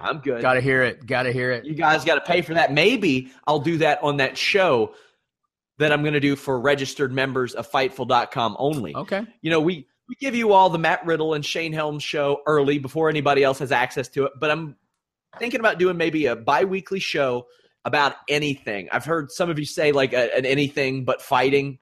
I'm 0.00 0.18
good. 0.18 0.42
Got 0.42 0.54
to 0.54 0.60
hear 0.60 0.82
it. 0.82 1.06
Got 1.06 1.24
to 1.24 1.32
hear 1.32 1.50
it. 1.52 1.64
You 1.64 1.74
guys 1.74 2.04
got 2.04 2.14
to 2.16 2.20
pay 2.20 2.42
for 2.42 2.54
that. 2.54 2.72
Maybe 2.72 3.30
I'll 3.46 3.58
do 3.60 3.78
that 3.78 4.02
on 4.02 4.18
that 4.18 4.36
show 4.38 4.94
that 5.78 5.92
I'm 5.92 6.02
going 6.02 6.14
to 6.14 6.20
do 6.20 6.36
for 6.36 6.60
registered 6.60 7.12
members 7.12 7.54
of 7.54 7.70
Fightful.com 7.70 8.56
only. 8.58 8.94
Okay. 8.94 9.24
You 9.40 9.50
know, 9.50 9.60
we 9.60 9.86
we 10.08 10.14
give 10.16 10.34
you 10.34 10.52
all 10.52 10.68
the 10.70 10.78
Matt 10.78 11.04
Riddle 11.06 11.34
and 11.34 11.44
Shane 11.44 11.72
Helms 11.72 12.02
show 12.02 12.42
early 12.46 12.78
before 12.78 13.08
anybody 13.08 13.42
else 13.42 13.58
has 13.60 13.72
access 13.72 14.08
to 14.08 14.24
it, 14.24 14.32
but 14.38 14.50
I'm 14.50 14.76
thinking 15.38 15.60
about 15.60 15.78
doing 15.78 15.96
maybe 15.96 16.26
a 16.26 16.36
bi-weekly 16.36 17.00
show 17.00 17.46
about 17.84 18.16
anything. 18.28 18.88
I've 18.92 19.04
heard 19.04 19.30
some 19.30 19.48
of 19.48 19.58
you 19.58 19.64
say 19.64 19.90
like 19.92 20.12
a, 20.12 20.36
an 20.36 20.44
anything 20.44 21.04
but 21.04 21.22
fighting 21.22 21.78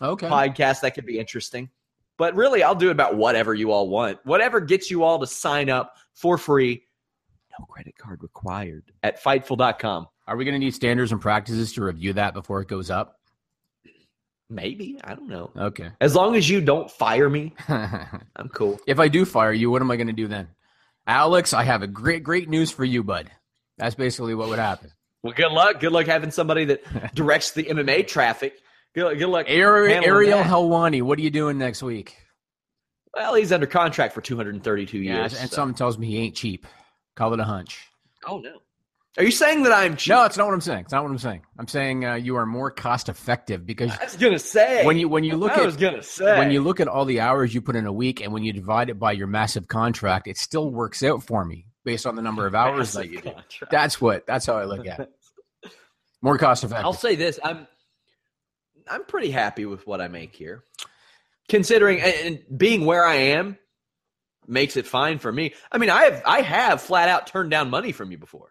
Okay. 0.00 0.26
podcast 0.28 0.80
that 0.80 0.94
could 0.94 1.06
be 1.06 1.18
interesting. 1.18 1.70
But 2.18 2.34
really, 2.34 2.62
I'll 2.62 2.74
do 2.74 2.88
it 2.88 2.92
about 2.92 3.16
whatever 3.16 3.54
you 3.54 3.72
all 3.72 3.88
want. 3.88 4.18
Whatever 4.24 4.60
gets 4.60 4.90
you 4.90 5.02
all 5.02 5.18
to 5.20 5.26
sign 5.26 5.70
up 5.70 5.96
for 6.14 6.36
free. 6.38 6.82
No 7.58 7.66
credit 7.66 7.96
card 7.98 8.22
required 8.22 8.84
at 9.02 9.22
fightful.com. 9.22 10.06
Are 10.26 10.36
we 10.36 10.44
going 10.44 10.54
to 10.54 10.58
need 10.58 10.74
standards 10.74 11.12
and 11.12 11.20
practices 11.20 11.72
to 11.74 11.84
review 11.84 12.14
that 12.14 12.32
before 12.34 12.60
it 12.62 12.68
goes 12.68 12.90
up? 12.90 13.18
Maybe. 14.48 14.98
I 15.02 15.14
don't 15.14 15.28
know. 15.28 15.50
Okay. 15.56 15.90
As 16.00 16.14
long 16.14 16.34
as 16.36 16.48
you 16.48 16.60
don't 16.60 16.90
fire 16.90 17.28
me, 17.28 17.54
I'm 17.68 18.48
cool. 18.52 18.78
if 18.86 18.98
I 19.00 19.08
do 19.08 19.24
fire 19.24 19.52
you, 19.52 19.70
what 19.70 19.80
am 19.82 19.90
I 19.90 19.96
going 19.96 20.08
to 20.08 20.12
do 20.12 20.28
then? 20.28 20.48
Alex, 21.06 21.52
I 21.52 21.64
have 21.64 21.82
a 21.82 21.86
great 21.86 22.22
great 22.22 22.48
news 22.48 22.70
for 22.70 22.84
you, 22.84 23.02
bud. 23.02 23.30
That's 23.78 23.94
basically 23.94 24.34
what 24.34 24.48
would 24.48 24.58
happen. 24.58 24.90
Well, 25.22 25.32
good 25.34 25.52
luck. 25.52 25.80
Good 25.80 25.92
luck 25.92 26.06
having 26.06 26.30
somebody 26.30 26.66
that 26.66 27.14
directs 27.14 27.52
the 27.52 27.64
MMA 27.64 28.06
traffic. 28.06 28.54
Good, 28.94 29.18
good 29.18 29.28
luck. 29.28 29.46
Ari- 29.48 29.94
Ariel 29.94 30.38
that. 30.38 30.46
Helwani, 30.46 31.00
what 31.02 31.18
are 31.18 31.22
you 31.22 31.30
doing 31.30 31.56
next 31.58 31.82
week? 31.82 32.16
Well, 33.14 33.34
he's 33.34 33.52
under 33.52 33.66
contract 33.66 34.14
for 34.14 34.20
232 34.20 34.98
Yeah, 34.98 35.20
years. 35.22 35.38
and 35.40 35.48
so- 35.50 35.56
something 35.56 35.74
tells 35.74 35.96
me 35.98 36.08
he 36.08 36.18
ain't 36.18 36.34
cheap. 36.36 36.66
Call 37.14 37.34
it 37.34 37.40
a 37.40 37.44
hunch. 37.44 37.88
Oh 38.26 38.38
no. 38.38 38.58
Are 39.18 39.24
you 39.24 39.30
saying 39.30 39.62
that 39.64 39.72
I'm 39.72 39.96
cheap? 39.96 40.10
No, 40.10 40.24
it's 40.24 40.38
not 40.38 40.46
what 40.46 40.54
I'm 40.54 40.62
saying. 40.62 40.84
It's 40.84 40.92
not 40.92 41.02
what 41.02 41.10
I'm 41.10 41.18
saying. 41.18 41.42
I'm 41.58 41.68
saying 41.68 42.04
uh, 42.06 42.14
you 42.14 42.36
are 42.36 42.46
more 42.46 42.70
cost 42.70 43.10
effective 43.10 43.66
because 43.66 43.90
I 43.90 44.04
was 44.04 44.16
gonna 44.16 44.38
say 44.38 44.86
when 44.86 44.96
you 44.96 45.06
when 45.06 45.22
you 45.22 45.36
look 45.36 45.52
I 45.52 45.60
at 45.60 45.66
was 45.66 45.76
gonna 45.76 46.02
say 46.02 46.38
when 46.38 46.50
you 46.50 46.62
look 46.62 46.80
at 46.80 46.88
all 46.88 47.04
the 47.04 47.20
hours 47.20 47.54
you 47.54 47.60
put 47.60 47.76
in 47.76 47.86
a 47.86 47.92
week 47.92 48.22
and 48.22 48.32
when 48.32 48.42
you 48.42 48.54
divide 48.54 48.88
it 48.88 48.98
by 48.98 49.12
your 49.12 49.26
massive 49.26 49.68
contract, 49.68 50.28
it 50.28 50.38
still 50.38 50.70
works 50.70 51.02
out 51.02 51.22
for 51.22 51.44
me 51.44 51.66
based 51.84 52.06
on 52.06 52.16
the 52.16 52.22
number 52.22 52.46
of 52.46 52.54
hours 52.54 52.94
that 52.94 53.10
you 53.10 53.20
do. 53.20 53.32
Contract. 53.32 53.70
That's 53.70 54.00
what 54.00 54.26
that's 54.26 54.46
how 54.46 54.56
I 54.56 54.64
look 54.64 54.86
at 54.86 55.00
it. 55.00 55.10
More 56.22 56.38
cost 56.38 56.64
effective. 56.64 56.86
I'll 56.86 56.94
say 56.94 57.14
this: 57.14 57.38
I'm 57.44 57.66
I'm 58.88 59.04
pretty 59.04 59.30
happy 59.30 59.66
with 59.66 59.86
what 59.86 60.00
I 60.00 60.08
make 60.08 60.34
here, 60.34 60.64
considering 61.50 62.00
and 62.00 62.14
and 62.48 62.58
being 62.58 62.86
where 62.86 63.04
I 63.04 63.14
am 63.16 63.58
makes 64.46 64.76
it 64.76 64.86
fine 64.86 65.18
for 65.18 65.30
me. 65.32 65.54
I 65.70 65.78
mean, 65.78 65.90
I 65.90 66.04
have 66.04 66.22
I 66.26 66.40
have 66.42 66.80
flat 66.82 67.08
out 67.08 67.26
turned 67.26 67.50
down 67.50 67.70
money 67.70 67.92
from 67.92 68.10
you 68.10 68.18
before. 68.18 68.48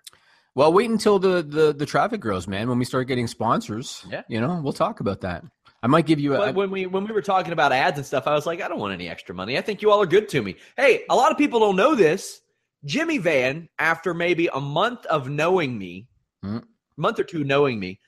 Well, 0.53 0.73
wait 0.73 0.89
until 0.89 1.17
the, 1.19 1.41
the 1.41 1.73
the 1.73 1.85
traffic 1.85 2.19
grows, 2.21 2.47
man. 2.47 2.67
When 2.69 2.77
we 2.79 2.85
start 2.85 3.07
getting 3.07 3.27
sponsors, 3.27 4.05
Yeah. 4.09 4.23
you 4.27 4.41
know, 4.41 4.59
we'll 4.63 4.73
talk 4.73 4.99
about 4.99 5.21
that. 5.21 5.43
I 5.83 5.87
might 5.87 6.05
give 6.05 6.19
you 6.19 6.35
a. 6.35 6.37
But 6.37 6.55
when 6.55 6.69
we 6.71 6.85
when 6.85 7.05
we 7.05 7.13
were 7.13 7.21
talking 7.21 7.53
about 7.53 7.71
ads 7.71 7.97
and 7.97 8.05
stuff, 8.05 8.27
I 8.27 8.33
was 8.33 8.45
like, 8.45 8.61
I 8.61 8.67
don't 8.67 8.79
want 8.79 8.93
any 8.93 9.07
extra 9.09 9.33
money. 9.33 9.57
I 9.57 9.61
think 9.61 9.81
you 9.81 9.91
all 9.91 10.01
are 10.01 10.05
good 10.05 10.29
to 10.29 10.41
me. 10.41 10.55
Hey, 10.77 11.03
a 11.09 11.15
lot 11.15 11.31
of 11.31 11.37
people 11.37 11.59
don't 11.59 11.75
know 11.75 11.95
this. 11.95 12.41
Jimmy 12.85 13.17
Van, 13.19 13.69
after 13.79 14.13
maybe 14.13 14.47
a 14.53 14.59
month 14.59 15.05
of 15.05 15.29
knowing 15.29 15.77
me, 15.77 16.07
Hmm. 16.43 16.59
month 16.97 17.19
or 17.19 17.23
two 17.23 17.43
knowing 17.43 17.79
me, 17.79 17.99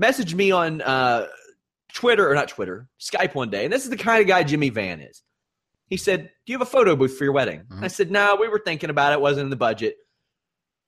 messaged 0.00 0.34
me 0.34 0.50
on 0.50 0.80
uh, 0.82 1.26
Twitter 1.92 2.30
or 2.30 2.34
not 2.34 2.48
Twitter, 2.48 2.88
Skype 3.00 3.34
one 3.34 3.50
day, 3.50 3.64
and 3.64 3.72
this 3.72 3.84
is 3.84 3.90
the 3.90 3.96
kind 3.96 4.20
of 4.22 4.26
guy 4.26 4.42
Jimmy 4.42 4.70
Van 4.70 5.00
is. 5.00 5.22
He 5.88 5.96
said, 5.96 6.30
"Do 6.44 6.52
you 6.52 6.58
have 6.58 6.66
a 6.66 6.70
photo 6.70 6.96
booth 6.96 7.16
for 7.16 7.24
your 7.24 7.32
wedding?" 7.32 7.62
Mhm. 7.70 7.84
I 7.84 7.88
said, 7.88 8.10
"No, 8.10 8.36
we 8.36 8.48
were 8.48 8.60
thinking 8.64 8.90
about 8.90 9.12
it. 9.12 9.20
Wasn't 9.20 9.44
in 9.44 9.50
the 9.50 9.56
budget." 9.56 9.96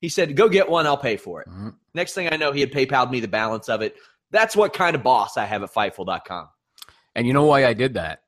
He 0.01 0.09
said, 0.09 0.37
"Go 0.37 0.49
get 0.49 0.69
one. 0.69 0.87
I'll 0.87 0.97
pay 0.97 1.17
for 1.17 1.43
it." 1.43 1.49
Mhm. 1.49 1.75
Next 1.95 2.15
thing 2.15 2.29
I 2.33 2.37
know, 2.37 2.53
he 2.53 2.61
had 2.61 2.73
PayPal'd 2.73 3.11
me 3.11 3.21
the 3.21 3.29
balance 3.29 3.69
of 3.69 3.83
it. 3.83 3.97
That's 4.31 4.55
what 4.55 4.73
kind 4.73 4.95
of 4.95 5.03
boss 5.03 5.37
I 5.37 5.45
have 5.45 5.63
at 5.63 5.73
Fightful.com. 5.73 6.49
And 7.15 7.27
you 7.27 7.33
know 7.33 7.45
why 7.45 7.65
I 7.65 7.73
did 7.73 7.95
that? 7.95 8.23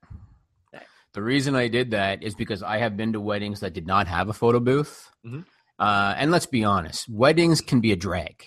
The 1.13 1.23
reason 1.23 1.57
I 1.57 1.67
did 1.67 1.91
that 1.91 2.23
is 2.23 2.37
because 2.37 2.63
I 2.63 2.79
have 2.79 2.97
been 2.97 3.13
to 3.15 3.21
weddings 3.21 3.61
that 3.61 3.73
did 3.73 3.85
not 3.87 4.07
have 4.07 4.29
a 4.29 4.33
photo 4.33 4.61
booth. 4.61 5.11
Mhm. 5.27 5.45
Uh, 5.79 6.15
and 6.17 6.31
let's 6.31 6.47
be 6.47 6.63
honest, 6.63 7.09
weddings 7.09 7.61
can 7.61 7.81
be 7.81 7.91
a 7.91 7.97
drag 7.97 8.47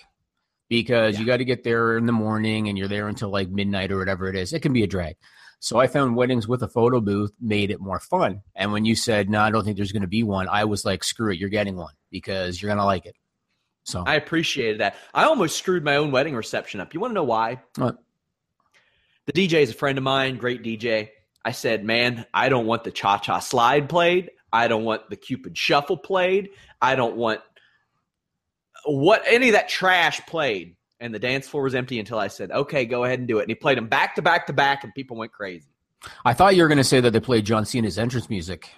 because 0.70 1.18
you 1.18 1.26
got 1.26 1.38
to 1.38 1.44
get 1.44 1.62
there 1.62 1.98
in 1.98 2.06
the 2.06 2.12
morning 2.12 2.68
and 2.68 2.78
you're 2.78 2.88
there 2.88 3.08
until 3.08 3.28
like 3.28 3.50
midnight 3.50 3.92
or 3.92 3.98
whatever 3.98 4.28
it 4.28 4.36
is. 4.36 4.52
It 4.54 4.60
can 4.60 4.72
be 4.72 4.82
a 4.82 4.86
drag. 4.86 5.16
So 5.64 5.78
I 5.78 5.86
found 5.86 6.14
weddings 6.14 6.46
with 6.46 6.62
a 6.62 6.68
photo 6.68 7.00
booth 7.00 7.32
made 7.40 7.70
it 7.70 7.80
more 7.80 7.98
fun. 7.98 8.42
And 8.54 8.70
when 8.70 8.84
you 8.84 8.94
said, 8.94 9.30
no, 9.30 9.40
I 9.40 9.50
don't 9.50 9.64
think 9.64 9.78
there's 9.78 9.92
going 9.92 10.02
to 10.02 10.06
be 10.06 10.22
one, 10.22 10.46
I 10.46 10.66
was 10.66 10.84
like, 10.84 11.02
screw 11.02 11.32
it, 11.32 11.38
you're 11.38 11.48
getting 11.48 11.74
one 11.74 11.94
because 12.10 12.60
you're 12.60 12.68
going 12.68 12.80
to 12.80 12.84
like 12.84 13.06
it. 13.06 13.16
So 13.84 14.04
I 14.06 14.16
appreciated 14.16 14.80
that. 14.80 14.94
I 15.14 15.24
almost 15.24 15.56
screwed 15.56 15.82
my 15.82 15.96
own 15.96 16.10
wedding 16.10 16.34
reception 16.34 16.82
up. 16.82 16.92
You 16.92 17.00
want 17.00 17.12
to 17.12 17.14
know 17.14 17.24
why? 17.24 17.62
What? 17.76 17.96
The 19.24 19.32
DJ 19.32 19.62
is 19.62 19.70
a 19.70 19.74
friend 19.74 19.96
of 19.96 20.04
mine, 20.04 20.36
great 20.36 20.62
DJ. 20.62 21.08
I 21.46 21.52
said, 21.52 21.82
man, 21.82 22.26
I 22.34 22.50
don't 22.50 22.66
want 22.66 22.84
the 22.84 22.90
cha 22.90 23.16
cha 23.16 23.38
slide 23.38 23.88
played. 23.88 24.32
I 24.52 24.68
don't 24.68 24.84
want 24.84 25.08
the 25.08 25.16
Cupid 25.16 25.56
shuffle 25.56 25.96
played. 25.96 26.50
I 26.82 26.94
don't 26.94 27.16
want 27.16 27.40
what 28.84 29.22
any 29.26 29.48
of 29.48 29.54
that 29.54 29.70
trash 29.70 30.20
played. 30.26 30.76
And 31.00 31.12
the 31.14 31.18
dance 31.18 31.48
floor 31.48 31.64
was 31.64 31.74
empty 31.74 31.98
until 31.98 32.18
I 32.18 32.28
said, 32.28 32.50
okay, 32.50 32.84
go 32.86 33.04
ahead 33.04 33.18
and 33.18 33.26
do 33.28 33.38
it. 33.38 33.42
And 33.42 33.50
he 33.50 33.54
played 33.54 33.76
them 33.78 33.88
back 33.88 34.14
to 34.14 34.22
back 34.22 34.46
to 34.46 34.52
back, 34.52 34.84
and 34.84 34.94
people 34.94 35.16
went 35.16 35.32
crazy. 35.32 35.66
I 36.24 36.34
thought 36.34 36.54
you 36.54 36.62
were 36.62 36.68
going 36.68 36.78
to 36.78 36.84
say 36.84 37.00
that 37.00 37.10
they 37.12 37.20
played 37.20 37.44
John 37.44 37.64
Cena's 37.64 37.98
entrance 37.98 38.30
music. 38.30 38.70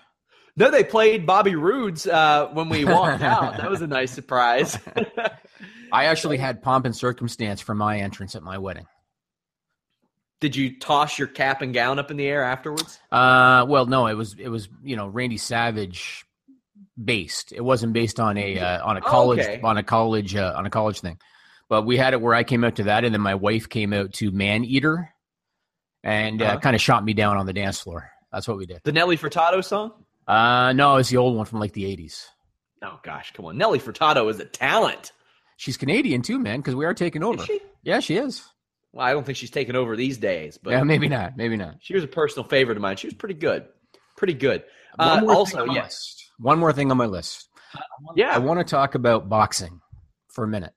No, 0.56 0.70
they 0.70 0.84
played 0.84 1.26
Bobby 1.26 1.54
Roode's 1.54 2.06
uh, 2.06 2.48
when 2.52 2.68
we 2.70 2.84
walked 2.84 3.22
out. 3.22 3.58
That 3.58 3.68
was 3.68 3.82
a 3.82 3.86
nice 3.86 4.10
surprise. 4.12 4.78
I 5.92 6.06
actually 6.06 6.38
had 6.38 6.62
pomp 6.62 6.86
and 6.86 6.96
circumstance 6.96 7.60
for 7.60 7.74
my 7.74 7.98
entrance 7.98 8.34
at 8.34 8.42
my 8.42 8.58
wedding. 8.58 8.86
Did 10.40 10.54
you 10.56 10.78
toss 10.78 11.18
your 11.18 11.28
cap 11.28 11.62
and 11.62 11.72
gown 11.72 11.98
up 11.98 12.10
in 12.10 12.16
the 12.16 12.26
air 12.26 12.42
afterwards? 12.42 12.98
Uh, 13.10 13.64
well, 13.68 13.86
no, 13.86 14.06
it 14.06 14.14
was 14.14 14.34
it 14.38 14.48
was 14.48 14.68
you 14.82 14.94
know 14.96 15.06
Randy 15.08 15.38
Savage 15.38 16.24
based. 17.02 17.52
It 17.52 17.62
wasn't 17.62 17.92
based 17.92 18.20
on 18.20 18.36
a 18.36 18.58
uh, 18.58 18.86
on 18.86 18.96
a 18.96 19.00
Oh, 19.00 19.08
college 19.08 19.40
okay. 19.40 19.60
on 19.62 19.76
a 19.78 19.82
college 19.82 20.34
uh, 20.36 20.52
on 20.56 20.66
a 20.66 20.70
college 20.70 21.00
thing. 21.00 21.18
But 21.68 21.82
we 21.82 21.96
had 21.96 22.12
it 22.12 22.20
where 22.20 22.34
I 22.34 22.44
came 22.44 22.62
out 22.64 22.76
to 22.76 22.84
that, 22.84 23.04
and 23.04 23.12
then 23.12 23.20
my 23.20 23.34
wife 23.34 23.68
came 23.68 23.92
out 23.92 24.12
to 24.14 24.30
Man 24.30 24.64
Eater, 24.64 25.10
and 26.04 26.40
uh, 26.40 26.44
Uh-huh. 26.44 26.58
kind 26.60 26.76
of 26.76 26.82
shot 26.82 27.04
me 27.04 27.12
down 27.14 27.36
on 27.36 27.46
the 27.46 27.52
dance 27.52 27.80
floor. 27.80 28.10
That's 28.32 28.46
what 28.46 28.56
we 28.56 28.66
did. 28.66 28.80
The 28.84 28.92
Nelly 28.92 29.16
Furtado 29.16 29.64
song? 29.64 29.92
Uh, 30.28 30.72
no, 30.72 30.96
it's 30.96 31.08
the 31.08 31.16
old 31.16 31.36
one 31.36 31.46
from 31.46 31.60
like 31.60 31.72
the 31.72 31.84
'80s. 31.84 32.26
Oh 32.82 33.00
gosh, 33.02 33.32
come 33.32 33.46
on. 33.46 33.56
Nelly 33.58 33.78
Furtado 33.80 34.28
is 34.30 34.38
a 34.38 34.44
talent. 34.44 35.12
She's 35.56 35.76
Canadian 35.76 36.22
too, 36.22 36.38
man, 36.38 36.58
because 36.60 36.74
we 36.74 36.84
are 36.84 36.94
taking 36.94 37.22
over. 37.24 37.42
She? 37.44 37.60
Yeah, 37.82 38.00
she 38.00 38.16
is. 38.16 38.44
Well, 38.92 39.06
I 39.06 39.12
don't 39.12 39.24
think 39.24 39.38
she's 39.38 39.50
taking 39.50 39.74
over 39.76 39.96
these 39.96 40.18
days, 40.18 40.58
but 40.58 40.70
yeah, 40.70 40.82
maybe 40.82 41.08
not. 41.08 41.36
Maybe 41.36 41.56
not. 41.56 41.76
she 41.80 41.94
was 41.94 42.04
a 42.04 42.08
personal 42.08 42.46
favorite 42.48 42.76
of 42.76 42.82
mine. 42.82 42.96
She 42.96 43.06
was 43.06 43.14
pretty 43.14 43.34
good. 43.34 43.66
Pretty 44.16 44.34
good. 44.34 44.64
One 44.96 45.28
Uh, 45.28 45.32
also, 45.34 45.62
on 45.62 45.72
yes. 45.74 45.84
list. 45.84 46.30
One 46.38 46.58
more 46.58 46.72
thing 46.72 46.90
on 46.90 46.96
my 46.96 47.06
list. 47.06 47.48
I 47.74 47.80
Yeah. 48.14 48.38
want 48.38 48.60
to 48.60 48.64
talk 48.64 48.94
about 48.94 49.28
boxing 49.28 49.80
for 50.28 50.44
a 50.44 50.48
minute. 50.48 50.72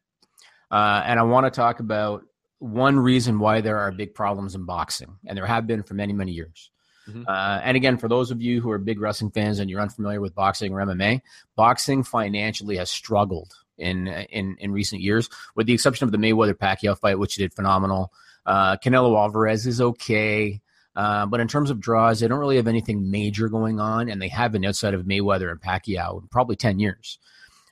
Uh, 0.72 1.02
and 1.06 1.20
I 1.20 1.24
want 1.24 1.46
to 1.46 1.52
talk 1.52 1.80
about 1.80 2.24
one 2.60 3.00
reason 3.00 3.40
why 3.40 3.62
there 3.62 3.80
are 3.80 3.92
big 3.92 4.14
problems 4.14 4.56
in 4.56 4.66
boxing, 4.66 5.18
and 5.26 5.38
there 5.38 5.46
have 5.46 5.66
been 5.66 5.84
for 5.84 5.94
many, 5.94 6.14
many 6.14 6.34
years. 6.34 6.70
Mhm. 7.10 7.26
Uh, 7.28 7.62
and 7.64 7.76
again, 7.78 7.98
for 7.98 8.08
those 8.08 8.32
of 8.32 8.42
you 8.42 8.62
who 8.62 8.70
are 8.70 8.78
big 8.78 9.00
wrestling 9.00 9.32
fans 9.32 9.60
and 9.60 9.70
you're 9.70 9.82
unfamiliar 9.82 10.22
with 10.22 10.36
boxing 10.36 10.74
or 10.74 10.82
MMA, 10.82 11.22
boxing 11.56 12.04
financially 12.04 12.78
has 12.78 12.90
struggled 12.90 13.54
in 13.78 14.08
in 14.08 14.58
in 14.60 14.72
recent 14.72 15.02
years, 15.02 15.30
with 15.56 15.66
the 15.68 15.74
exception 15.74 16.06
of 16.06 16.12
the 16.12 16.18
Mayweather 16.18 16.54
Pacquiao 16.54 16.98
fight, 17.00 17.18
which 17.18 17.36
did 17.36 17.54
phenomenal. 17.54 18.12
Uh, 18.46 18.76
Canelo 18.78 19.18
Alvarez 19.18 19.66
is 19.66 19.82
okay. 19.82 20.62
Uh, 20.96 21.26
but 21.26 21.40
in 21.40 21.48
terms 21.48 21.70
of 21.70 21.80
draws, 21.80 22.20
they 22.20 22.28
don't 22.28 22.40
really 22.40 22.58
have 22.58 22.68
anything 22.68 23.10
major 23.10 23.48
going 23.48 23.80
on, 23.80 24.10
and 24.10 24.22
they 24.22 24.28
haven't 24.28 24.66
outside 24.66 24.94
of 24.94 25.06
Mayweather 25.06 25.50
and 25.50 25.62
Pacquiao 25.62 26.22
in 26.22 26.28
probably 26.28 26.58
10 26.58 26.80
years. 26.80 27.20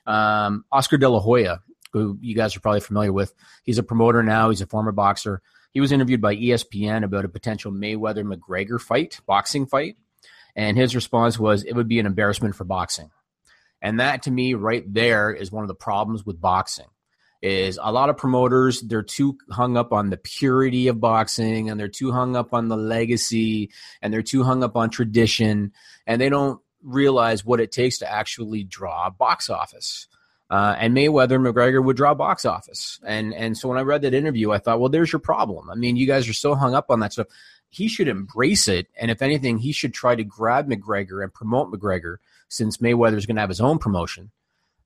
Um, 0.06 0.64
Oscar 0.72 0.96
De 0.96 1.06
La 1.06 1.20
Hoya, 1.20 1.60
who 1.92 2.18
you 2.20 2.34
guys 2.34 2.56
are 2.56 2.60
probably 2.60 2.80
familiar 2.80 3.12
with, 3.12 3.34
he's 3.64 3.78
a 3.78 3.82
promoter 3.82 4.22
now, 4.22 4.50
he's 4.50 4.60
a 4.60 4.66
former 4.66 4.92
boxer. 4.92 5.42
He 5.72 5.80
was 5.80 5.92
interviewed 5.92 6.20
by 6.20 6.36
ESPN 6.36 7.04
about 7.04 7.24
a 7.24 7.28
potential 7.28 7.70
Mayweather 7.72 8.24
McGregor 8.24 8.80
fight, 8.80 9.20
boxing 9.26 9.66
fight. 9.66 9.96
And 10.56 10.76
his 10.76 10.94
response 10.94 11.38
was, 11.38 11.62
it 11.62 11.74
would 11.74 11.88
be 11.88 12.00
an 12.00 12.06
embarrassment 12.06 12.54
for 12.54 12.64
boxing. 12.64 13.10
And 13.80 14.00
that 14.00 14.22
to 14.22 14.30
me, 14.30 14.54
right 14.54 14.82
there, 14.92 15.30
is 15.32 15.52
one 15.52 15.62
of 15.62 15.68
the 15.68 15.74
problems 15.74 16.26
with 16.26 16.40
boxing 16.40 16.86
is 17.40 17.78
a 17.80 17.92
lot 17.92 18.08
of 18.08 18.16
promoters 18.16 18.80
they're 18.82 19.02
too 19.02 19.38
hung 19.50 19.76
up 19.76 19.92
on 19.92 20.10
the 20.10 20.16
purity 20.16 20.88
of 20.88 21.00
boxing 21.00 21.70
and 21.70 21.78
they're 21.78 21.86
too 21.86 22.10
hung 22.10 22.34
up 22.34 22.52
on 22.52 22.68
the 22.68 22.76
legacy 22.76 23.70
and 24.02 24.12
they're 24.12 24.22
too 24.22 24.42
hung 24.42 24.64
up 24.64 24.76
on 24.76 24.90
tradition 24.90 25.72
and 26.06 26.20
they 26.20 26.28
don't 26.28 26.60
realize 26.82 27.44
what 27.44 27.60
it 27.60 27.70
takes 27.70 27.98
to 27.98 28.10
actually 28.10 28.64
draw 28.64 29.06
a 29.06 29.10
box 29.10 29.50
office 29.50 30.08
uh, 30.50 30.74
and 30.78 30.96
Mayweather 30.96 31.34
and 31.36 31.44
McGregor 31.44 31.84
would 31.84 31.96
draw 31.96 32.14
box 32.14 32.44
office 32.44 32.98
and 33.04 33.34
and 33.34 33.56
so 33.56 33.68
when 33.68 33.78
I 33.78 33.82
read 33.82 34.02
that 34.02 34.14
interview 34.14 34.52
I 34.52 34.58
thought 34.58 34.80
well 34.80 34.88
there's 34.88 35.12
your 35.12 35.20
problem 35.20 35.70
I 35.70 35.74
mean 35.74 35.96
you 35.96 36.06
guys 36.06 36.28
are 36.28 36.32
so 36.34 36.54
hung 36.54 36.74
up 36.74 36.86
on 36.90 37.00
that 37.00 37.12
stuff 37.12 37.26
he 37.68 37.86
should 37.88 38.08
embrace 38.08 38.66
it 38.68 38.86
and 38.98 39.10
if 39.10 39.20
anything 39.22 39.58
he 39.58 39.72
should 39.72 39.92
try 39.92 40.14
to 40.14 40.24
grab 40.24 40.68
McGregor 40.68 41.22
and 41.22 41.32
promote 41.32 41.70
McGregor 41.70 42.16
since 42.48 42.78
Mayweather's 42.78 43.26
going 43.26 43.36
to 43.36 43.40
have 43.42 43.50
his 43.50 43.60
own 43.60 43.78
promotion 43.78 44.30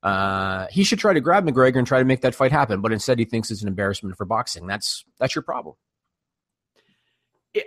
uh, 0.02 0.66
he 0.70 0.82
should 0.82 0.98
try 0.98 1.12
to 1.12 1.20
grab 1.20 1.46
McGregor 1.46 1.76
and 1.76 1.86
try 1.86 2.00
to 2.00 2.04
make 2.04 2.22
that 2.22 2.34
fight 2.34 2.50
happen. 2.50 2.80
But 2.80 2.90
instead, 2.92 3.20
he 3.20 3.24
thinks 3.24 3.52
it's 3.52 3.62
an 3.62 3.68
embarrassment 3.68 4.16
for 4.16 4.24
boxing. 4.24 4.66
That's 4.66 5.04
that's 5.20 5.36
your 5.36 5.42
problem. 5.42 5.76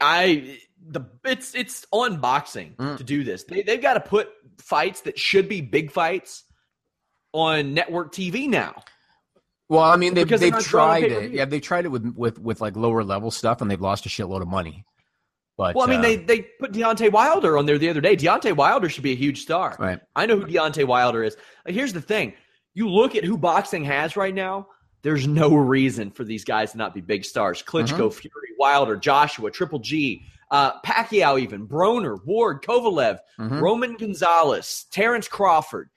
I 0.01 0.59
the 0.85 1.01
it's 1.23 1.55
it's 1.55 1.85
on 1.91 2.19
boxing 2.19 2.73
Mm. 2.77 2.97
to 2.97 3.03
do 3.03 3.23
this. 3.23 3.43
They 3.43 3.61
they've 3.61 3.81
got 3.81 3.93
to 3.93 3.99
put 3.99 4.29
fights 4.57 5.01
that 5.01 5.17
should 5.19 5.47
be 5.47 5.61
big 5.61 5.91
fights 5.91 6.43
on 7.35 7.73
network 7.73 8.13
TV 8.13 8.47
now. 8.47 8.83
Well, 9.67 9.81
I 9.81 9.97
mean, 9.97 10.13
they've, 10.13 10.27
they've 10.27 10.59
tried 10.59 11.03
it. 11.11 11.31
Yeah, 11.31 11.45
they 11.45 11.59
tried 11.59 11.85
it 11.85 11.89
with 11.89 12.05
with 12.15 12.39
with 12.39 12.61
like 12.61 12.75
lower 12.75 13.03
level 13.03 13.29
stuff, 13.31 13.61
and 13.61 13.69
they've 13.69 13.81
lost 13.81 14.05
a 14.05 14.09
shitload 14.09 14.41
of 14.41 14.47
money. 14.47 14.85
But 15.57 15.75
Well, 15.75 15.87
I 15.87 15.89
mean, 15.89 15.99
uh, 15.99 16.03
they 16.03 16.15
they 16.17 16.41
put 16.59 16.71
Deontay 16.71 17.11
Wilder 17.11 17.57
on 17.57 17.65
there 17.65 17.77
the 17.77 17.89
other 17.89 18.01
day. 18.01 18.15
Deontay 18.15 18.55
Wilder 18.55 18.89
should 18.89 19.03
be 19.03 19.11
a 19.13 19.15
huge 19.17 19.41
star. 19.41 19.75
right. 19.79 19.99
I 20.15 20.25
know 20.27 20.37
who 20.39 20.45
Deontay 20.45 20.85
Wilder 20.85 21.23
is. 21.23 21.35
Like, 21.65 21.73
here's 21.75 21.93
the 21.93 22.01
thing: 22.01 22.33
you 22.73 22.89
look 22.89 23.15
at 23.15 23.23
who 23.23 23.37
boxing 23.37 23.83
has 23.85 24.15
right 24.15 24.33
now. 24.35 24.67
There's 25.01 25.27
no 25.27 25.53
reason 25.55 26.11
for 26.11 26.23
these 26.23 26.43
guys 26.45 26.71
to 26.71 26.77
not 26.77 26.93
be 26.93 27.01
big 27.01 27.25
stars. 27.25 27.61
Klitschko, 27.61 28.11
Fury, 28.13 28.49
Wilder, 28.57 28.95
Joshua, 28.97 29.51
Triple 29.51 29.77
G, 29.79 30.23
uh, 30.51 30.79
Pacquiao, 30.81 31.39
even 31.39 31.67
Broner, 31.67 32.17
Ward, 32.25 32.63
Kovalev, 32.63 33.19
Mhm. 33.39 33.61
Roman 33.61 33.95
Gonzalez, 33.97 34.85
Terrence 34.91 35.27
Crawford, 35.27 35.89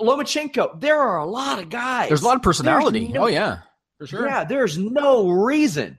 Lomachenko. 0.00 0.80
There 0.80 0.98
are 0.98 1.18
a 1.18 1.26
lot 1.26 1.58
of 1.60 1.70
guys. 1.70 2.08
There's 2.08 2.22
a 2.22 2.26
lot 2.26 2.36
of 2.36 2.42
personality. 2.42 3.08
No- 3.08 3.24
oh 3.24 3.26
yeah, 3.26 3.58
for 3.98 4.06
sure. 4.06 4.26
Yeah, 4.26 4.44
there's 4.44 4.78
no 4.78 5.28
reason 5.28 5.98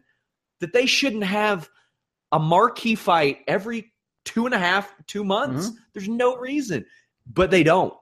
that 0.60 0.74
they 0.74 0.86
shouldn't 0.86 1.24
have 1.24 1.70
a 2.32 2.40
marquee 2.40 2.96
fight 2.96 3.40
every 3.48 3.94
two 4.26 4.46
and 4.46 4.54
a 4.54 4.60
half, 4.60 4.94
two 5.08 5.24
months. 5.24 5.68
Mm-hmm. 5.68 5.78
There's 5.94 6.10
no 6.10 6.38
reason, 6.38 6.86
but 7.26 7.52
they 7.52 7.64
don't. 7.64 7.94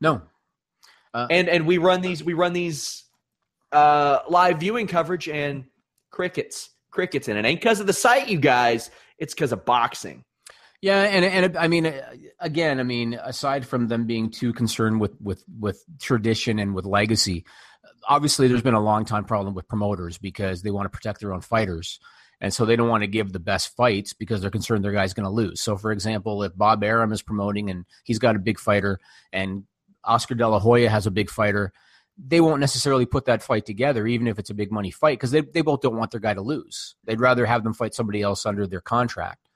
No. 0.00 0.22
And 1.14 1.48
and 1.48 1.66
we 1.66 1.78
run 1.78 2.00
these 2.00 2.24
we 2.24 2.32
run 2.32 2.54
these 2.54 3.04
uh, 3.70 4.20
live 4.28 4.60
viewing 4.60 4.86
coverage 4.86 5.28
and 5.28 5.64
crickets, 6.10 6.70
crickets, 6.90 7.28
and 7.28 7.38
it 7.38 7.44
ain't 7.44 7.60
because 7.60 7.80
of 7.80 7.86
the 7.86 7.92
site, 7.92 8.28
you 8.28 8.38
guys. 8.38 8.90
It's 9.18 9.34
because 9.34 9.52
of 9.52 9.64
boxing. 9.64 10.24
Yeah, 10.82 11.02
and 11.02 11.24
and 11.24 11.56
I 11.56 11.68
mean, 11.68 11.94
again, 12.40 12.80
I 12.80 12.82
mean, 12.82 13.14
aside 13.14 13.64
from 13.64 13.86
them 13.86 14.04
being 14.04 14.30
too 14.30 14.52
concerned 14.52 15.00
with 15.00 15.12
with 15.20 15.44
with 15.60 15.82
tradition 16.00 16.58
and 16.58 16.74
with 16.74 16.84
legacy, 16.84 17.44
obviously 18.08 18.48
there's 18.48 18.62
been 18.62 18.74
a 18.74 18.82
long 18.82 19.04
time 19.04 19.24
problem 19.24 19.54
with 19.54 19.68
promoters 19.68 20.18
because 20.18 20.62
they 20.62 20.72
want 20.72 20.86
to 20.86 20.90
protect 20.90 21.20
their 21.20 21.32
own 21.32 21.40
fighters, 21.40 22.00
and 22.40 22.52
so 22.52 22.64
they 22.64 22.74
don't 22.74 22.88
want 22.88 23.04
to 23.04 23.06
give 23.06 23.32
the 23.32 23.38
best 23.38 23.76
fights 23.76 24.12
because 24.12 24.40
they're 24.40 24.50
concerned 24.50 24.84
their 24.84 24.90
guy's 24.90 25.14
going 25.14 25.24
to 25.24 25.30
lose. 25.30 25.60
So, 25.60 25.76
for 25.76 25.92
example, 25.92 26.42
if 26.42 26.56
Bob 26.56 26.82
Arum 26.82 27.12
is 27.12 27.22
promoting 27.22 27.70
and 27.70 27.84
he's 28.02 28.18
got 28.18 28.34
a 28.34 28.40
big 28.40 28.58
fighter, 28.58 28.98
and 29.32 29.62
Oscar 30.02 30.34
De 30.34 30.48
La 30.48 30.58
Hoya 30.58 30.88
has 30.88 31.06
a 31.06 31.12
big 31.12 31.30
fighter, 31.30 31.72
they 32.18 32.40
won't 32.40 32.58
necessarily 32.58 33.06
put 33.06 33.26
that 33.26 33.44
fight 33.44 33.66
together, 33.66 34.04
even 34.04 34.26
if 34.26 34.36
it's 34.36 34.50
a 34.50 34.54
big 34.54 34.72
money 34.72 34.90
fight, 34.90 35.18
because 35.18 35.30
they, 35.30 35.42
they 35.42 35.62
both 35.62 35.80
don't 35.80 35.96
want 35.96 36.10
their 36.10 36.18
guy 36.18 36.34
to 36.34 36.42
lose. 36.42 36.96
They'd 37.04 37.20
rather 37.20 37.46
have 37.46 37.62
them 37.62 37.72
fight 37.72 37.94
somebody 37.94 38.20
else 38.20 38.44
under 38.44 38.66
their 38.66 38.80
contract. 38.80 39.48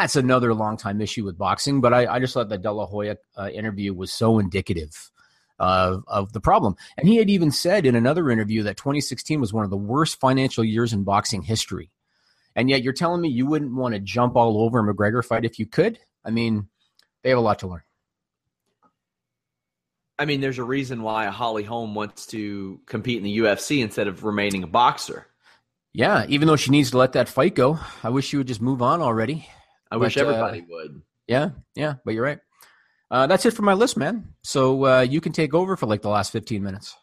That's 0.00 0.16
another 0.16 0.54
long 0.54 0.78
time 0.78 0.98
issue 1.02 1.26
with 1.26 1.36
boxing, 1.36 1.82
but 1.82 1.92
I, 1.92 2.06
I 2.06 2.20
just 2.20 2.32
thought 2.32 2.48
the 2.48 2.56
De 2.56 2.72
La 2.72 2.86
Hoya 2.86 3.18
uh, 3.36 3.50
interview 3.52 3.92
was 3.92 4.10
so 4.10 4.38
indicative 4.38 5.10
of, 5.58 6.04
of 6.08 6.32
the 6.32 6.40
problem. 6.40 6.76
And 6.96 7.06
he 7.06 7.16
had 7.16 7.28
even 7.28 7.50
said 7.50 7.84
in 7.84 7.94
another 7.94 8.30
interview 8.30 8.62
that 8.62 8.78
2016 8.78 9.42
was 9.42 9.52
one 9.52 9.62
of 9.62 9.68
the 9.68 9.76
worst 9.76 10.18
financial 10.18 10.64
years 10.64 10.94
in 10.94 11.04
boxing 11.04 11.42
history. 11.42 11.90
And 12.56 12.70
yet 12.70 12.82
you're 12.82 12.94
telling 12.94 13.20
me 13.20 13.28
you 13.28 13.44
wouldn't 13.44 13.74
want 13.74 13.92
to 13.92 14.00
jump 14.00 14.36
all 14.36 14.62
over 14.62 14.78
a 14.78 14.94
McGregor 14.94 15.22
fight 15.22 15.44
if 15.44 15.58
you 15.58 15.66
could? 15.66 15.98
I 16.24 16.30
mean, 16.30 16.68
they 17.22 17.28
have 17.28 17.38
a 17.38 17.42
lot 17.42 17.58
to 17.58 17.66
learn. 17.66 17.82
I 20.18 20.24
mean, 20.24 20.40
there's 20.40 20.58
a 20.58 20.64
reason 20.64 21.02
why 21.02 21.26
Holly 21.26 21.62
Holm 21.62 21.94
wants 21.94 22.24
to 22.28 22.80
compete 22.86 23.18
in 23.18 23.24
the 23.24 23.38
UFC 23.40 23.82
instead 23.82 24.08
of 24.08 24.24
remaining 24.24 24.62
a 24.62 24.66
boxer. 24.66 25.26
Yeah, 25.92 26.24
even 26.30 26.48
though 26.48 26.56
she 26.56 26.70
needs 26.70 26.90
to 26.92 26.96
let 26.96 27.12
that 27.12 27.28
fight 27.28 27.54
go, 27.54 27.78
I 28.02 28.08
wish 28.08 28.28
she 28.28 28.38
would 28.38 28.46
just 28.46 28.62
move 28.62 28.80
on 28.80 29.02
already. 29.02 29.46
I 29.90 29.96
but, 29.96 30.00
wish 30.00 30.16
everybody 30.16 30.60
uh, 30.60 30.64
would. 30.68 31.02
Yeah, 31.26 31.50
yeah, 31.74 31.94
but 32.04 32.14
you're 32.14 32.24
right. 32.24 32.38
Uh, 33.10 33.26
that's 33.26 33.44
it 33.44 33.52
for 33.52 33.62
my 33.62 33.74
list, 33.74 33.96
man. 33.96 34.34
So 34.42 34.86
uh, 34.86 35.00
you 35.00 35.20
can 35.20 35.32
take 35.32 35.52
over 35.52 35.76
for 35.76 35.86
like 35.86 36.02
the 36.02 36.08
last 36.08 36.30
15 36.32 36.62
minutes. 36.62 36.96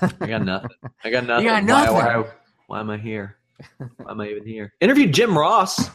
I 0.00 0.26
got 0.26 0.44
nothing. 0.44 0.70
I 1.02 1.10
got 1.10 1.26
nothing. 1.26 1.44
You 1.44 1.50
got 1.50 1.64
nothing. 1.64 1.94
Why, 1.94 2.16
why, 2.16 2.30
why 2.66 2.80
am 2.80 2.90
I 2.90 2.98
here? 2.98 3.36
Why 3.78 4.10
am 4.10 4.20
I 4.20 4.28
even 4.28 4.46
here? 4.46 4.72
Interviewed 4.80 5.12
Jim 5.12 5.36
Ross. 5.36 5.88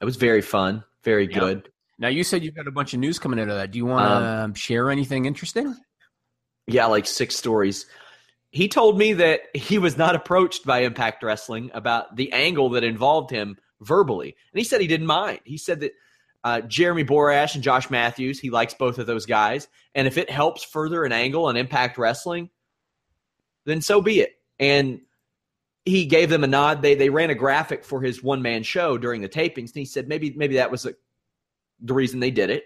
It 0.00 0.04
was 0.04 0.16
very 0.16 0.42
fun, 0.42 0.82
very 1.04 1.26
good. 1.26 1.68
Now 1.98 2.08
you 2.08 2.24
said 2.24 2.42
you've 2.42 2.56
got 2.56 2.66
a 2.66 2.72
bunch 2.72 2.92
of 2.94 3.00
news 3.00 3.18
coming 3.20 3.38
out 3.38 3.48
of 3.48 3.56
that. 3.56 3.70
Do 3.70 3.78
you 3.78 3.86
want 3.86 4.04
to 4.04 4.26
um, 4.26 4.54
share 4.54 4.90
anything 4.90 5.26
interesting? 5.26 5.76
Yeah, 6.66 6.86
like 6.86 7.06
six 7.06 7.36
stories. 7.36 7.86
He 8.52 8.68
told 8.68 8.98
me 8.98 9.14
that 9.14 9.40
he 9.54 9.78
was 9.78 9.96
not 9.96 10.14
approached 10.14 10.66
by 10.66 10.80
Impact 10.80 11.22
Wrestling 11.22 11.70
about 11.72 12.16
the 12.16 12.32
angle 12.34 12.68
that 12.70 12.84
involved 12.84 13.30
him 13.30 13.56
verbally, 13.80 14.36
and 14.52 14.58
he 14.58 14.64
said 14.64 14.82
he 14.82 14.86
didn't 14.86 15.06
mind. 15.06 15.40
He 15.44 15.56
said 15.56 15.80
that 15.80 15.92
uh, 16.44 16.60
Jeremy 16.60 17.02
Borash 17.02 17.54
and 17.54 17.64
Josh 17.64 17.88
Matthews, 17.88 18.38
he 18.38 18.50
likes 18.50 18.74
both 18.74 18.98
of 18.98 19.06
those 19.06 19.24
guys, 19.24 19.68
and 19.94 20.06
if 20.06 20.18
it 20.18 20.28
helps 20.28 20.62
further 20.62 21.04
an 21.04 21.12
angle 21.12 21.46
on 21.46 21.56
Impact 21.56 21.96
Wrestling, 21.96 22.50
then 23.64 23.80
so 23.80 24.02
be 24.02 24.20
it. 24.20 24.34
And 24.58 25.00
he 25.86 26.04
gave 26.04 26.28
them 26.28 26.44
a 26.44 26.46
nod. 26.46 26.82
They 26.82 26.94
they 26.94 27.08
ran 27.08 27.30
a 27.30 27.34
graphic 27.34 27.86
for 27.86 28.02
his 28.02 28.22
one 28.22 28.42
man 28.42 28.64
show 28.64 28.98
during 28.98 29.22
the 29.22 29.30
tapings, 29.30 29.68
and 29.68 29.76
he 29.76 29.86
said 29.86 30.08
maybe 30.08 30.30
maybe 30.36 30.56
that 30.56 30.70
was 30.70 30.84
a 30.84 30.94
the 31.80 31.94
reason 31.94 32.20
they 32.20 32.30
did 32.30 32.50
it. 32.50 32.64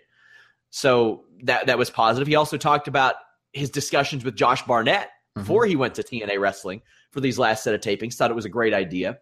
So 0.71 1.27
that 1.45 1.69
that 1.69 1.79
was 1.79 1.91
positive. 1.91 2.27
He 2.27 2.35
also 2.35 2.57
talked 2.57 2.89
about 2.89 3.15
his 3.53 3.71
discussions 3.71 4.25
with 4.25 4.35
Josh 4.35 4.63
Barnett 4.63 5.11
mm-hmm. 5.37 5.43
before 5.43 5.67
he 5.67 5.77
went 5.77 5.95
to 5.97 6.03
TNA 6.03 6.41
Wrestling 6.41 6.83
for 7.11 7.21
these 7.21 7.39
last 7.39 7.63
set 7.63 7.75
of 7.75 7.81
tapings. 7.81 8.15
Thought 8.15 8.31
it 8.31 8.35
was 8.35 8.45
a 8.45 8.51
great 8.51 8.75
idea. 8.75 9.19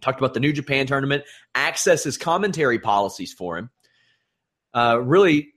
Talked 0.00 0.20
about 0.20 0.34
the 0.34 0.40
New 0.40 0.52
Japan 0.52 0.86
tournament, 0.86 1.24
AXS 1.54 2.04
his 2.04 2.18
commentary 2.18 2.78
policies 2.78 3.32
for 3.32 3.58
him. 3.58 3.70
Uh, 4.74 5.00
really 5.02 5.52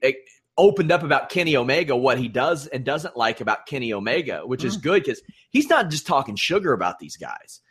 opened 0.58 0.92
up 0.92 1.04
about 1.04 1.30
Kenny 1.30 1.56
Omega, 1.56 1.96
what 1.96 2.18
he 2.18 2.28
does 2.28 2.68
and 2.68 2.84
doesn't 2.84 3.18
like 3.18 3.42
about 3.42 3.66
Kenny 3.66 3.94
Omega, 3.94 4.42
which 4.46 4.62
mm. 4.62 4.66
is 4.66 4.78
good 4.78 5.04
because 5.04 5.22
he's 5.50 5.70
not 5.70 5.90
just 5.90 6.08
talking 6.08 6.36
sugar 6.36 6.74
about 6.74 6.98
these 7.00 7.18
guys. 7.18 7.62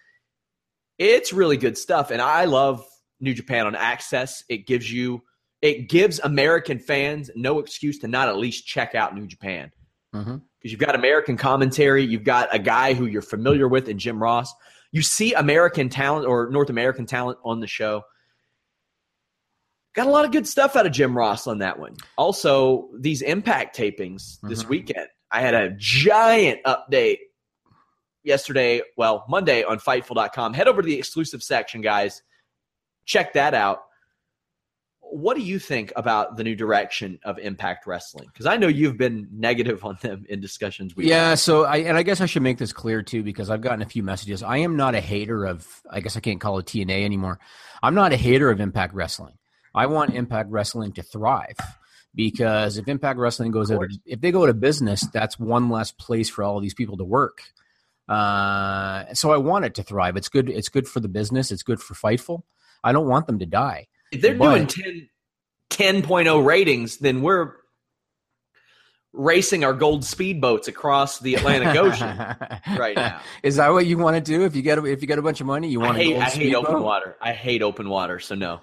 It's 0.98 1.32
really 1.32 1.56
good 1.56 1.78
stuff. 1.78 2.10
And 2.10 2.20
I 2.20 2.44
love 2.44 2.84
New 3.20 3.34
Japan 3.34 3.66
on 3.66 3.74
AXS. 3.74 4.44
It 4.48 4.66
gives 4.66 4.90
you 4.92 5.22
it 5.62 5.88
gives 5.88 6.20
American 6.20 6.78
fans 6.78 7.30
no 7.34 7.58
excuse 7.58 7.98
to 7.98 8.08
not 8.08 8.28
at 8.28 8.36
least 8.36 8.66
check 8.66 8.94
out 8.94 9.14
New 9.14 9.26
Japan. 9.26 9.72
Because 10.12 10.26
mm-hmm. 10.26 10.36
you've 10.62 10.80
got 10.80 10.94
American 10.94 11.36
commentary, 11.36 12.04
you've 12.04 12.24
got 12.24 12.54
a 12.54 12.58
guy 12.58 12.94
who 12.94 13.06
you're 13.06 13.22
familiar 13.22 13.68
with 13.68 13.88
in 13.88 13.98
Jim 13.98 14.22
Ross. 14.22 14.52
You 14.92 15.02
see 15.02 15.34
American 15.34 15.88
talent 15.88 16.26
or 16.26 16.50
North 16.50 16.70
American 16.70 17.06
talent 17.06 17.38
on 17.44 17.60
the 17.60 17.66
show. 17.66 18.02
Got 19.94 20.06
a 20.06 20.10
lot 20.10 20.24
of 20.24 20.32
good 20.32 20.46
stuff 20.46 20.76
out 20.76 20.86
of 20.86 20.92
Jim 20.92 21.16
Ross 21.16 21.46
on 21.46 21.58
that 21.58 21.78
one. 21.78 21.96
Also, 22.16 22.88
these 22.98 23.22
impact 23.22 23.76
tapings 23.76 24.38
this 24.42 24.60
mm-hmm. 24.60 24.70
weekend. 24.70 25.08
I 25.30 25.40
had 25.40 25.54
a 25.54 25.70
giant 25.76 26.60
update 26.64 27.18
yesterday, 28.22 28.82
well, 28.96 29.24
Monday 29.28 29.62
on 29.62 29.78
Fightful.com. 29.78 30.54
Head 30.54 30.68
over 30.68 30.82
to 30.82 30.86
the 30.86 30.98
exclusive 30.98 31.42
section, 31.42 31.80
guys. 31.80 32.22
Check 33.04 33.32
that 33.34 33.54
out 33.54 33.82
what 35.10 35.36
do 35.36 35.42
you 35.42 35.58
think 35.58 35.92
about 35.96 36.36
the 36.36 36.44
new 36.44 36.54
direction 36.54 37.18
of 37.24 37.38
Impact 37.38 37.86
Wrestling? 37.86 38.28
Because 38.32 38.46
I 38.46 38.56
know 38.56 38.68
you've 38.68 38.96
been 38.96 39.28
negative 39.32 39.84
on 39.84 39.98
them 40.00 40.24
in 40.28 40.40
discussions. 40.40 40.94
We 40.96 41.08
yeah, 41.08 41.30
had. 41.30 41.38
so 41.38 41.64
I 41.64 41.78
and 41.78 41.96
I 41.96 42.02
guess 42.02 42.20
I 42.20 42.26
should 42.26 42.42
make 42.42 42.58
this 42.58 42.72
clear 42.72 43.02
too 43.02 43.22
because 43.22 43.50
I've 43.50 43.60
gotten 43.60 43.82
a 43.82 43.86
few 43.86 44.02
messages. 44.02 44.42
I 44.42 44.58
am 44.58 44.76
not 44.76 44.94
a 44.94 45.00
hater 45.00 45.44
of. 45.44 45.66
I 45.90 46.00
guess 46.00 46.16
I 46.16 46.20
can't 46.20 46.40
call 46.40 46.58
it 46.58 46.66
TNA 46.66 47.04
anymore. 47.04 47.38
I'm 47.82 47.94
not 47.94 48.12
a 48.12 48.16
hater 48.16 48.50
of 48.50 48.60
Impact 48.60 48.94
Wrestling. 48.94 49.34
I 49.74 49.86
want 49.86 50.14
Impact 50.14 50.50
Wrestling 50.50 50.92
to 50.92 51.02
thrive 51.02 51.56
because 52.14 52.76
if 52.76 52.88
Impact 52.88 53.18
Wrestling 53.18 53.50
goes 53.50 53.70
out, 53.70 53.86
if 54.04 54.20
they 54.20 54.32
go 54.32 54.46
to 54.46 54.54
business, 54.54 55.02
that's 55.12 55.38
one 55.38 55.70
less 55.70 55.92
place 55.92 56.28
for 56.28 56.44
all 56.44 56.60
these 56.60 56.74
people 56.74 56.96
to 56.96 57.04
work. 57.04 57.42
Uh, 58.08 59.04
so 59.14 59.30
I 59.30 59.36
want 59.36 59.64
it 59.64 59.74
to 59.76 59.82
thrive. 59.82 60.16
It's 60.16 60.28
good. 60.28 60.48
It's 60.48 60.68
good 60.68 60.88
for 60.88 61.00
the 61.00 61.08
business. 61.08 61.52
It's 61.52 61.62
good 61.62 61.80
for 61.80 61.94
Fightful. 61.94 62.42
I 62.82 62.92
don't 62.92 63.08
want 63.08 63.26
them 63.26 63.38
to 63.38 63.46
die. 63.46 63.86
If 64.10 64.20
they're 64.20 64.34
but, 64.34 64.54
doing 64.54 64.66
10, 64.66 66.02
10.0 66.02 66.44
ratings, 66.44 66.98
then 66.98 67.22
we're 67.22 67.54
racing 69.12 69.64
our 69.64 69.72
gold 69.72 70.02
speedboats 70.02 70.68
across 70.68 71.18
the 71.18 71.34
Atlantic 71.34 71.68
Ocean 71.76 72.16
right 72.78 72.96
now. 72.96 73.20
Is 73.42 73.56
that 73.56 73.72
what 73.72 73.86
you 73.86 73.98
want 73.98 74.16
to 74.16 74.20
do? 74.20 74.44
If 74.44 74.54
you 74.54 74.62
get 74.62 74.78
a, 74.78 74.84
if 74.84 75.00
you 75.00 75.08
get 75.08 75.18
a 75.18 75.22
bunch 75.22 75.40
of 75.40 75.46
money, 75.46 75.68
you 75.68 75.80
want 75.80 75.96
to. 75.96 76.02
I 76.02 76.04
hate, 76.04 76.16
I 76.16 76.30
hate 76.30 76.54
open 76.54 76.82
water. 76.82 77.16
I 77.20 77.32
hate 77.32 77.62
open 77.62 77.88
water, 77.88 78.18
so 78.18 78.34
no. 78.34 78.60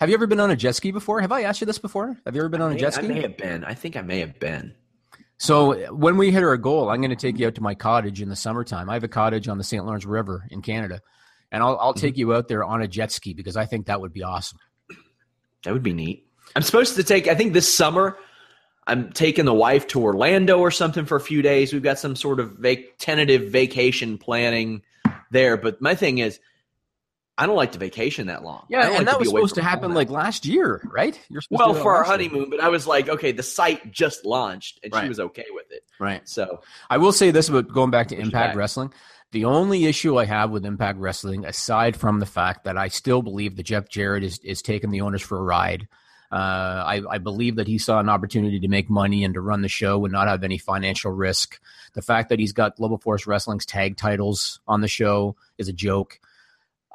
Have 0.00 0.08
you 0.08 0.14
ever 0.14 0.26
been 0.26 0.40
on 0.40 0.50
a 0.50 0.56
jet 0.56 0.74
ski 0.74 0.92
before? 0.92 1.20
Have 1.20 1.32
I 1.32 1.42
asked 1.42 1.60
you 1.60 1.66
this 1.66 1.78
before? 1.78 2.16
Have 2.24 2.34
you 2.34 2.40
ever 2.40 2.48
been 2.48 2.62
on 2.62 2.70
may, 2.70 2.76
a 2.76 2.80
jet 2.80 2.94
ski? 2.94 3.04
I 3.04 3.08
may 3.08 3.20
have 3.20 3.36
been. 3.36 3.64
I 3.64 3.74
think 3.74 3.96
I 3.96 4.00
may 4.00 4.20
have 4.20 4.38
been. 4.40 4.74
So 5.36 5.92
when 5.94 6.16
we 6.16 6.30
hit 6.30 6.42
our 6.42 6.56
goal, 6.56 6.90
I'm 6.90 7.00
going 7.00 7.10
to 7.10 7.16
take 7.16 7.38
you 7.38 7.46
out 7.46 7.54
to 7.56 7.62
my 7.62 7.74
cottage 7.74 8.20
in 8.20 8.28
the 8.28 8.36
summertime. 8.36 8.90
I 8.90 8.94
have 8.94 9.04
a 9.04 9.08
cottage 9.08 9.48
on 9.48 9.58
the 9.58 9.64
St. 9.64 9.84
Lawrence 9.84 10.04
River 10.04 10.46
in 10.50 10.62
Canada, 10.62 11.00
and 11.50 11.62
I'll, 11.62 11.78
I'll 11.78 11.92
mm-hmm. 11.92 12.00
take 12.00 12.16
you 12.16 12.34
out 12.34 12.48
there 12.48 12.64
on 12.64 12.82
a 12.82 12.88
jet 12.88 13.10
ski 13.10 13.34
because 13.34 13.56
I 13.56 13.66
think 13.66 13.86
that 13.86 14.00
would 14.00 14.12
be 14.12 14.22
awesome. 14.22 14.58
That 15.64 15.72
would 15.72 15.82
be 15.82 15.92
neat. 15.92 16.26
I'm 16.56 16.62
supposed 16.62 16.96
to 16.96 17.04
take, 17.04 17.28
I 17.28 17.34
think 17.34 17.52
this 17.52 17.72
summer, 17.72 18.16
I'm 18.86 19.12
taking 19.12 19.44
the 19.44 19.54
wife 19.54 19.86
to 19.88 20.02
Orlando 20.02 20.58
or 20.58 20.70
something 20.70 21.04
for 21.04 21.16
a 21.16 21.20
few 21.20 21.42
days. 21.42 21.72
We've 21.72 21.82
got 21.82 21.98
some 21.98 22.16
sort 22.16 22.40
of 22.40 22.52
vac- 22.52 22.98
tentative 22.98 23.50
vacation 23.50 24.18
planning 24.18 24.82
there. 25.30 25.56
But 25.56 25.80
my 25.80 25.94
thing 25.94 26.18
is, 26.18 26.40
I 27.38 27.46
don't 27.46 27.56
like 27.56 27.72
to 27.72 27.78
vacation 27.78 28.26
that 28.26 28.42
long. 28.42 28.66
Yeah, 28.68 28.86
and 28.86 28.96
like 28.96 29.06
that 29.06 29.18
was 29.18 29.28
supposed 29.28 29.54
to 29.54 29.62
happen 29.62 29.94
like 29.94 30.10
last 30.10 30.44
year, 30.44 30.82
right? 30.92 31.18
You're 31.30 31.40
supposed 31.40 31.58
well 31.58 31.74
for 31.74 31.96
our 31.96 32.04
honeymoon, 32.04 32.40
year. 32.40 32.50
but 32.50 32.60
I 32.60 32.68
was 32.68 32.86
like, 32.86 33.08
okay, 33.08 33.32
the 33.32 33.42
site 33.42 33.90
just 33.90 34.26
launched, 34.26 34.78
and 34.82 34.92
right. 34.92 35.04
she 35.04 35.08
was 35.08 35.18
okay 35.20 35.46
with 35.50 35.70
it. 35.70 35.82
Right. 35.98 36.28
So 36.28 36.60
I 36.90 36.98
will 36.98 37.12
say 37.12 37.30
this 37.30 37.48
about 37.48 37.68
going 37.68 37.90
back 37.90 38.08
to 38.08 38.16
Impact 38.16 38.56
Wrestling. 38.56 38.92
The 39.32 39.44
only 39.44 39.84
issue 39.84 40.18
I 40.18 40.24
have 40.24 40.50
with 40.50 40.66
Impact 40.66 40.98
Wrestling, 40.98 41.44
aside 41.44 41.96
from 41.96 42.18
the 42.18 42.26
fact 42.26 42.64
that 42.64 42.76
I 42.76 42.88
still 42.88 43.22
believe 43.22 43.56
that 43.56 43.62
Jeff 43.62 43.88
Jarrett 43.88 44.24
is, 44.24 44.38
is 44.40 44.60
taking 44.60 44.90
the 44.90 45.02
owners 45.02 45.22
for 45.22 45.38
a 45.38 45.42
ride, 45.42 45.86
uh, 46.32 46.34
I, 46.86 47.02
I, 47.10 47.18
believe 47.18 47.56
that 47.56 47.66
he 47.66 47.78
saw 47.78 47.98
an 47.98 48.08
opportunity 48.08 48.60
to 48.60 48.68
make 48.68 48.88
money 48.88 49.24
and 49.24 49.34
to 49.34 49.40
run 49.40 49.62
the 49.62 49.68
show 49.68 50.04
and 50.04 50.12
not 50.12 50.28
have 50.28 50.44
any 50.44 50.58
financial 50.58 51.10
risk. 51.10 51.60
The 51.94 52.02
fact 52.02 52.28
that 52.28 52.38
he's 52.38 52.52
got 52.52 52.76
Global 52.76 52.98
Force 52.98 53.26
Wrestling's 53.26 53.66
tag 53.66 53.96
titles 53.96 54.60
on 54.68 54.80
the 54.80 54.86
show 54.86 55.34
is 55.58 55.68
a 55.68 55.72
joke. 55.72 56.20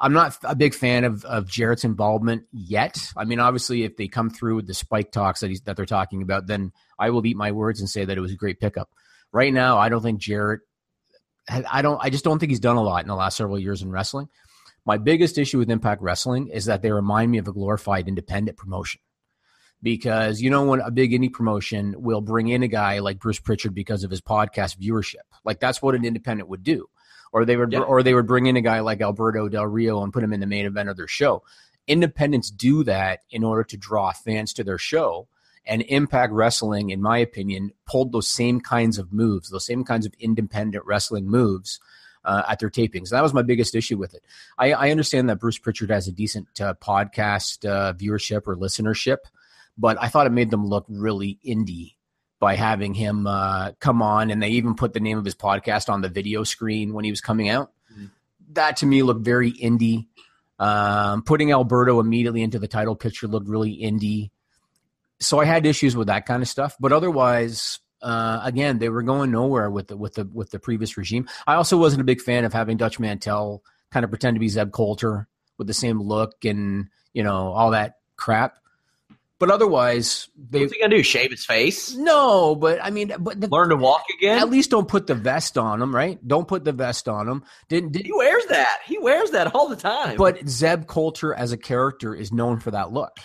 I'm 0.00 0.14
not 0.14 0.38
a 0.42 0.54
big 0.54 0.74
fan 0.74 1.04
of, 1.04 1.24
of 1.26 1.48
Jarrett's 1.48 1.84
involvement 1.84 2.44
yet. 2.50 3.12
I 3.14 3.24
mean, 3.24 3.40
obviously, 3.40 3.82
if 3.82 3.96
they 3.96 4.08
come 4.08 4.30
through 4.30 4.56
with 4.56 4.66
the 4.66 4.74
spike 4.74 5.10
talks 5.10 5.40
that 5.40 5.48
he's, 5.48 5.60
that 5.62 5.76
they're 5.76 5.86
talking 5.86 6.22
about, 6.22 6.46
then 6.46 6.72
I 6.98 7.10
will 7.10 7.24
eat 7.26 7.36
my 7.36 7.52
words 7.52 7.80
and 7.80 7.88
say 7.88 8.06
that 8.06 8.16
it 8.16 8.22
was 8.22 8.32
a 8.32 8.36
great 8.36 8.58
pickup. 8.58 8.90
Right 9.32 9.52
now, 9.52 9.78
I 9.78 9.90
don't 9.90 10.02
think 10.02 10.20
Jarrett 10.20 10.60
I 11.48 11.82
don't. 11.82 11.98
I 12.02 12.10
just 12.10 12.24
don't 12.24 12.38
think 12.38 12.50
he's 12.50 12.60
done 12.60 12.76
a 12.76 12.82
lot 12.82 13.02
in 13.02 13.08
the 13.08 13.14
last 13.14 13.36
several 13.36 13.58
years 13.58 13.82
in 13.82 13.90
wrestling. 13.90 14.28
My 14.84 14.98
biggest 14.98 15.38
issue 15.38 15.58
with 15.58 15.70
Impact 15.70 16.02
Wrestling 16.02 16.48
is 16.48 16.66
that 16.66 16.82
they 16.82 16.92
remind 16.92 17.30
me 17.30 17.38
of 17.38 17.48
a 17.48 17.52
glorified 17.52 18.08
independent 18.08 18.56
promotion. 18.56 19.00
Because 19.82 20.40
you 20.40 20.50
know 20.50 20.64
when 20.64 20.80
a 20.80 20.90
big 20.90 21.12
indie 21.12 21.32
promotion 21.32 21.94
will 21.98 22.20
bring 22.20 22.48
in 22.48 22.62
a 22.62 22.68
guy 22.68 23.00
like 23.00 23.18
Bruce 23.18 23.38
Pritchard 23.38 23.74
because 23.74 24.04
of 24.04 24.10
his 24.10 24.20
podcast 24.20 24.78
viewership, 24.78 25.26
like 25.44 25.60
that's 25.60 25.82
what 25.82 25.94
an 25.94 26.04
independent 26.04 26.48
would 26.48 26.62
do, 26.62 26.88
or 27.32 27.44
they 27.44 27.56
would, 27.56 27.72
yeah. 27.72 27.80
or 27.80 28.02
they 28.02 28.14
would 28.14 28.26
bring 28.26 28.46
in 28.46 28.56
a 28.56 28.62
guy 28.62 28.80
like 28.80 29.00
Alberto 29.00 29.48
Del 29.48 29.66
Rio 29.66 30.02
and 30.02 30.12
put 30.12 30.24
him 30.24 30.32
in 30.32 30.40
the 30.40 30.46
main 30.46 30.66
event 30.66 30.88
of 30.88 30.96
their 30.96 31.06
show. 31.06 31.42
Independents 31.86 32.50
do 32.50 32.82
that 32.84 33.20
in 33.30 33.44
order 33.44 33.62
to 33.64 33.76
draw 33.76 34.12
fans 34.12 34.52
to 34.54 34.64
their 34.64 34.78
show 34.78 35.28
and 35.66 35.82
Impact 35.82 36.32
Wrestling, 36.32 36.90
in 36.90 37.02
my 37.02 37.18
opinion, 37.18 37.72
pulled 37.86 38.12
those 38.12 38.28
same 38.28 38.60
kinds 38.60 38.98
of 38.98 39.12
moves, 39.12 39.50
those 39.50 39.66
same 39.66 39.84
kinds 39.84 40.06
of 40.06 40.14
independent 40.18 40.84
wrestling 40.86 41.28
moves 41.28 41.80
uh, 42.24 42.42
at 42.48 42.58
their 42.58 42.70
tapings. 42.70 43.10
That 43.10 43.22
was 43.22 43.34
my 43.34 43.42
biggest 43.42 43.74
issue 43.74 43.96
with 43.96 44.14
it. 44.14 44.22
I, 44.58 44.72
I 44.72 44.90
understand 44.90 45.28
that 45.28 45.40
Bruce 45.40 45.58
Pritchard 45.58 45.90
has 45.90 46.08
a 46.08 46.12
decent 46.12 46.60
uh, 46.60 46.74
podcast 46.74 47.68
uh, 47.68 47.92
viewership 47.94 48.42
or 48.46 48.56
listenership, 48.56 49.18
but 49.78 49.96
I 50.00 50.08
thought 50.08 50.26
it 50.26 50.32
made 50.32 50.50
them 50.50 50.66
look 50.66 50.86
really 50.88 51.38
indie 51.44 51.94
by 52.38 52.54
having 52.54 52.94
him 52.94 53.26
uh, 53.26 53.72
come 53.80 54.02
on, 54.02 54.30
and 54.30 54.42
they 54.42 54.50
even 54.50 54.74
put 54.74 54.92
the 54.92 55.00
name 55.00 55.18
of 55.18 55.24
his 55.24 55.34
podcast 55.34 55.88
on 55.88 56.02
the 56.02 56.08
video 56.08 56.44
screen 56.44 56.92
when 56.92 57.04
he 57.04 57.10
was 57.10 57.20
coming 57.20 57.48
out. 57.48 57.72
Mhm. 57.96 58.10
That 58.52 58.76
to 58.78 58.86
me 58.86 59.02
looked 59.02 59.24
very 59.24 59.52
indie. 59.52 60.06
Um, 60.58 61.22
putting 61.22 61.52
Alberto 61.52 62.00
immediately 62.00 62.42
into 62.42 62.58
the 62.58 62.68
title 62.68 62.96
picture 62.96 63.26
looked 63.26 63.48
really 63.48 63.78
indie. 63.78 64.30
So 65.20 65.38
I 65.40 65.44
had 65.44 65.64
issues 65.66 65.96
with 65.96 66.08
that 66.08 66.26
kind 66.26 66.42
of 66.42 66.48
stuff, 66.48 66.76
but 66.78 66.92
otherwise, 66.92 67.78
uh, 68.02 68.40
again, 68.42 68.78
they 68.78 68.88
were 68.90 69.02
going 69.02 69.30
nowhere 69.30 69.70
with 69.70 69.88
the 69.88 69.96
with 69.96 70.14
the 70.14 70.24
with 70.32 70.50
the 70.50 70.58
previous 70.58 70.96
regime. 70.96 71.28
I 71.46 71.54
also 71.54 71.76
wasn't 71.78 72.02
a 72.02 72.04
big 72.04 72.20
fan 72.20 72.44
of 72.44 72.52
having 72.52 72.76
Dutch 72.76 72.98
Mantell 72.98 73.62
kind 73.90 74.04
of 74.04 74.10
pretend 74.10 74.34
to 74.34 74.40
be 74.40 74.48
Zeb 74.48 74.72
Colter 74.72 75.26
with 75.58 75.66
the 75.66 75.74
same 75.74 76.00
look 76.02 76.44
and 76.44 76.88
you 77.14 77.22
know 77.22 77.52
all 77.52 77.70
that 77.70 77.96
crap. 78.16 78.58
But 79.38 79.50
otherwise, 79.50 80.28
they 80.50 80.60
What's 80.60 80.72
he 80.72 80.80
gonna 80.80 80.96
do? 80.96 81.02
Shave 81.02 81.30
his 81.30 81.44
face? 81.44 81.94
no. 81.94 82.54
But 82.54 82.78
I 82.82 82.90
mean, 82.90 83.12
but 83.18 83.38
the, 83.40 83.48
Learn 83.48 83.68
to 83.68 83.76
walk 83.76 84.04
again? 84.18 84.38
at 84.38 84.48
least 84.48 84.70
don't 84.70 84.88
put 84.88 85.06
the 85.06 85.14
vest 85.14 85.58
on 85.58 85.80
him, 85.82 85.94
right? 85.94 86.18
Don't 86.26 86.48
put 86.48 86.64
the 86.64 86.72
vest 86.72 87.06
on 87.06 87.28
him. 87.28 87.44
Didn't 87.68 87.92
did 87.92 88.06
he 88.06 88.12
wears 88.12 88.44
that. 88.46 88.78
He 88.86 88.98
wears 88.98 89.30
that 89.32 89.54
all 89.54 89.68
the 89.68 89.76
time. 89.76 90.16
but 90.16 90.48
Zeb 90.48 90.86
Colter 90.86 91.34
as 91.34 91.52
a 91.52 91.58
character 91.58 92.14
is 92.14 92.32
known 92.32 92.60
for 92.60 92.70
that 92.70 92.92
look. 92.92 93.18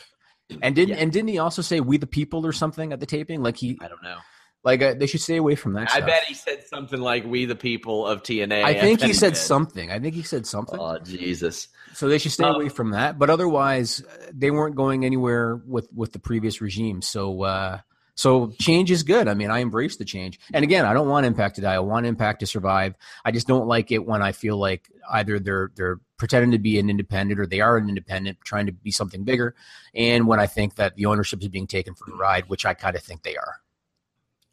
And 0.61 0.75
didn't 0.75 0.95
Yeah. 0.95 1.01
and 1.03 1.11
didn't 1.11 1.29
he 1.29 1.37
also 1.39 1.61
say 1.61 1.79
"We 1.79 1.97
the 1.97 2.07
People" 2.07 2.45
or 2.45 2.51
something 2.51 2.91
at 2.93 2.99
the 2.99 3.05
taping? 3.05 3.41
Like 3.43 3.57
he 3.57 3.77
I 3.81 3.87
don't 3.87 4.01
know. 4.03 4.17
like 4.63 4.81
uh, 4.81 4.93
they 4.95 5.07
should 5.07 5.21
stay 5.21 5.37
away 5.37 5.55
from 5.55 5.73
that. 5.73 5.89
I 5.89 5.97
stuff. 5.97 6.05
bet 6.07 6.23
he 6.25 6.33
said 6.33 6.63
something 6.67 6.99
like 7.01 7.25
"We 7.25 7.45
the 7.45 7.55
people 7.55 8.05
of 8.05 8.23
TNA." 8.23 8.63
I 8.63 8.73
think 8.79 9.01
he 9.01 9.13
said 9.13 9.33
did. 9.33 9.39
something. 9.39 9.91
I 9.91 9.99
think 9.99 10.15
he 10.15 10.23
said 10.23 10.45
something. 10.45 10.79
Oh 10.79 10.99
Jesus! 10.99 11.67
So 11.93 12.07
they 12.07 12.17
should 12.17 12.31
stay 12.31 12.43
Um, 12.45 12.55
away 12.55 12.69
from 12.69 12.91
that. 12.91 13.17
But 13.19 13.29
otherwise, 13.29 14.01
uh, 14.03 14.27
they 14.33 14.51
weren't 14.51 14.75
going 14.75 15.05
anywhere 15.05 15.55
with 15.67 15.87
with 15.93 16.13
the 16.13 16.19
previous 16.19 16.61
regime. 16.61 17.01
So 17.01 17.43
uh, 17.43 17.79
so 18.15 18.53
change 18.59 18.91
is 18.91 19.03
good. 19.03 19.27
I 19.27 19.33
mean, 19.33 19.49
I 19.49 19.59
embrace 19.59 19.95
the 19.97 20.05
change. 20.05 20.39
And 20.53 20.63
again, 20.63 20.85
I 20.85 20.93
don't 20.93 21.07
want 21.09 21.25
Impact 21.25 21.55
to 21.55 21.61
die. 21.61 21.73
I 21.73 21.79
want 21.79 22.05
Impact 22.05 22.41
to 22.41 22.45
survive. 22.45 22.93
I 23.25 23.31
just 23.31 23.47
don't 23.47 23.67
like 23.67 23.91
it 23.91 24.05
when 24.05 24.21
I 24.21 24.31
feel 24.31 24.57
like 24.57 24.89
either 25.11 25.39
they're 25.39 25.71
they're 25.75 25.99
pretending 26.21 26.51
to 26.51 26.59
be 26.59 26.77
an 26.77 26.87
independent 26.87 27.39
or 27.39 27.47
they 27.47 27.61
are 27.61 27.77
an 27.77 27.89
independent 27.89 28.37
trying 28.43 28.67
to 28.67 28.71
be 28.71 28.91
something 28.91 29.23
bigger, 29.23 29.55
and 29.95 30.27
when 30.27 30.39
I 30.39 30.45
think 30.45 30.75
that 30.75 30.95
the 30.95 31.07
ownership 31.07 31.41
is 31.41 31.47
being 31.47 31.65
taken 31.65 31.95
for 31.95 32.11
a 32.11 32.15
ride, 32.15 32.47
which 32.47 32.63
I 32.63 32.75
kind 32.75 32.95
of 32.95 33.01
think 33.01 33.23
they 33.23 33.35
are. 33.35 33.55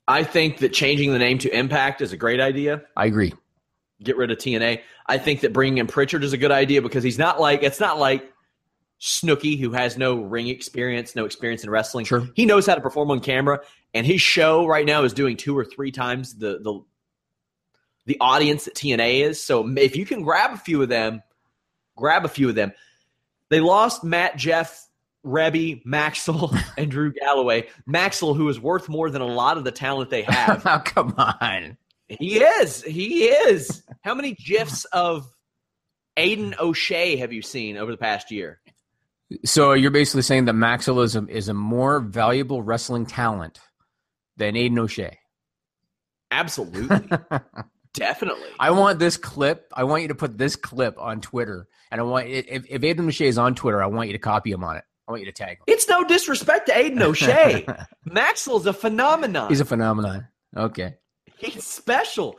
I 0.09 0.25
think 0.25 0.61
that 0.61 0.73
changing 0.73 1.12
the 1.12 1.19
name 1.19 1.37
to 1.41 1.55
Impact 1.55 2.01
is 2.01 2.14
a 2.14 2.16
great 2.16 2.41
idea. 2.41 2.85
I 2.97 3.05
agree. 3.05 3.35
Get 4.03 4.16
rid 4.16 4.31
of 4.31 4.39
TNA. 4.39 4.81
I 5.07 5.19
think 5.19 5.43
that 5.43 5.53
bringing 5.53 5.77
in 5.77 5.87
Pritchard 5.87 6.25
is 6.25 6.33
a 6.33 6.39
good 6.39 6.51
idea 6.51 6.81
because 6.81 7.05
he's 7.05 7.19
not 7.19 7.39
like 7.39 7.62
it's 7.62 7.81
not 7.81 7.99
like 7.99 8.33
Snooki 8.99 9.61
who 9.61 9.73
has 9.73 9.99
no 9.99 10.23
ring 10.23 10.49
experience, 10.49 11.14
no 11.14 11.27
experience 11.27 11.64
in 11.64 11.69
wrestling. 11.69 12.07
Sure. 12.07 12.27
He 12.35 12.47
knows 12.47 12.64
how 12.64 12.77
to 12.77 12.81
perform 12.81 13.11
on 13.11 13.21
camera, 13.21 13.61
and 13.93 14.07
his 14.07 14.23
show 14.23 14.66
right 14.66 14.87
now 14.87 15.05
is 15.05 15.12
doing 15.12 15.37
two 15.37 15.57
or 15.57 15.66
three 15.66 15.93
times 15.93 16.35
the 16.37 16.61
the 16.62 16.83
the 18.07 18.16
audience 18.23 18.64
that 18.64 18.75
TNA 18.75 19.21
is. 19.21 19.43
So 19.45 19.69
if 19.77 19.95
you 19.95 20.07
can 20.07 20.23
grab 20.23 20.55
a 20.55 20.57
few 20.57 20.81
of 20.81 20.89
them, 20.89 21.23
grab 21.99 22.25
a 22.25 22.29
few 22.29 22.49
of 22.49 22.55
them. 22.55 22.73
They 23.51 23.61
lost 23.61 24.05
Matt, 24.05 24.37
Jeff, 24.37 24.87
Reby, 25.25 25.83
Maxwell, 25.85 26.57
and 26.79 26.91
Drew 26.91 27.13
Galloway. 27.13 27.69
Maxwell, 27.87 28.35
who 28.35 28.49
is 28.49 28.61
worth 28.61 28.89
more 28.89 29.11
than 29.11 29.23
a 29.23 29.27
lot 29.27 29.59
of 29.59 29.65
the 29.65 29.73
talent 29.73 30.11
they 30.11 30.23
have. 30.23 30.63
oh, 30.67 30.83
come 30.85 31.15
on. 31.19 31.77
he 32.09 32.39
is. 32.39 32.83
He 32.83 33.25
is. 33.25 33.83
How 34.03 34.15
many 34.15 34.35
gifs 34.35 34.85
of 34.87 35.29
Aiden 36.17 36.59
O'Shea 36.59 37.17
have 37.17 37.33
you 37.33 37.43
seen 37.43 37.77
over 37.77 37.91
the 37.91 37.99
past 37.99 38.31
year? 38.31 38.61
So 39.45 39.75
you're 39.75 39.91
basically 39.91 40.23
saying 40.23 40.47
that 40.47 40.55
Maxwell 40.55 41.01
is 41.01 41.15
a, 41.17 41.27
is 41.27 41.49
a 41.49 41.55
more 41.55 42.01
valuable 42.01 42.63
wrestling 42.63 43.05
talent 43.05 43.61
than 44.37 44.55
Aiden 44.55 44.79
O'Shea. 44.79 45.19
Absolutely. 46.31 47.09
Definitely. 47.99 48.49
I 48.59 48.71
want 48.71 48.99
this 48.99 49.17
clip. 49.17 49.73
I 49.75 49.85
want 49.85 50.03
you 50.03 50.09
to 50.09 50.15
put 50.15 50.39
this 50.39 50.57
clip 50.57 50.99
on 50.99 51.21
Twitter, 51.21 51.69
and 51.91 52.01
I 52.01 52.05
want 52.05 52.29
if 52.29 52.67
if 52.69 52.83
Aiden 52.83 53.07
O'Shea 53.09 53.27
is 53.29 53.39
on 53.39 53.55
Twitter, 53.55 53.83
I 53.83 53.87
want 53.87 54.09
you 54.09 54.15
to 54.15 54.19
copy 54.19 54.51
him 54.51 54.65
on 54.65 54.77
it. 54.77 54.85
I 55.07 55.13
want 55.13 55.23
you 55.23 55.27
to 55.27 55.33
tag 55.33 55.59
him. 55.59 55.65
It's 55.67 55.89
no 55.89 56.05
disrespect 56.05 56.67
to 56.67 56.73
Aiden 56.73 57.01
O'Shea. 57.01 57.67
Maxwell's 58.05 58.67
a 58.67 58.73
phenomenon. 58.73 59.49
He's 59.49 59.61
a 59.61 59.65
phenomenon. 59.65 60.29
Okay. 60.55 60.97
He's 61.39 61.65
special. 61.65 62.39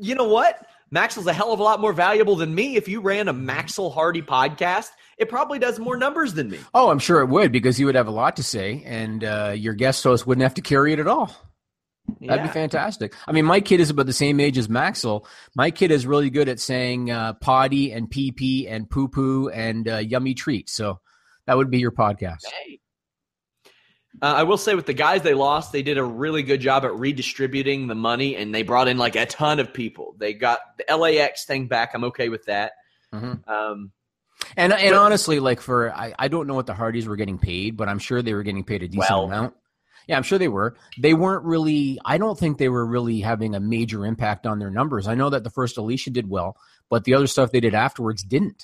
You 0.00 0.14
know 0.14 0.28
what? 0.28 0.66
Maxwell's 0.90 1.28
a 1.28 1.32
hell 1.32 1.52
of 1.52 1.60
a 1.60 1.62
lot 1.62 1.80
more 1.80 1.92
valuable 1.92 2.36
than 2.36 2.54
me. 2.54 2.76
If 2.76 2.88
you 2.88 3.00
ran 3.00 3.28
a 3.28 3.32
Maxwell 3.32 3.90
Hardy 3.90 4.22
podcast, 4.22 4.88
it 5.16 5.28
probably 5.28 5.58
does 5.58 5.78
more 5.78 5.96
numbers 5.96 6.34
than 6.34 6.50
me. 6.50 6.58
Oh, 6.74 6.90
I'm 6.90 6.98
sure 6.98 7.20
it 7.20 7.26
would 7.26 7.52
because 7.52 7.78
you 7.78 7.86
would 7.86 7.94
have 7.94 8.08
a 8.08 8.12
lot 8.12 8.36
to 8.36 8.42
say, 8.42 8.82
and 8.84 9.22
uh, 9.22 9.54
your 9.56 9.74
guest 9.74 10.02
host 10.02 10.26
wouldn't 10.26 10.42
have 10.42 10.54
to 10.54 10.62
carry 10.62 10.92
it 10.92 10.98
at 10.98 11.06
all. 11.06 11.34
That'd 12.20 12.44
be 12.44 12.50
fantastic. 12.50 13.14
I 13.26 13.32
mean, 13.32 13.44
my 13.46 13.60
kid 13.60 13.80
is 13.80 13.88
about 13.90 14.06
the 14.06 14.12
same 14.12 14.40
age 14.40 14.58
as 14.58 14.68
Maxwell. 14.68 15.26
My 15.54 15.70
kid 15.70 15.90
is 15.90 16.06
really 16.06 16.28
good 16.30 16.48
at 16.48 16.60
saying 16.60 17.10
uh, 17.10 17.32
potty 17.34 17.92
and 17.92 18.10
pee 18.10 18.30
pee 18.30 18.68
and 18.68 18.88
poo 18.90 19.08
poo 19.08 19.48
and 19.48 19.88
uh, 19.88 19.96
yummy 19.98 20.34
treat. 20.34 20.68
So 20.68 21.00
that 21.46 21.56
would 21.56 21.70
be 21.70 21.78
your 21.78 21.92
podcast. 21.92 22.40
Hey. 22.64 22.80
Uh, 24.20 24.26
I 24.38 24.42
will 24.42 24.58
say 24.58 24.74
with 24.74 24.86
the 24.86 24.92
guys 24.92 25.22
they 25.22 25.34
lost, 25.34 25.72
they 25.72 25.82
did 25.82 25.96
a 25.96 26.04
really 26.04 26.42
good 26.42 26.60
job 26.60 26.84
at 26.84 26.92
redistributing 26.94 27.86
the 27.86 27.94
money, 27.94 28.36
and 28.36 28.54
they 28.54 28.62
brought 28.62 28.88
in 28.88 28.98
like 28.98 29.16
a 29.16 29.24
ton 29.24 29.60
of 29.60 29.72
people. 29.72 30.14
They 30.18 30.34
got 30.34 30.58
the 30.76 30.94
LAX 30.96 31.44
thing 31.46 31.68
back. 31.68 31.92
I'm 31.94 32.04
okay 32.04 32.28
with 32.28 32.44
that. 32.46 32.72
Mhm. 33.14 33.48
Um, 33.48 33.92
And 34.56 34.72
and 34.72 34.90
But- 34.94 34.98
honestly, 34.98 35.38
like 35.38 35.60
for 35.60 35.94
I, 35.94 36.12
I 36.18 36.28
don't 36.28 36.46
know 36.46 36.54
what 36.54 36.66
the 36.66 36.74
Hardys 36.74 37.06
were 37.06 37.16
getting 37.16 37.38
paid, 37.38 37.76
but 37.76 37.88
I'm 37.88 37.98
sure 37.98 38.20
they 38.20 38.34
were 38.34 38.42
getting 38.42 38.64
paid 38.64 38.82
a 38.82 38.88
decent 38.88 39.08
Well. 39.10 39.24
amount. 39.24 39.54
Yeah, 40.10 40.16
I'm 40.16 40.24
sure 40.24 40.40
they 40.40 40.48
were. 40.48 40.74
They 40.98 41.14
weren't 41.14 41.44
really. 41.44 42.00
I 42.04 42.18
don't 42.18 42.36
think 42.36 42.58
they 42.58 42.68
were 42.68 42.84
really 42.84 43.20
having 43.20 43.54
a 43.54 43.60
major 43.60 44.04
impact 44.04 44.44
on 44.44 44.58
their 44.58 44.68
numbers. 44.68 45.06
I 45.06 45.14
know 45.14 45.30
that 45.30 45.44
the 45.44 45.50
first 45.50 45.76
Alicia 45.76 46.10
did 46.10 46.28
well, 46.28 46.56
but 46.88 47.04
the 47.04 47.14
other 47.14 47.28
stuff 47.28 47.52
they 47.52 47.60
did 47.60 47.76
afterwards 47.76 48.24
didn't. 48.24 48.60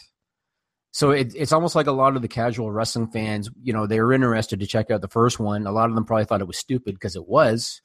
So 0.91 1.13
it, 1.13 1.37
it's 1.37 1.53
almost 1.53 1.77
like 1.77 1.87
a 1.87 1.93
lot 1.93 2.17
of 2.17 2.23
the 2.23 2.27
casual 2.27 2.73
wrestling 2.73 3.07
fans, 3.13 3.49
you 3.63 3.73
know, 3.73 3.87
they 3.87 4.01
were 4.01 4.13
interested 4.13 4.59
to 4.59 4.67
check 4.67 4.91
out 4.91 5.03
the 5.03 5.09
first 5.09 5.39
one. 5.39 5.69
A 5.69 5.71
lot 5.71 5.89
of 5.89 5.95
them 5.95 6.05
probably 6.05 6.25
thought 6.25 6.41
it 6.41 6.49
was 6.49 6.59
stupid 6.59 6.95
because 6.95 7.15
it 7.15 7.29
was, 7.29 7.81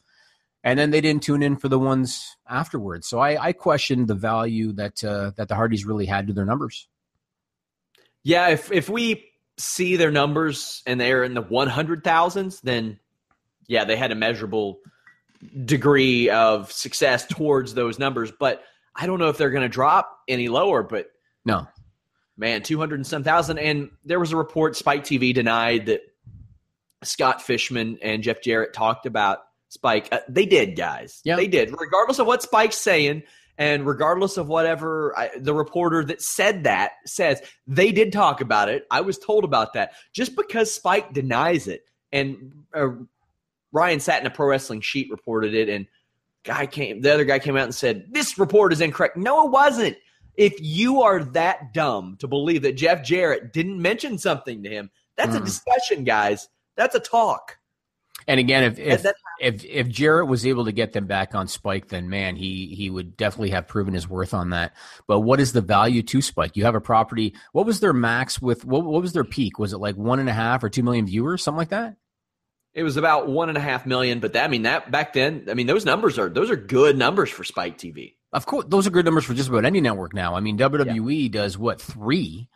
and 0.64 0.80
then 0.80 0.90
they 0.90 1.02
didn't 1.02 1.22
tune 1.22 1.44
in 1.44 1.56
for 1.56 1.70
the 1.70 1.78
ones 1.78 2.36
afterwards. 2.50 3.08
So 3.08 3.20
I, 3.20 3.50
I 3.50 3.54
questioned 3.54 4.08
the 4.08 4.16
value 4.16 4.74
that 4.74 5.04
uh, 5.04 5.34
that 5.36 5.50
the 5.50 5.56
Hardys 5.56 5.86
really 5.86 6.08
had 6.08 6.26
to 6.26 6.34
their 6.34 6.46
numbers. 6.46 6.88
yeah, 8.24 8.48
if 8.48 8.72
if 8.72 8.90
we 8.90 9.24
see 9.60 9.98
their 9.98 10.10
numbers 10.10 10.82
and 10.88 11.00
they're 11.00 11.24
in 11.24 11.36
the 11.36 11.44
100,000s, 11.44 12.62
then 12.62 12.98
yeah, 13.68 13.86
they 13.86 13.96
had 13.96 14.12
a 14.12 14.16
measurable 14.16 14.80
degree 15.66 16.30
of 16.30 16.72
success 16.72 17.26
towards 17.26 17.74
those 17.74 18.00
numbers. 18.00 18.32
But 18.32 18.64
I 18.96 19.06
don't 19.06 19.20
know 19.20 19.30
if 19.30 19.38
they're 19.38 19.52
going 19.52 19.64
to 19.64 19.70
drop 19.70 20.20
any 20.28 20.50
lower. 20.50 20.84
But 20.84 21.08
No, 21.46 21.68
man, 22.38 22.64
200 22.64 22.96
and 22.96 23.08
some 23.08 23.24
thousand. 23.24 23.60
And 23.60 23.90
there 24.04 24.20
was 24.20 24.32
a 24.32 24.38
report, 24.38 24.76
Spike 24.76 25.04
TV 25.04 25.34
denied 25.34 25.86
that 25.88 26.02
Scott 27.04 27.42
Fishman 27.42 27.98
and 28.02 28.24
Jeff 28.24 28.42
Jarrett 28.42 28.74
talked 28.74 29.06
about 29.06 29.40
Spike. 29.70 30.10
Uh, 30.12 30.20
they 30.28 30.46
did, 30.46 30.76
guys. 30.76 31.22
Yeah. 31.24 31.36
They 31.36 31.48
did. 31.48 31.74
Regardless 31.80 32.20
of 32.20 32.28
what 32.28 32.44
Spike's 32.44 32.78
saying, 32.78 33.24
and 33.58 33.86
regardless 33.86 34.38
of 34.38 34.48
whatever 34.48 35.18
I, 35.18 35.30
the 35.38 35.54
reporter 35.54 36.04
that 36.06 36.22
said 36.22 36.64
that 36.64 36.94
says, 37.06 37.42
they 37.68 37.92
did 37.92 38.12
talk 38.12 38.42
about 38.42 38.70
it. 38.70 38.86
I 38.92 39.02
was 39.02 39.18
told 39.18 39.44
about 39.44 39.74
that. 39.74 39.94
Just 40.14 40.36
because 40.36 40.74
Spike 40.74 41.14
denies 41.14 41.68
it, 41.68 41.84
and 42.12 42.52
uh, 42.76 42.90
Ryan 43.72 44.00
Satin, 44.00 44.28
a 44.28 44.30
pro 44.30 44.48
wrestling 44.48 44.82
sheet, 44.82 45.10
reported 45.10 45.54
it, 45.54 45.70
and 45.70 45.86
guy 46.44 46.66
came, 46.66 47.02
the 47.02 47.14
other 47.14 47.26
guy 47.26 47.40
came 47.40 47.56
out 47.58 47.64
and 47.66 47.76
said, 47.76 48.06
this 48.12 48.38
report 48.38 48.74
is 48.74 48.82
incorrect. 48.82 49.18
No, 49.18 49.46
it 49.46 49.52
wasn't. 49.52 49.96
If 50.36 50.56
you 50.60 51.02
are 51.02 51.24
that 51.24 51.74
dumb 51.74 52.18
to 52.20 52.28
believe 52.28 52.62
that 52.64 52.74
Jeff 52.78 53.04
Jarrett 53.04 53.54
didn't 53.54 53.82
mention 53.82 54.18
something 54.18 54.64
to 54.64 54.70
him, 54.70 54.90
that's 55.16 55.36
a 55.36 55.40
Mhm. 55.40 55.46
discussion, 55.46 56.04
guys. 56.04 56.48
That's 56.78 56.96
a 56.96 57.00
talk. 57.00 57.58
And 58.28 58.40
again, 58.40 58.64
if 58.64 58.78
if, 58.80 59.02
that- 59.04 59.16
if 59.40 59.66
if 59.66 59.90
Jarrett 59.90 60.28
was 60.28 60.46
able 60.46 60.66
to 60.66 60.72
get 60.72 60.94
them 60.94 61.08
back 61.08 61.34
on 61.34 61.48
Spike, 61.48 61.88
then 61.90 62.08
man, 62.08 62.36
he 62.36 62.68
he 62.68 62.90
would 62.90 63.18
definitely 63.18 63.50
have 63.50 63.68
proven 63.68 63.94
his 63.96 64.08
worth 64.08 64.34
on 64.34 64.52
that. 64.52 64.74
But 65.08 65.22
what 65.22 65.40
is 65.40 65.54
the 65.54 65.62
value 65.62 66.04
to 66.04 66.22
Spike? 66.22 66.56
You 66.56 66.64
have 66.66 66.76
a 66.76 66.82
property. 66.82 67.34
What 67.52 67.66
was 67.66 67.80
their 67.80 67.94
max 67.94 68.40
with? 68.42 68.64
What, 68.64 68.84
what 68.86 69.02
was 69.02 69.14
their 69.14 69.24
peak? 69.24 69.58
Was 69.58 69.74
it 69.74 69.80
like 69.80 69.96
one 69.96 70.20
and 70.20 70.30
a 70.30 70.34
half 70.34 70.64
or 70.64 70.70
two 70.70 70.84
million 70.84 71.08
viewers, 71.08 71.44
something 71.44 71.58
like 71.58 71.70
that? 71.70 71.96
It 72.74 72.84
was 72.84 72.96
about 72.98 73.28
one 73.28 73.50
and 73.50 73.58
a 73.58 73.62
half 73.62 73.86
million, 73.86 74.20
but 74.20 74.34
that 74.34 74.46
I 74.46 74.48
mean 74.48 74.62
that 74.64 74.92
back 74.92 75.14
then, 75.14 75.48
I 75.50 75.54
mean 75.54 75.68
those 75.68 75.86
numbers 75.86 76.18
are 76.18 76.30
those 76.30 76.50
are 76.50 76.56
good 76.56 76.98
numbers 76.98 77.30
for 77.30 77.44
Spike 77.44 77.78
TV. 77.78 78.16
Of 78.34 78.46
course, 78.46 78.66
those 78.70 78.88
are 78.88 78.92
good 78.92 79.04
numbers 79.06 79.26
for 79.26 79.34
just 79.34 79.50
about 79.50 79.66
any 79.66 79.82
network 79.82 80.14
now. 80.14 80.36
I 80.36 80.40
mean, 80.40 80.58
WWE 80.58 81.30
does 81.32 81.58
what 81.58 81.82
three 81.82 82.48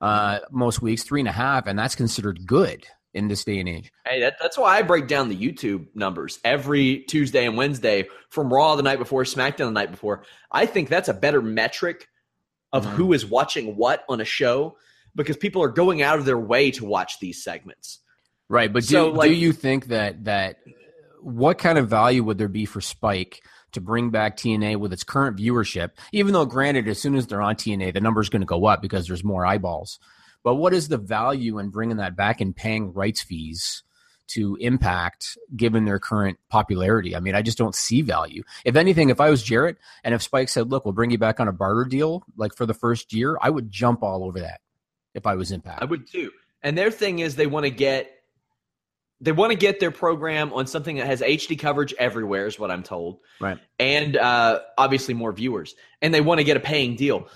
uh, 0.00 0.40
most 0.50 0.82
weeks, 0.82 1.04
three 1.04 1.20
and 1.20 1.28
a 1.28 1.32
half, 1.32 1.66
and 1.66 1.78
that's 1.78 1.94
considered 1.94 2.46
good 2.46 2.86
in 3.14 3.28
this 3.28 3.44
day 3.44 3.60
and 3.60 3.68
age. 3.68 3.92
Hey, 4.06 4.20
that, 4.20 4.36
that's 4.40 4.56
why 4.58 4.78
I 4.78 4.82
break 4.82 5.06
down 5.08 5.28
the 5.28 5.36
YouTube 5.36 5.86
numbers 5.94 6.38
every 6.44 7.00
Tuesday 7.08 7.44
and 7.46 7.56
Wednesday 7.56 8.08
from 8.30 8.52
Raw 8.52 8.76
the 8.76 8.82
night 8.82 8.98
before, 8.98 9.24
SmackDown 9.24 9.66
the 9.66 9.70
night 9.72 9.90
before. 9.90 10.24
I 10.50 10.66
think 10.66 10.88
that's 10.88 11.08
a 11.08 11.14
better 11.14 11.42
metric 11.42 12.08
of 12.72 12.86
Mhm. 12.86 12.90
who 12.92 13.12
is 13.12 13.26
watching 13.26 13.76
what 13.76 14.04
on 14.08 14.20
a 14.20 14.24
show 14.24 14.76
because 15.14 15.36
people 15.36 15.62
are 15.62 15.68
going 15.68 16.02
out 16.02 16.18
of 16.18 16.24
their 16.24 16.38
way 16.38 16.70
to 16.72 16.84
watch 16.84 17.18
these 17.20 17.42
segments. 17.42 17.98
Right, 18.50 18.70
but 18.70 18.82
do, 18.82 18.88
So, 18.88 19.10
like- 19.10 19.28
do 19.28 19.34
you 19.34 19.52
think 19.52 19.86
that 19.86 20.24
that 20.24 20.56
what 21.22 21.56
kind 21.58 21.78
of 21.78 21.88
value 21.88 22.24
would 22.24 22.36
there 22.36 22.48
be 22.48 22.66
for 22.66 22.80
Spike 22.80 23.42
to 23.72 23.80
bring 23.80 24.10
back 24.10 24.36
TNA 24.36 24.74
with 24.76 24.92
its 24.92 25.04
current 25.04 25.36
viewership? 25.38 25.90
Even 26.12 26.32
though, 26.32 26.46
granted, 26.46 26.88
as 26.88 27.00
soon 27.00 27.14
as 27.14 27.28
they're 27.28 27.40
on 27.40 27.54
TNA, 27.54 27.92
the 27.92 28.00
number's 28.00 28.28
going 28.28 28.42
to 28.42 28.46
go 28.46 28.66
up 28.66 28.82
because 28.82 29.06
there's 29.06 29.22
more 29.22 29.46
eyeballs. 29.46 30.00
But 30.42 30.56
what 30.56 30.74
is 30.74 30.88
the 30.88 30.98
value 30.98 31.60
in 31.60 31.68
bringing 31.68 31.98
that 31.98 32.16
back 32.16 32.40
and 32.40 32.56
paying 32.56 32.92
rights 32.92 33.22
fees 33.22 33.84
to 34.28 34.56
Impact 34.60 35.38
given 35.54 35.84
their 35.84 36.00
current 36.00 36.38
popularity? 36.48 37.14
I 37.14 37.20
mean, 37.20 37.36
I 37.36 37.42
just 37.42 37.58
don't 37.58 37.74
see 37.74 38.02
value. 38.02 38.42
If 38.64 38.74
anything, 38.74 39.10
if 39.10 39.20
I 39.20 39.30
was 39.30 39.44
Jarrett 39.44 39.76
and 40.02 40.12
if 40.12 40.22
Spike 40.22 40.48
said, 40.48 40.72
"Look, 40.72 40.84
we'll 40.84 40.92
bring 40.92 41.12
you 41.12 41.18
back 41.18 41.38
on 41.38 41.46
a 41.46 41.52
barter 41.52 41.84
deal 41.84 42.24
like 42.36 42.56
for 42.56 42.66
the 42.66 42.74
first 42.74 43.12
year," 43.12 43.38
I 43.40 43.50
would 43.50 43.70
jump 43.70 44.02
all 44.02 44.24
over 44.24 44.40
that. 44.40 44.60
If 45.14 45.24
I 45.24 45.36
was 45.36 45.52
Impact, 45.52 45.82
I 45.82 45.84
would 45.84 46.10
too. 46.10 46.32
And 46.64 46.76
their 46.76 46.90
thing 46.90 47.20
is 47.20 47.36
they 47.36 47.46
want 47.46 47.64
to 47.64 47.70
get 47.70 48.10
they 49.20 49.32
want 49.32 49.52
to 49.52 49.58
get 49.58 49.80
their 49.80 49.90
program 49.90 50.52
on 50.52 50.66
something 50.66 50.96
that 50.96 51.06
has 51.06 51.20
HD 51.20 51.58
coverage 51.58 51.92
everywhere, 51.98 52.46
is 52.46 52.58
what 52.58 52.70
I'm 52.70 52.82
told. 52.82 53.18
Right. 53.40 53.58
And 53.78 54.16
uh, 54.16 54.60
obviously 54.78 55.14
more 55.14 55.32
viewers. 55.32 55.74
And 56.00 56.14
they 56.14 56.20
want 56.20 56.38
to 56.38 56.44
get 56.44 56.56
a 56.56 56.60
paying 56.60 56.96
deal. 56.96 57.28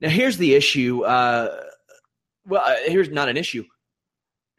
Now, 0.00 0.10
here's 0.10 0.36
the 0.36 0.54
issue. 0.54 1.04
Uh, 1.04 1.60
well, 2.46 2.62
uh, 2.64 2.74
here's 2.86 3.08
not 3.08 3.28
an 3.28 3.36
issue. 3.36 3.64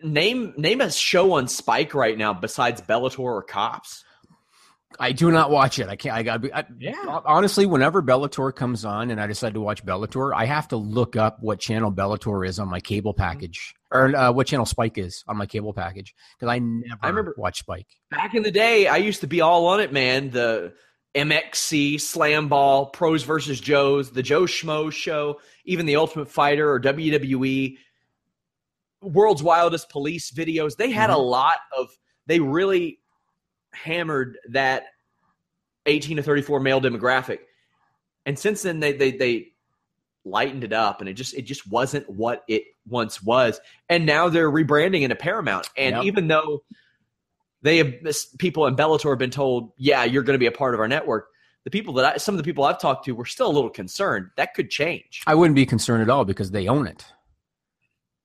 Name 0.02 0.54
name 0.58 0.82
a 0.82 0.92
show 0.92 1.34
on 1.34 1.48
Spike 1.48 1.94
right 1.94 2.18
now 2.18 2.34
besides 2.34 2.82
Bellator 2.82 3.20
or 3.20 3.44
Cops. 3.44 4.04
I 5.00 5.12
do 5.12 5.32
not 5.32 5.50
watch 5.50 5.80
it. 5.80 5.88
I 5.88 5.96
can't. 5.96 6.16
I 6.16 6.24
got. 6.24 6.54
I, 6.54 6.66
Yeah. 6.78 7.22
Honestly, 7.26 7.66
whenever 7.66 8.02
Bellator 8.02 8.54
comes 8.54 8.86
on 8.86 9.12
and 9.12 9.20
I 9.20 9.28
decide 9.28 9.54
to 9.54 9.62
watch 9.62 9.86
Bellator, 9.86 10.34
I 10.36 10.46
have 10.46 10.68
to 10.70 10.78
look 10.78 11.16
up 11.16 11.42
what 11.42 11.60
channel 11.60 11.92
Bellator 11.92 12.48
is 12.48 12.60
on 12.60 12.68
my 12.68 12.80
cable 12.80 13.14
package, 13.14 13.76
or 13.94 14.16
uh, 14.16 14.32
what 14.32 14.48
channel 14.48 14.66
Spike 14.66 14.98
is 14.98 15.24
on 15.28 15.38
my 15.38 15.46
cable 15.46 15.74
package, 15.74 16.14
because 16.38 16.52
I 16.52 16.60
never 16.60 17.00
I 17.02 17.08
remember- 17.08 17.36
watch 17.38 17.60
Spike. 17.60 17.88
Back 18.10 18.34
in 18.34 18.44
the 18.44 18.52
day, 18.52 18.88
I 18.88 18.98
used 18.98 19.22
to 19.22 19.28
be 19.28 19.40
all 19.42 19.68
on 19.68 19.80
it, 19.80 19.94
man. 19.94 20.32
The 20.32 20.74
MXC, 21.16 22.02
Slam 22.02 22.48
Ball, 22.50 22.88
Pros 22.88 23.24
versus 23.24 23.60
Joes, 23.60 24.12
the 24.12 24.24
Joe 24.24 24.44
Schmo 24.44 24.92
show, 24.92 25.40
even 25.64 25.86
the 25.86 25.96
Ultimate 25.96 26.30
Fighter 26.30 26.72
or 26.72 26.80
WWE, 26.82 27.78
World's 29.02 29.44
Wildest 29.44 29.90
Police 29.90 30.32
videos. 30.32 30.76
They 30.76 30.90
had 30.90 31.12
a 31.12 31.18
lot 31.18 31.58
of, 31.78 31.90
they 32.26 32.40
really 32.40 33.00
hammered 33.74 34.38
that 34.50 34.86
18 35.86 36.18
to 36.18 36.24
34 36.24 36.60
male 36.62 36.82
demographic. 36.82 37.40
And 38.26 38.40
since 38.40 38.64
then, 38.64 38.80
they, 38.80 38.94
they, 38.94 39.12
they, 39.12 39.53
lightened 40.26 40.64
it 40.64 40.74
up 40.74 41.02
and 41.02 41.10
it 41.10 41.14
just 41.14 41.34
it 41.34 41.42
just 41.42 41.70
wasn't 41.70 42.10
what 42.10 42.44
it 42.48 42.64
once 42.88 43.22
was 43.22 43.60
and 43.90 44.06
now 44.06 44.30
they're 44.30 44.50
rebranding 44.52 45.02
into 45.02 45.16
paramount 45.16 45.70
and 45.76 45.98
Yep. 45.98 46.06
even 46.06 46.28
though 46.28 46.64
they 47.64 47.78
have 47.78 47.94
people 48.38 48.68
in 48.68 48.76
Bellator 48.76 49.10
have 49.10 49.18
been 49.18 49.32
told, 49.32 49.72
yeah, 49.78 50.04
you're 50.04 50.24
going 50.24 50.36
to 50.36 50.40
be 50.40 50.48
a 50.48 50.52
part 50.52 50.74
of 50.74 50.80
our 50.82 50.88
network. 50.88 51.30
The 51.64 51.72
people 51.72 51.94
that 51.94 52.06
I, 52.06 52.18
some 52.18 52.36
of 52.36 52.38
the 52.38 52.44
people 52.44 52.66
I've 52.66 52.80
talked 52.80 53.06
to 53.06 53.16
were 53.16 53.26
still 53.26 53.48
a 53.48 53.54
little 53.54 53.70
concerned. 53.70 54.28
That 54.36 54.54
could 54.54 54.70
change. 54.70 55.24
I 55.26 55.34
wouldn't 55.34 55.56
be 55.56 55.66
concerned 55.66 56.04
at 56.04 56.10
all 56.10 56.26
because 56.26 56.52
they 56.52 56.68
own 56.68 56.88
it. 56.88 57.06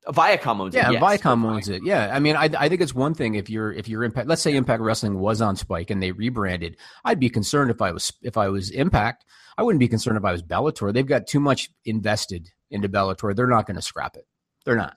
Viacom 0.09 0.61
owns 0.61 0.75
Yeah, 0.75 0.89
it. 0.89 0.93
yes, 0.95 1.03
Viacom 1.03 1.43
but 1.43 1.49
owns 1.49 1.69
it. 1.69 1.83
Yeah, 1.85 2.11
I 2.15 2.19
mean, 2.19 2.35
I, 2.37 2.49
I 2.59 2.69
think 2.69 2.81
it's 2.81 2.95
one 2.95 3.15
thing 3.15 3.35
if 3.35 3.51
you're 3.51 3.73
if 3.73 3.89
you're 3.89 4.05
Impact. 4.05 4.27
Let's 4.29 4.43
say 4.43 4.55
Impact 4.57 4.83
Wrestling 4.83 5.19
was 5.19 5.43
on 5.43 5.57
Spike 5.57 5.91
and 5.91 6.03
they 6.03 6.13
rebranded. 6.13 6.77
I'd 7.05 7.21
be 7.21 7.29
concerned 7.29 7.71
if 7.71 7.83
I 7.83 7.93
was 7.93 8.13
if 8.23 8.37
I 8.37 8.49
was 8.49 8.71
Impact. 8.71 9.25
I 9.59 9.63
wouldn't 9.63 9.81
be 9.81 9.89
concerned 9.89 10.17
if 10.17 10.25
I 10.25 10.33
was 10.33 10.43
Bellator. 10.43 10.93
They've 10.93 11.07
got 11.07 11.27
too 11.27 11.41
much 11.41 11.69
invested 11.85 12.49
into 12.71 12.89
Bellator. 12.89 13.35
They're 13.35 13.47
not 13.49 13.67
going 13.67 13.77
to 13.77 13.83
scrap 13.83 14.17
it. 14.17 14.27
They're 14.65 14.77
not. 14.77 14.97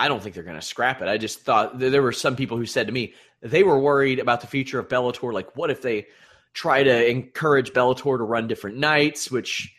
I 0.00 0.06
don't 0.06 0.22
think 0.22 0.34
they're 0.34 0.44
going 0.44 0.54
to 0.56 0.62
scrap 0.62 1.02
it. 1.02 1.08
I 1.08 1.18
just 1.18 1.40
thought 1.40 1.78
there 1.78 2.02
were 2.02 2.12
some 2.12 2.36
people 2.36 2.56
who 2.56 2.66
said 2.66 2.86
to 2.86 2.92
me 2.92 3.14
they 3.42 3.62
were 3.64 3.78
worried 3.80 4.20
about 4.20 4.40
the 4.42 4.46
future 4.46 4.78
of 4.78 4.88
Bellator. 4.88 5.32
Like, 5.32 5.56
what 5.56 5.70
if 5.70 5.82
they 5.82 6.06
try 6.54 6.82
to 6.84 7.08
encourage 7.10 7.72
Bellator 7.72 8.18
to 8.18 8.22
run 8.24 8.46
different 8.46 8.76
nights? 8.76 9.30
Which 9.30 9.74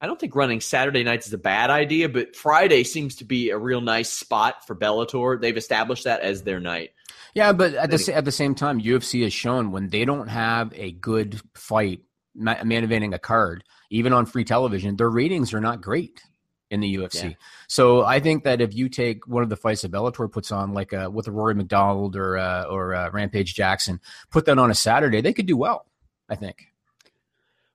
I 0.00 0.06
don't 0.06 0.18
think 0.18 0.36
running 0.36 0.60
Saturday 0.60 1.02
nights 1.02 1.26
is 1.26 1.32
a 1.32 1.38
bad 1.38 1.70
idea, 1.70 2.08
but 2.08 2.36
Friday 2.36 2.84
seems 2.84 3.16
to 3.16 3.24
be 3.24 3.50
a 3.50 3.58
real 3.58 3.80
nice 3.80 4.10
spot 4.10 4.66
for 4.66 4.76
Bellator. 4.76 5.40
They've 5.40 5.56
established 5.56 6.04
that 6.04 6.20
as 6.20 6.42
their 6.42 6.60
night. 6.60 6.90
Yeah, 7.34 7.52
but 7.52 7.74
at 7.74 7.90
the 7.90 8.12
at 8.14 8.24
the 8.24 8.32
same 8.32 8.54
time, 8.54 8.80
UFC 8.80 9.22
has 9.22 9.32
shown 9.32 9.72
when 9.72 9.88
they 9.88 10.04
don't 10.04 10.28
have 10.28 10.72
a 10.74 10.92
good 10.92 11.40
fight 11.54 12.00
ma- 12.34 12.62
main 12.64 12.86
eventing 12.86 13.14
a 13.14 13.18
card, 13.18 13.64
even 13.90 14.12
on 14.12 14.26
free 14.26 14.44
television, 14.44 14.96
their 14.96 15.10
ratings 15.10 15.52
are 15.52 15.60
not 15.60 15.80
great 15.80 16.22
in 16.70 16.80
the 16.80 16.96
UFC. 16.96 17.30
Yeah. 17.30 17.36
So 17.66 18.04
I 18.04 18.20
think 18.20 18.44
that 18.44 18.60
if 18.60 18.74
you 18.74 18.88
take 18.88 19.26
one 19.26 19.42
of 19.42 19.48
the 19.48 19.56
fights 19.56 19.82
that 19.82 19.90
Bellator 19.90 20.30
puts 20.30 20.52
on, 20.52 20.72
like 20.72 20.92
uh, 20.92 21.10
with 21.12 21.26
a 21.26 21.32
Rory 21.32 21.54
MacDonald 21.54 22.16
or 22.16 22.38
uh, 22.38 22.64
or 22.64 22.94
uh, 22.94 23.10
Rampage 23.10 23.54
Jackson, 23.54 24.00
put 24.30 24.44
that 24.46 24.58
on 24.58 24.70
a 24.70 24.74
Saturday, 24.74 25.20
they 25.20 25.32
could 25.32 25.46
do 25.46 25.56
well. 25.56 25.86
I 26.28 26.36
think. 26.36 26.66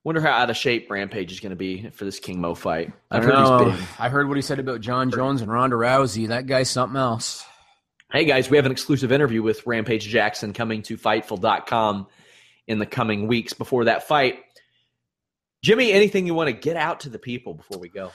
Wonder 0.04 0.20
how 0.20 0.32
out 0.32 0.50
of 0.50 0.56
shape 0.56 0.90
Rampage 0.90 1.32
is 1.32 1.40
going 1.40 1.50
to 1.50 1.56
be 1.56 1.88
for 1.90 2.04
this 2.04 2.20
King 2.20 2.38
Mo 2.38 2.54
fight. 2.54 2.92
I 3.10 3.16
I've 3.16 3.24
heard 3.24 3.32
know. 3.32 3.70
he's 3.70 3.80
big. 3.80 3.88
I 3.98 4.10
heard 4.10 4.28
what 4.28 4.36
he 4.36 4.42
said 4.42 4.58
about 4.58 4.82
Jon 4.82 5.10
Jones 5.10 5.40
and 5.40 5.50
Ronda 5.50 5.76
Rousey. 5.76 6.28
That 6.28 6.46
guy's 6.46 6.68
something 6.68 6.98
else. 6.98 7.42
Hey 8.12 8.26
guys, 8.26 8.50
we 8.50 8.58
have 8.58 8.66
an 8.66 8.72
exclusive 8.72 9.10
interview 9.12 9.42
with 9.42 9.66
Rampage 9.66 10.06
Jackson 10.06 10.52
coming 10.52 10.82
to 10.82 10.98
Fightful.com 10.98 12.06
in 12.66 12.78
the 12.78 12.86
coming 12.86 13.26
weeks 13.26 13.54
before 13.54 13.86
that 13.86 14.06
fight. 14.06 14.40
Jimmy, 15.62 15.90
anything 15.90 16.26
you 16.26 16.34
want 16.34 16.48
to 16.48 16.52
get 16.52 16.76
out 16.76 17.00
to 17.00 17.08
the 17.08 17.18
people 17.18 17.54
before 17.54 17.78
we 17.78 17.88
go? 17.88 18.12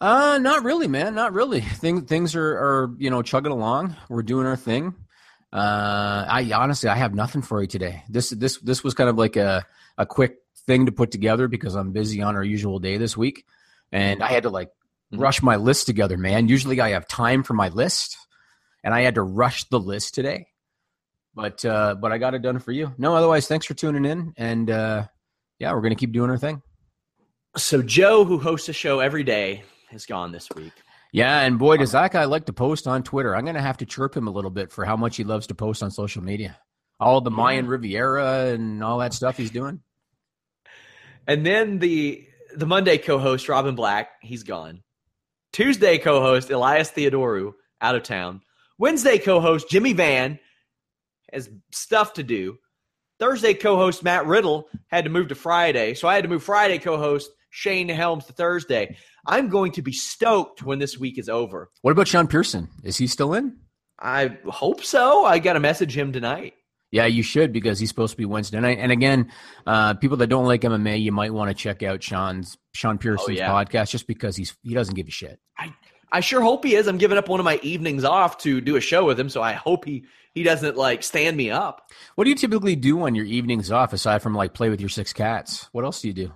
Uh, 0.00 0.38
not 0.42 0.64
really, 0.64 0.88
man. 0.88 1.14
Not 1.14 1.32
really. 1.32 1.60
Things 1.60 2.02
things 2.08 2.34
are 2.34 2.50
are 2.50 2.94
you 2.98 3.10
know 3.10 3.22
chugging 3.22 3.52
along. 3.52 3.94
We're 4.08 4.22
doing 4.22 4.46
our 4.46 4.56
thing. 4.56 4.94
Uh, 5.52 6.26
I 6.28 6.50
honestly 6.52 6.88
I 6.88 6.96
have 6.96 7.14
nothing 7.14 7.42
for 7.42 7.60
you 7.60 7.68
today. 7.68 8.02
This 8.08 8.30
this 8.30 8.58
this 8.58 8.82
was 8.82 8.94
kind 8.94 9.08
of 9.08 9.16
like 9.16 9.36
a 9.36 9.64
a 9.96 10.04
quick 10.04 10.38
thing 10.68 10.86
to 10.86 10.92
put 10.92 11.10
together 11.10 11.48
because 11.48 11.74
I'm 11.74 11.90
busy 11.90 12.22
on 12.22 12.36
our 12.36 12.44
usual 12.44 12.78
day 12.78 12.96
this 12.98 13.16
week, 13.16 13.44
and 13.90 14.22
I 14.22 14.28
had 14.28 14.44
to 14.44 14.50
like 14.50 14.70
Mhm. 15.12 15.20
rush 15.20 15.42
my 15.42 15.56
list 15.56 15.86
together, 15.86 16.16
man. 16.16 16.46
Usually 16.46 16.80
I 16.80 16.90
have 16.90 17.08
time 17.08 17.42
for 17.42 17.54
my 17.54 17.68
list, 17.70 18.16
and 18.84 18.94
I 18.94 19.00
had 19.00 19.16
to 19.16 19.22
rush 19.22 19.64
the 19.70 19.80
list 19.80 20.14
today. 20.14 20.46
But 21.34 21.64
uh, 21.64 21.94
but 21.94 22.12
I 22.12 22.18
got 22.18 22.34
it 22.34 22.42
done 22.42 22.58
for 22.60 22.72
you. 22.72 22.94
No, 22.98 23.16
otherwise, 23.16 23.48
thanks 23.48 23.66
for 23.66 23.74
tuning 23.74 24.04
in, 24.04 24.34
and 24.36 24.70
uh, 24.70 25.06
yeah, 25.58 25.72
we're 25.72 25.80
gonna 25.80 25.94
keep 25.96 26.12
doing 26.12 26.30
our 26.30 26.38
thing. 26.38 26.62
So 27.56 27.82
Joe, 27.82 28.24
who 28.24 28.38
hosts 28.38 28.68
a 28.68 28.72
show 28.72 29.00
every 29.00 29.24
day, 29.24 29.64
is 29.90 30.06
gone 30.06 30.30
this 30.32 30.48
week. 30.54 30.72
Yeah, 31.12 31.40
and 31.40 31.58
boy, 31.58 31.78
does 31.78 31.92
that 31.92 32.12
guy 32.12 32.24
like 32.26 32.44
to 32.46 32.52
post 32.52 32.86
on 32.86 33.02
Twitter. 33.02 33.34
I'm 33.34 33.44
going 33.44 33.54
to 33.56 33.62
have 33.62 33.78
to 33.78 33.86
chirp 33.86 34.14
him 34.14 34.28
a 34.28 34.30
little 34.30 34.50
bit 34.50 34.70
for 34.70 34.84
how 34.84 34.94
much 34.96 35.16
he 35.16 35.24
loves 35.24 35.46
to 35.46 35.54
post 35.54 35.82
on 35.82 35.90
social 35.90 36.22
media. 36.22 36.58
All 37.00 37.22
the 37.22 37.30
Mayan 37.30 37.66
Riviera 37.66 38.48
and 38.52 38.84
all 38.84 38.98
that 38.98 39.14
stuff 39.14 39.38
he's 39.38 39.50
doing. 39.50 39.80
And 41.28 41.46
then 41.46 41.78
the 41.78 42.26
the 42.56 42.66
Monday 42.66 42.98
co-host 42.98 43.48
Robin 43.48 43.74
Black, 43.74 44.08
he's 44.22 44.42
gone. 44.42 44.82
Tuesday 45.52 45.98
co-host 45.98 46.50
Elias 46.50 46.90
Theodorou 46.90 47.52
out 47.80 47.94
of 47.94 48.02
town. 48.02 48.40
Wednesday 48.78 49.18
co-host 49.18 49.68
Jimmy 49.68 49.92
Van 49.92 50.40
has 51.32 51.50
stuff 51.70 52.14
to 52.14 52.22
do. 52.22 52.58
Thursday 53.20 53.52
co-host 53.52 54.02
Matt 54.02 54.26
Riddle 54.26 54.68
had 54.86 55.04
to 55.04 55.10
move 55.10 55.28
to 55.28 55.34
Friday, 55.34 55.94
so 55.94 56.08
I 56.08 56.14
had 56.14 56.24
to 56.24 56.30
move 56.30 56.42
Friday 56.42 56.78
co-host 56.78 57.30
Shane 57.50 57.88
Helms 57.88 58.24
to 58.26 58.32
Thursday. 58.32 58.96
I'm 59.26 59.48
going 59.48 59.72
to 59.72 59.82
be 59.82 59.92
stoked 59.92 60.62
when 60.62 60.78
this 60.78 60.96
week 60.96 61.18
is 61.18 61.28
over. 61.28 61.70
What 61.82 61.90
about 61.90 62.08
Sean 62.08 62.26
Pearson? 62.26 62.68
Is 62.84 62.96
he 62.96 63.06
still 63.06 63.34
in? 63.34 63.58
I 64.00 64.38
hope 64.46 64.82
so. 64.82 65.24
I 65.24 65.40
got 65.40 65.54
to 65.54 65.60
message 65.60 65.96
him 65.96 66.12
tonight. 66.12 66.54
Yeah, 66.90 67.06
you 67.06 67.22
should 67.22 67.52
because 67.52 67.78
he's 67.78 67.90
supposed 67.90 68.12
to 68.12 68.16
be 68.16 68.24
Wednesday 68.24 68.60
night. 68.60 68.78
And 68.80 68.90
again, 68.90 69.30
uh, 69.66 69.94
people 69.94 70.16
that 70.18 70.28
don't 70.28 70.46
like 70.46 70.62
MMA, 70.62 71.02
you 71.02 71.12
might 71.12 71.34
want 71.34 71.50
to 71.50 71.54
check 71.54 71.82
out 71.82 72.02
Sean's 72.02 72.56
Sean 72.72 72.96
Pearson's 72.96 73.38
yeah. 73.38 73.50
podcast 73.50 73.90
just 73.90 74.06
because 74.06 74.36
he's 74.36 74.56
he 74.62 74.74
doesn't 74.74 74.94
give 74.94 75.06
a 75.06 75.10
shit. 75.10 75.38
I 75.58 75.74
I 76.10 76.20
sure 76.20 76.40
hope 76.40 76.64
he 76.64 76.74
is. 76.74 76.86
I'm 76.86 76.98
giving 76.98 77.18
up 77.18 77.28
one 77.28 77.40
of 77.40 77.44
my 77.44 77.60
evenings 77.62 78.04
off 78.04 78.38
to 78.38 78.60
do 78.60 78.76
a 78.76 78.80
show 78.80 79.04
with 79.04 79.20
him, 79.20 79.28
so 79.28 79.42
I 79.42 79.52
hope 79.52 79.84
he 79.84 80.04
he 80.34 80.42
doesn't 80.42 80.76
like 80.76 81.02
stand 81.02 81.36
me 81.36 81.50
up. 81.50 81.90
What 82.14 82.24
do 82.24 82.30
you 82.30 82.36
typically 82.36 82.76
do 82.76 83.02
on 83.02 83.14
your 83.14 83.26
evenings 83.26 83.70
off 83.70 83.92
aside 83.92 84.22
from 84.22 84.34
like 84.34 84.54
play 84.54 84.70
with 84.70 84.80
your 84.80 84.88
six 84.88 85.12
cats? 85.12 85.68
What 85.72 85.84
else 85.84 86.00
do 86.00 86.08
you 86.08 86.14
do? 86.14 86.32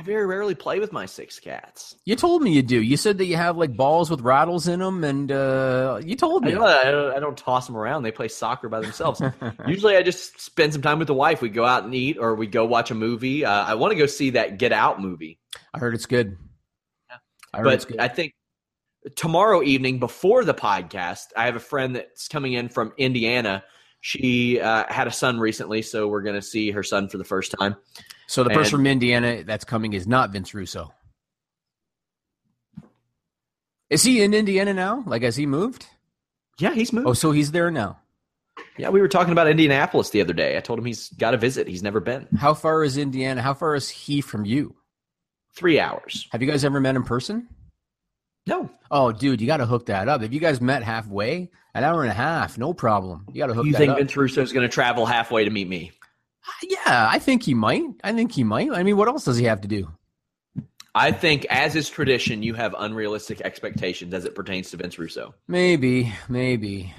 I 0.00 0.02
very 0.02 0.24
rarely 0.24 0.54
play 0.54 0.80
with 0.80 0.94
my 0.94 1.04
six 1.04 1.38
cats. 1.38 1.94
You 2.06 2.16
told 2.16 2.40
me 2.40 2.54
you 2.54 2.62
do. 2.62 2.80
You 2.80 2.96
said 2.96 3.18
that 3.18 3.26
you 3.26 3.36
have 3.36 3.58
like 3.58 3.76
balls 3.76 4.10
with 4.10 4.22
rattles 4.22 4.66
in 4.66 4.80
them, 4.80 5.04
and 5.04 5.30
uh, 5.30 6.00
you 6.02 6.16
told 6.16 6.42
I 6.42 6.48
me. 6.48 6.54
don't, 6.54 6.62
I, 6.62 6.90
don't, 6.90 7.16
I 7.16 7.20
don't 7.20 7.36
toss 7.36 7.66
them 7.66 7.76
around. 7.76 8.02
They 8.02 8.10
play 8.10 8.28
soccer 8.28 8.70
by 8.70 8.80
themselves. 8.80 9.20
Usually, 9.66 9.98
I 9.98 10.02
just 10.02 10.40
spend 10.40 10.72
some 10.72 10.80
time 10.80 11.00
with 11.00 11.08
the 11.08 11.12
wife. 11.12 11.42
We 11.42 11.50
go 11.50 11.66
out 11.66 11.84
and 11.84 11.94
eat, 11.94 12.16
or 12.18 12.34
we 12.34 12.46
go 12.46 12.64
watch 12.64 12.90
a 12.90 12.94
movie. 12.94 13.44
Uh, 13.44 13.52
I 13.52 13.74
want 13.74 13.92
to 13.92 13.98
go 13.98 14.06
see 14.06 14.30
that 14.30 14.56
Get 14.56 14.72
Out 14.72 15.02
movie, 15.02 15.38
I 15.74 15.78
heard 15.78 15.92
it's 15.92 16.06
good. 16.06 16.38
I 17.52 17.58
heard 17.58 17.66
it's 17.66 17.84
but 17.84 17.92
good. 17.92 18.00
I 18.00 18.08
think 18.08 18.32
tomorrow 19.16 19.62
evening 19.62 19.98
before 19.98 20.46
the 20.46 20.54
podcast, 20.54 21.26
I 21.36 21.44
have 21.44 21.56
a 21.56 21.60
friend 21.60 21.94
that's 21.94 22.26
coming 22.26 22.54
in 22.54 22.70
from 22.70 22.94
Indiana. 22.96 23.64
She 24.00 24.60
uh, 24.60 24.84
had 24.88 25.08
a 25.08 25.12
son 25.12 25.38
recently, 25.38 25.82
so 25.82 26.08
we're 26.08 26.22
going 26.22 26.36
to 26.36 26.42
see 26.42 26.70
her 26.70 26.82
son 26.82 27.10
for 27.10 27.18
the 27.18 27.24
first 27.24 27.54
time. 27.60 27.76
So 28.30 28.44
the 28.44 28.50
person 28.50 28.62
and- 28.62 28.70
from 28.70 28.86
Indiana 28.86 29.42
that's 29.44 29.64
coming 29.64 29.92
is 29.92 30.06
not 30.06 30.30
Vince 30.30 30.54
Russo. 30.54 30.92
Is 33.88 34.02
he 34.04 34.22
in 34.22 34.34
Indiana 34.34 34.72
now? 34.72 35.02
Like, 35.06 35.22
has 35.22 35.34
he 35.36 35.46
moved? 35.46 35.86
Yeah, 36.58 36.72
he's 36.74 36.92
moved. 36.92 37.08
Oh, 37.08 37.12
so 37.12 37.32
he's 37.32 37.50
there 37.50 37.70
now. 37.70 37.98
Yeah, 38.76 38.90
we 38.90 39.00
were 39.00 39.08
talking 39.08 39.32
about 39.32 39.48
Indianapolis 39.48 40.10
the 40.10 40.20
other 40.20 40.32
day. 40.32 40.56
I 40.56 40.60
told 40.60 40.78
him 40.78 40.84
he's 40.84 41.08
got 41.10 41.32
to 41.32 41.38
visit. 41.38 41.66
He's 41.66 41.82
never 41.82 41.98
been. 41.98 42.28
How 42.38 42.54
far 42.54 42.84
is 42.84 42.96
Indiana? 42.98 43.42
How 43.42 43.54
far 43.54 43.74
is 43.74 43.88
he 43.88 44.20
from 44.20 44.44
you? 44.44 44.76
Three 45.56 45.80
hours. 45.80 46.28
Have 46.30 46.40
you 46.40 46.48
guys 46.48 46.64
ever 46.64 46.78
met 46.78 46.94
in 46.94 47.02
person? 47.02 47.48
No. 48.46 48.70
Oh, 48.90 49.10
dude, 49.12 49.40
you 49.40 49.46
got 49.46 49.56
to 49.56 49.66
hook 49.66 49.86
that 49.86 50.08
up. 50.08 50.22
If 50.22 50.32
you 50.32 50.40
guys 50.40 50.60
met 50.60 50.82
halfway, 50.84 51.50
an 51.74 51.82
hour 51.84 52.02
and 52.02 52.10
a 52.10 52.14
half, 52.14 52.58
no 52.58 52.72
problem. 52.72 53.26
You 53.32 53.40
got 53.42 53.48
to 53.48 53.54
hook 53.54 53.66
You 53.66 53.72
that 53.72 53.78
think 53.78 53.92
up. 53.92 53.98
Vince 53.98 54.16
Russo 54.16 54.42
is 54.42 54.52
going 54.52 54.68
to 54.68 54.72
travel 54.72 55.04
halfway 55.06 55.44
to 55.44 55.50
meet 55.50 55.68
me? 55.68 55.92
Yeah, 56.62 57.08
I 57.10 57.18
think 57.18 57.42
he 57.42 57.54
might. 57.54 57.84
I 58.02 58.12
think 58.12 58.32
he 58.32 58.44
might. 58.44 58.70
I 58.72 58.82
mean, 58.82 58.96
what 58.96 59.08
else 59.08 59.24
does 59.24 59.36
he 59.36 59.44
have 59.44 59.60
to 59.62 59.68
do? 59.68 59.88
I 60.94 61.12
think, 61.12 61.46
as 61.46 61.76
is 61.76 61.88
tradition, 61.88 62.42
you 62.42 62.54
have 62.54 62.74
unrealistic 62.76 63.40
expectations 63.42 64.12
as 64.12 64.24
it 64.24 64.34
pertains 64.34 64.70
to 64.70 64.76
Vince 64.76 64.98
Russo. 64.98 65.34
Maybe, 65.46 66.12
maybe. 66.28 66.92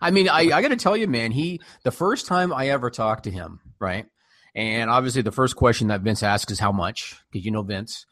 I 0.00 0.10
mean, 0.10 0.28
I, 0.28 0.50
I 0.52 0.62
got 0.62 0.68
to 0.68 0.76
tell 0.76 0.96
you, 0.96 1.06
man, 1.06 1.30
he, 1.30 1.60
the 1.84 1.92
first 1.92 2.26
time 2.26 2.52
I 2.52 2.68
ever 2.68 2.90
talked 2.90 3.24
to 3.24 3.30
him, 3.30 3.60
right? 3.78 4.06
And 4.54 4.90
obviously, 4.90 5.22
the 5.22 5.32
first 5.32 5.54
question 5.54 5.88
that 5.88 6.00
Vince 6.00 6.22
asks 6.22 6.50
is 6.50 6.58
how 6.58 6.72
much, 6.72 7.14
because 7.30 7.44
you 7.44 7.50
know 7.50 7.62
Vince. 7.62 8.06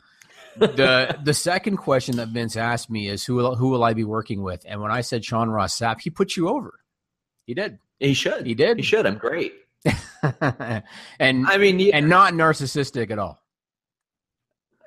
the 0.57 1.18
The 1.22 1.35
second 1.35 1.78
question 1.78 2.16
that 2.16 2.28
Vince 2.28 2.57
asked 2.57 2.91
me 2.91 3.09
is 3.09 3.24
who 3.24 3.35
will, 3.35 3.57
who 3.57 3.70
will 3.70 3.82
I 3.82 3.95
be 3.95 4.05
working 4.05 4.43
with? 4.43 4.64
And 4.68 4.80
when 4.80 4.93
I 4.93 5.01
said 5.01 5.24
Sean 5.24 5.51
Ross 5.51 5.76
Sapp, 5.76 6.01
he 6.01 6.11
put 6.11 6.37
you 6.37 6.49
over. 6.49 6.74
He 7.45 7.55
did. 7.55 7.78
He 7.99 8.14
should. 8.14 8.47
He 8.47 8.55
did. 8.55 8.76
He 8.76 8.82
should. 8.82 9.05
I'm 9.05 9.18
great. 9.18 9.55
and 11.18 11.47
I 11.47 11.59
mean, 11.59 11.78
yeah, 11.78 11.97
and 11.97 12.09
not 12.09 12.32
narcissistic 12.32 13.11
at 13.11 13.18
all. 13.18 13.41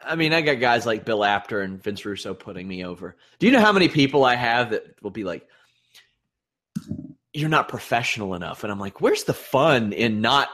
I 0.03 0.15
mean, 0.15 0.33
I 0.33 0.41
got 0.41 0.59
guys 0.59 0.85
like 0.85 1.05
Bill 1.05 1.23
Apter 1.23 1.61
and 1.61 1.81
Vince 1.81 2.05
Russo 2.05 2.33
putting 2.33 2.67
me 2.67 2.85
over. 2.85 3.15
Do 3.39 3.45
you 3.45 3.51
know 3.51 3.59
how 3.59 3.73
many 3.73 3.89
people 3.89 4.23
I 4.23 4.35
have 4.35 4.71
that 4.71 4.83
will 5.03 5.11
be 5.11 5.23
like, 5.23 5.45
"You're 7.33 7.49
not 7.49 7.67
professional 7.67 8.33
enough," 8.33 8.63
and 8.63 8.71
I'm 8.71 8.79
like, 8.79 9.01
"Where's 9.01 9.25
the 9.25 9.33
fun 9.33 9.93
in 9.93 10.21
not 10.21 10.49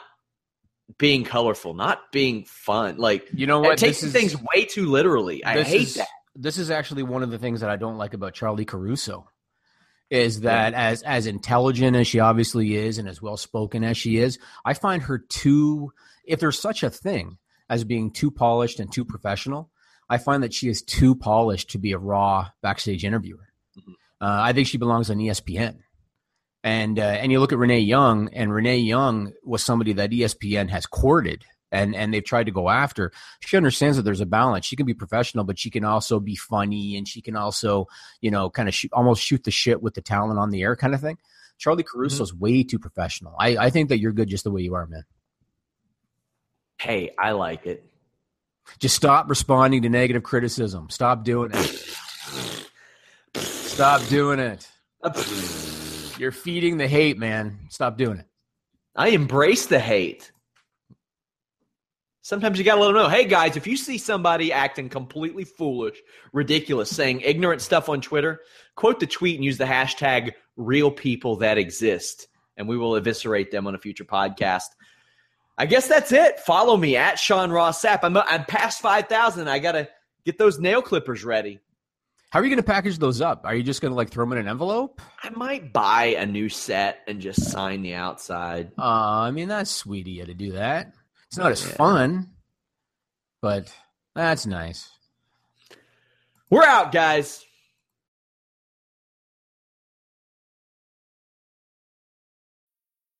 being 0.98 1.24
colorful, 1.24 1.74
not 1.74 2.12
being 2.12 2.46
fun?" 2.46 2.98
Like, 2.98 3.28
You 3.34 3.48
know 3.48 3.60
what? 3.60 3.78
taking 3.78 3.92
This 3.92 4.04
is- 4.04 4.12
things 4.14 4.36
way 4.56 4.66
too 4.66 4.88
literally. 4.88 5.44
I 5.46 5.64
hate 5.64 5.82
is, 5.82 5.94
that. 5.96 6.08
This 6.36 6.58
is 6.58 6.72
actually 6.72 7.04
one 7.04 7.22
of 7.22 7.30
the 7.30 7.38
things 7.38 7.62
that 7.62 7.70
I 7.70 7.76
don't 7.76 7.98
like 7.98 8.14
about 8.16 8.34
Charlie 8.34 8.66
Caruso. 8.66 9.30
Is 10.10 10.42
that 10.42 10.74
as 10.74 11.02
as 11.02 11.26
intelligent 11.26 11.96
as 11.96 12.08
she 12.08 12.20
obviously 12.20 12.76
is 12.76 12.98
and 13.00 13.08
as 13.10 13.22
well 13.22 13.38
spoken 13.38 13.84
as 13.84 13.98
she 13.98 14.18
is, 14.18 14.38
I 14.64 14.74
find 14.74 15.02
her 15.04 15.18
too 15.18 15.92
if 16.26 16.40
there's 16.40 16.60
such 16.60 16.84
a 16.84 16.90
thing 16.90 17.38
as 17.70 17.84
being 17.84 18.12
too 18.12 18.30
polished 18.30 18.80
and 18.80 18.92
too 18.92 19.06
professional, 19.06 19.72
I 20.10 20.18
find 20.18 20.44
that 20.44 20.54
she 20.54 20.70
is 20.70 20.82
too 20.82 21.16
polished 21.16 21.72
to 21.72 21.78
be 21.80 21.94
a 21.94 21.98
raw 21.98 22.50
backstage 22.62 23.04
interviewer. 23.04 23.50
Mhm. 23.78 23.94
Uh, 24.22 24.42
I 24.42 24.54
think 24.54 24.68
she 24.68 24.78
belongs 24.78 25.10
on 25.10 25.18
ESPN. 25.18 25.80
And 26.64 26.98
uh, 27.00 27.02
and 27.02 27.32
you 27.32 27.40
look 27.40 27.52
at 27.52 27.58
Renee 27.58 27.80
Young, 27.80 28.30
and 28.34 28.54
Renee 28.54 28.78
Young 28.78 29.34
was 29.44 29.64
somebody 29.64 29.94
that 29.94 30.12
ESPN 30.12 30.70
has 30.70 30.86
courted 30.86 31.44
and 31.74 31.96
and 31.96 32.14
they've 32.14 32.24
tried 32.24 32.46
to 32.46 32.52
go 32.52 32.70
after. 32.70 33.12
She 33.42 33.58
understands 33.58 33.98
that 33.98 34.04
there's 34.04 34.22
a 34.22 34.26
balance. 34.26 34.66
She 34.66 34.78
can 34.78 34.86
be 34.86 34.94
professional, 34.94 35.44
but 35.44 35.60
she 35.60 35.70
can 35.70 35.84
also 35.84 36.20
be 36.20 36.36
funny, 36.36 36.96
and 36.96 37.06
she 37.08 37.22
can 37.22 37.36
also, 37.36 37.88
you 38.22 38.32
know, 38.32 38.50
kind 38.50 38.70
of 38.70 38.76
shoot, 38.76 38.94
almost 38.94 39.22
shoot 39.22 39.44
the 39.44 39.52
shit 39.52 39.82
with 39.82 39.96
the 39.96 40.02
talent 40.02 40.40
on 40.40 40.52
the 40.52 40.62
air, 40.62 40.76
kind 40.76 40.94
of 40.94 41.02
thing. 41.02 41.18
Charlie 41.58 41.84
mm-hmm. 41.84 41.98
Caruso's 41.98 42.34
way 42.34 42.64
too 42.64 42.80
professional. 42.80 43.36
I, 43.40 43.58
I 43.58 43.70
think 43.72 43.90
that 43.90 44.00
you're 44.00 44.14
good 44.14 44.30
just 44.30 44.44
the 44.44 44.52
way 44.52 44.62
you 44.62 44.76
are, 44.76 44.86
man. 44.86 45.04
Hey, 46.80 47.12
I 47.18 47.32
like 47.32 47.66
it. 47.66 47.84
Just 48.80 48.96
stop 48.96 49.30
responding 49.30 49.82
to 49.82 49.90
negative 49.90 50.24
criticism. 50.24 50.90
Stop 50.90 51.24
doing 51.24 51.52
it. 51.54 51.96
Stop 53.36 54.06
doing 54.08 54.40
it. 54.40 54.70
You're 56.20 56.32
feeding 56.32 56.78
the 56.78 56.88
hate, 56.88 57.18
man. 57.18 57.60
Stop 57.70 57.98
doing 57.98 58.20
it. 58.20 58.28
I 58.96 59.10
embrace 59.10 59.66
the 59.66 59.80
hate. 59.80 60.32
Sometimes 62.24 62.58
you 62.58 62.64
got 62.64 62.76
to 62.76 62.82
let 62.82 62.88
them 62.88 62.96
know, 62.96 63.10
hey 63.10 63.26
guys, 63.26 63.58
if 63.58 63.68
you 63.68 63.76
see 63.76 63.98
somebody 63.98 64.54
acting 64.54 64.88
completely 64.88 65.44
foolish, 65.44 65.98
ridiculous, 66.32 66.90
saying 66.90 67.20
ignorant 67.20 67.62
stuff 67.62 67.90
on 67.90 68.00
Twitter, 68.00 68.40
quote 68.76 69.02
the 69.02 69.06
tweet 69.06 69.36
and 69.36 69.44
use 69.44 69.58
the 69.58 69.66
hashtag 69.66 70.32
real 70.56 70.90
people 70.90 71.36
that 71.38 71.58
exist, 71.58 72.30
and 72.56 72.66
we 72.66 72.78
will 72.78 72.96
eviscerate 72.96 73.52
them 73.52 73.68
on 73.68 73.76
a 73.76 73.78
future 73.78 74.06
podcast. 74.06 74.70
I 75.58 75.66
guess 75.66 75.90
that's 75.90 76.14
it. 76.14 76.40
Follow 76.40 76.78
me 76.78 76.96
at 76.96 77.20
Sean 77.20 77.52
Ross 77.52 77.84
Sapp. 77.84 78.00
I'm, 78.04 78.16
I'm 78.16 78.46
past 78.46 78.82
5,000. 78.82 79.50
I 79.50 79.60
got 79.60 79.74
to 79.74 79.90
get 80.24 80.38
those 80.38 80.60
nail 80.60 80.82
clippers 80.82 81.26
ready. 81.26 81.60
How 82.30 82.40
are 82.40 82.44
you 82.44 82.50
going 82.50 82.56
to 82.56 82.64
package 82.64 83.00
those 83.00 83.20
up? 83.20 83.42
Are 83.44 83.54
you 83.54 83.64
just 83.64 83.82
going 83.82 83.92
to 83.92 83.98
like 83.98 84.12
throw 84.12 84.24
them 84.24 84.32
in 84.32 84.40
an 84.40 84.48
envelope? 84.48 85.02
I 85.22 85.30
might 85.32 85.74
buy 85.74 86.16
a 86.18 86.26
new 86.26 86.48
set 86.48 87.00
and 87.06 87.20
just 87.20 87.44
sign 87.52 87.82
the 87.82 87.96
outside. 87.96 88.72
Uh, 88.78 88.82
I 88.82 89.32
mean, 89.32 89.50
that's 89.50 89.70
sweet 89.70 90.08
of 90.08 90.14
you 90.14 90.26
to 90.26 90.34
do 90.34 90.54
that. 90.54 90.94
It's 91.34 91.38
not 91.40 91.52
as 91.52 91.66
Yeah. 91.66 91.74
fun, 91.78 92.30
but 93.42 93.74
that's 94.14 94.46
nice. 94.46 94.88
We're 96.52 96.64
out, 96.64 96.92
guys. 96.92 97.44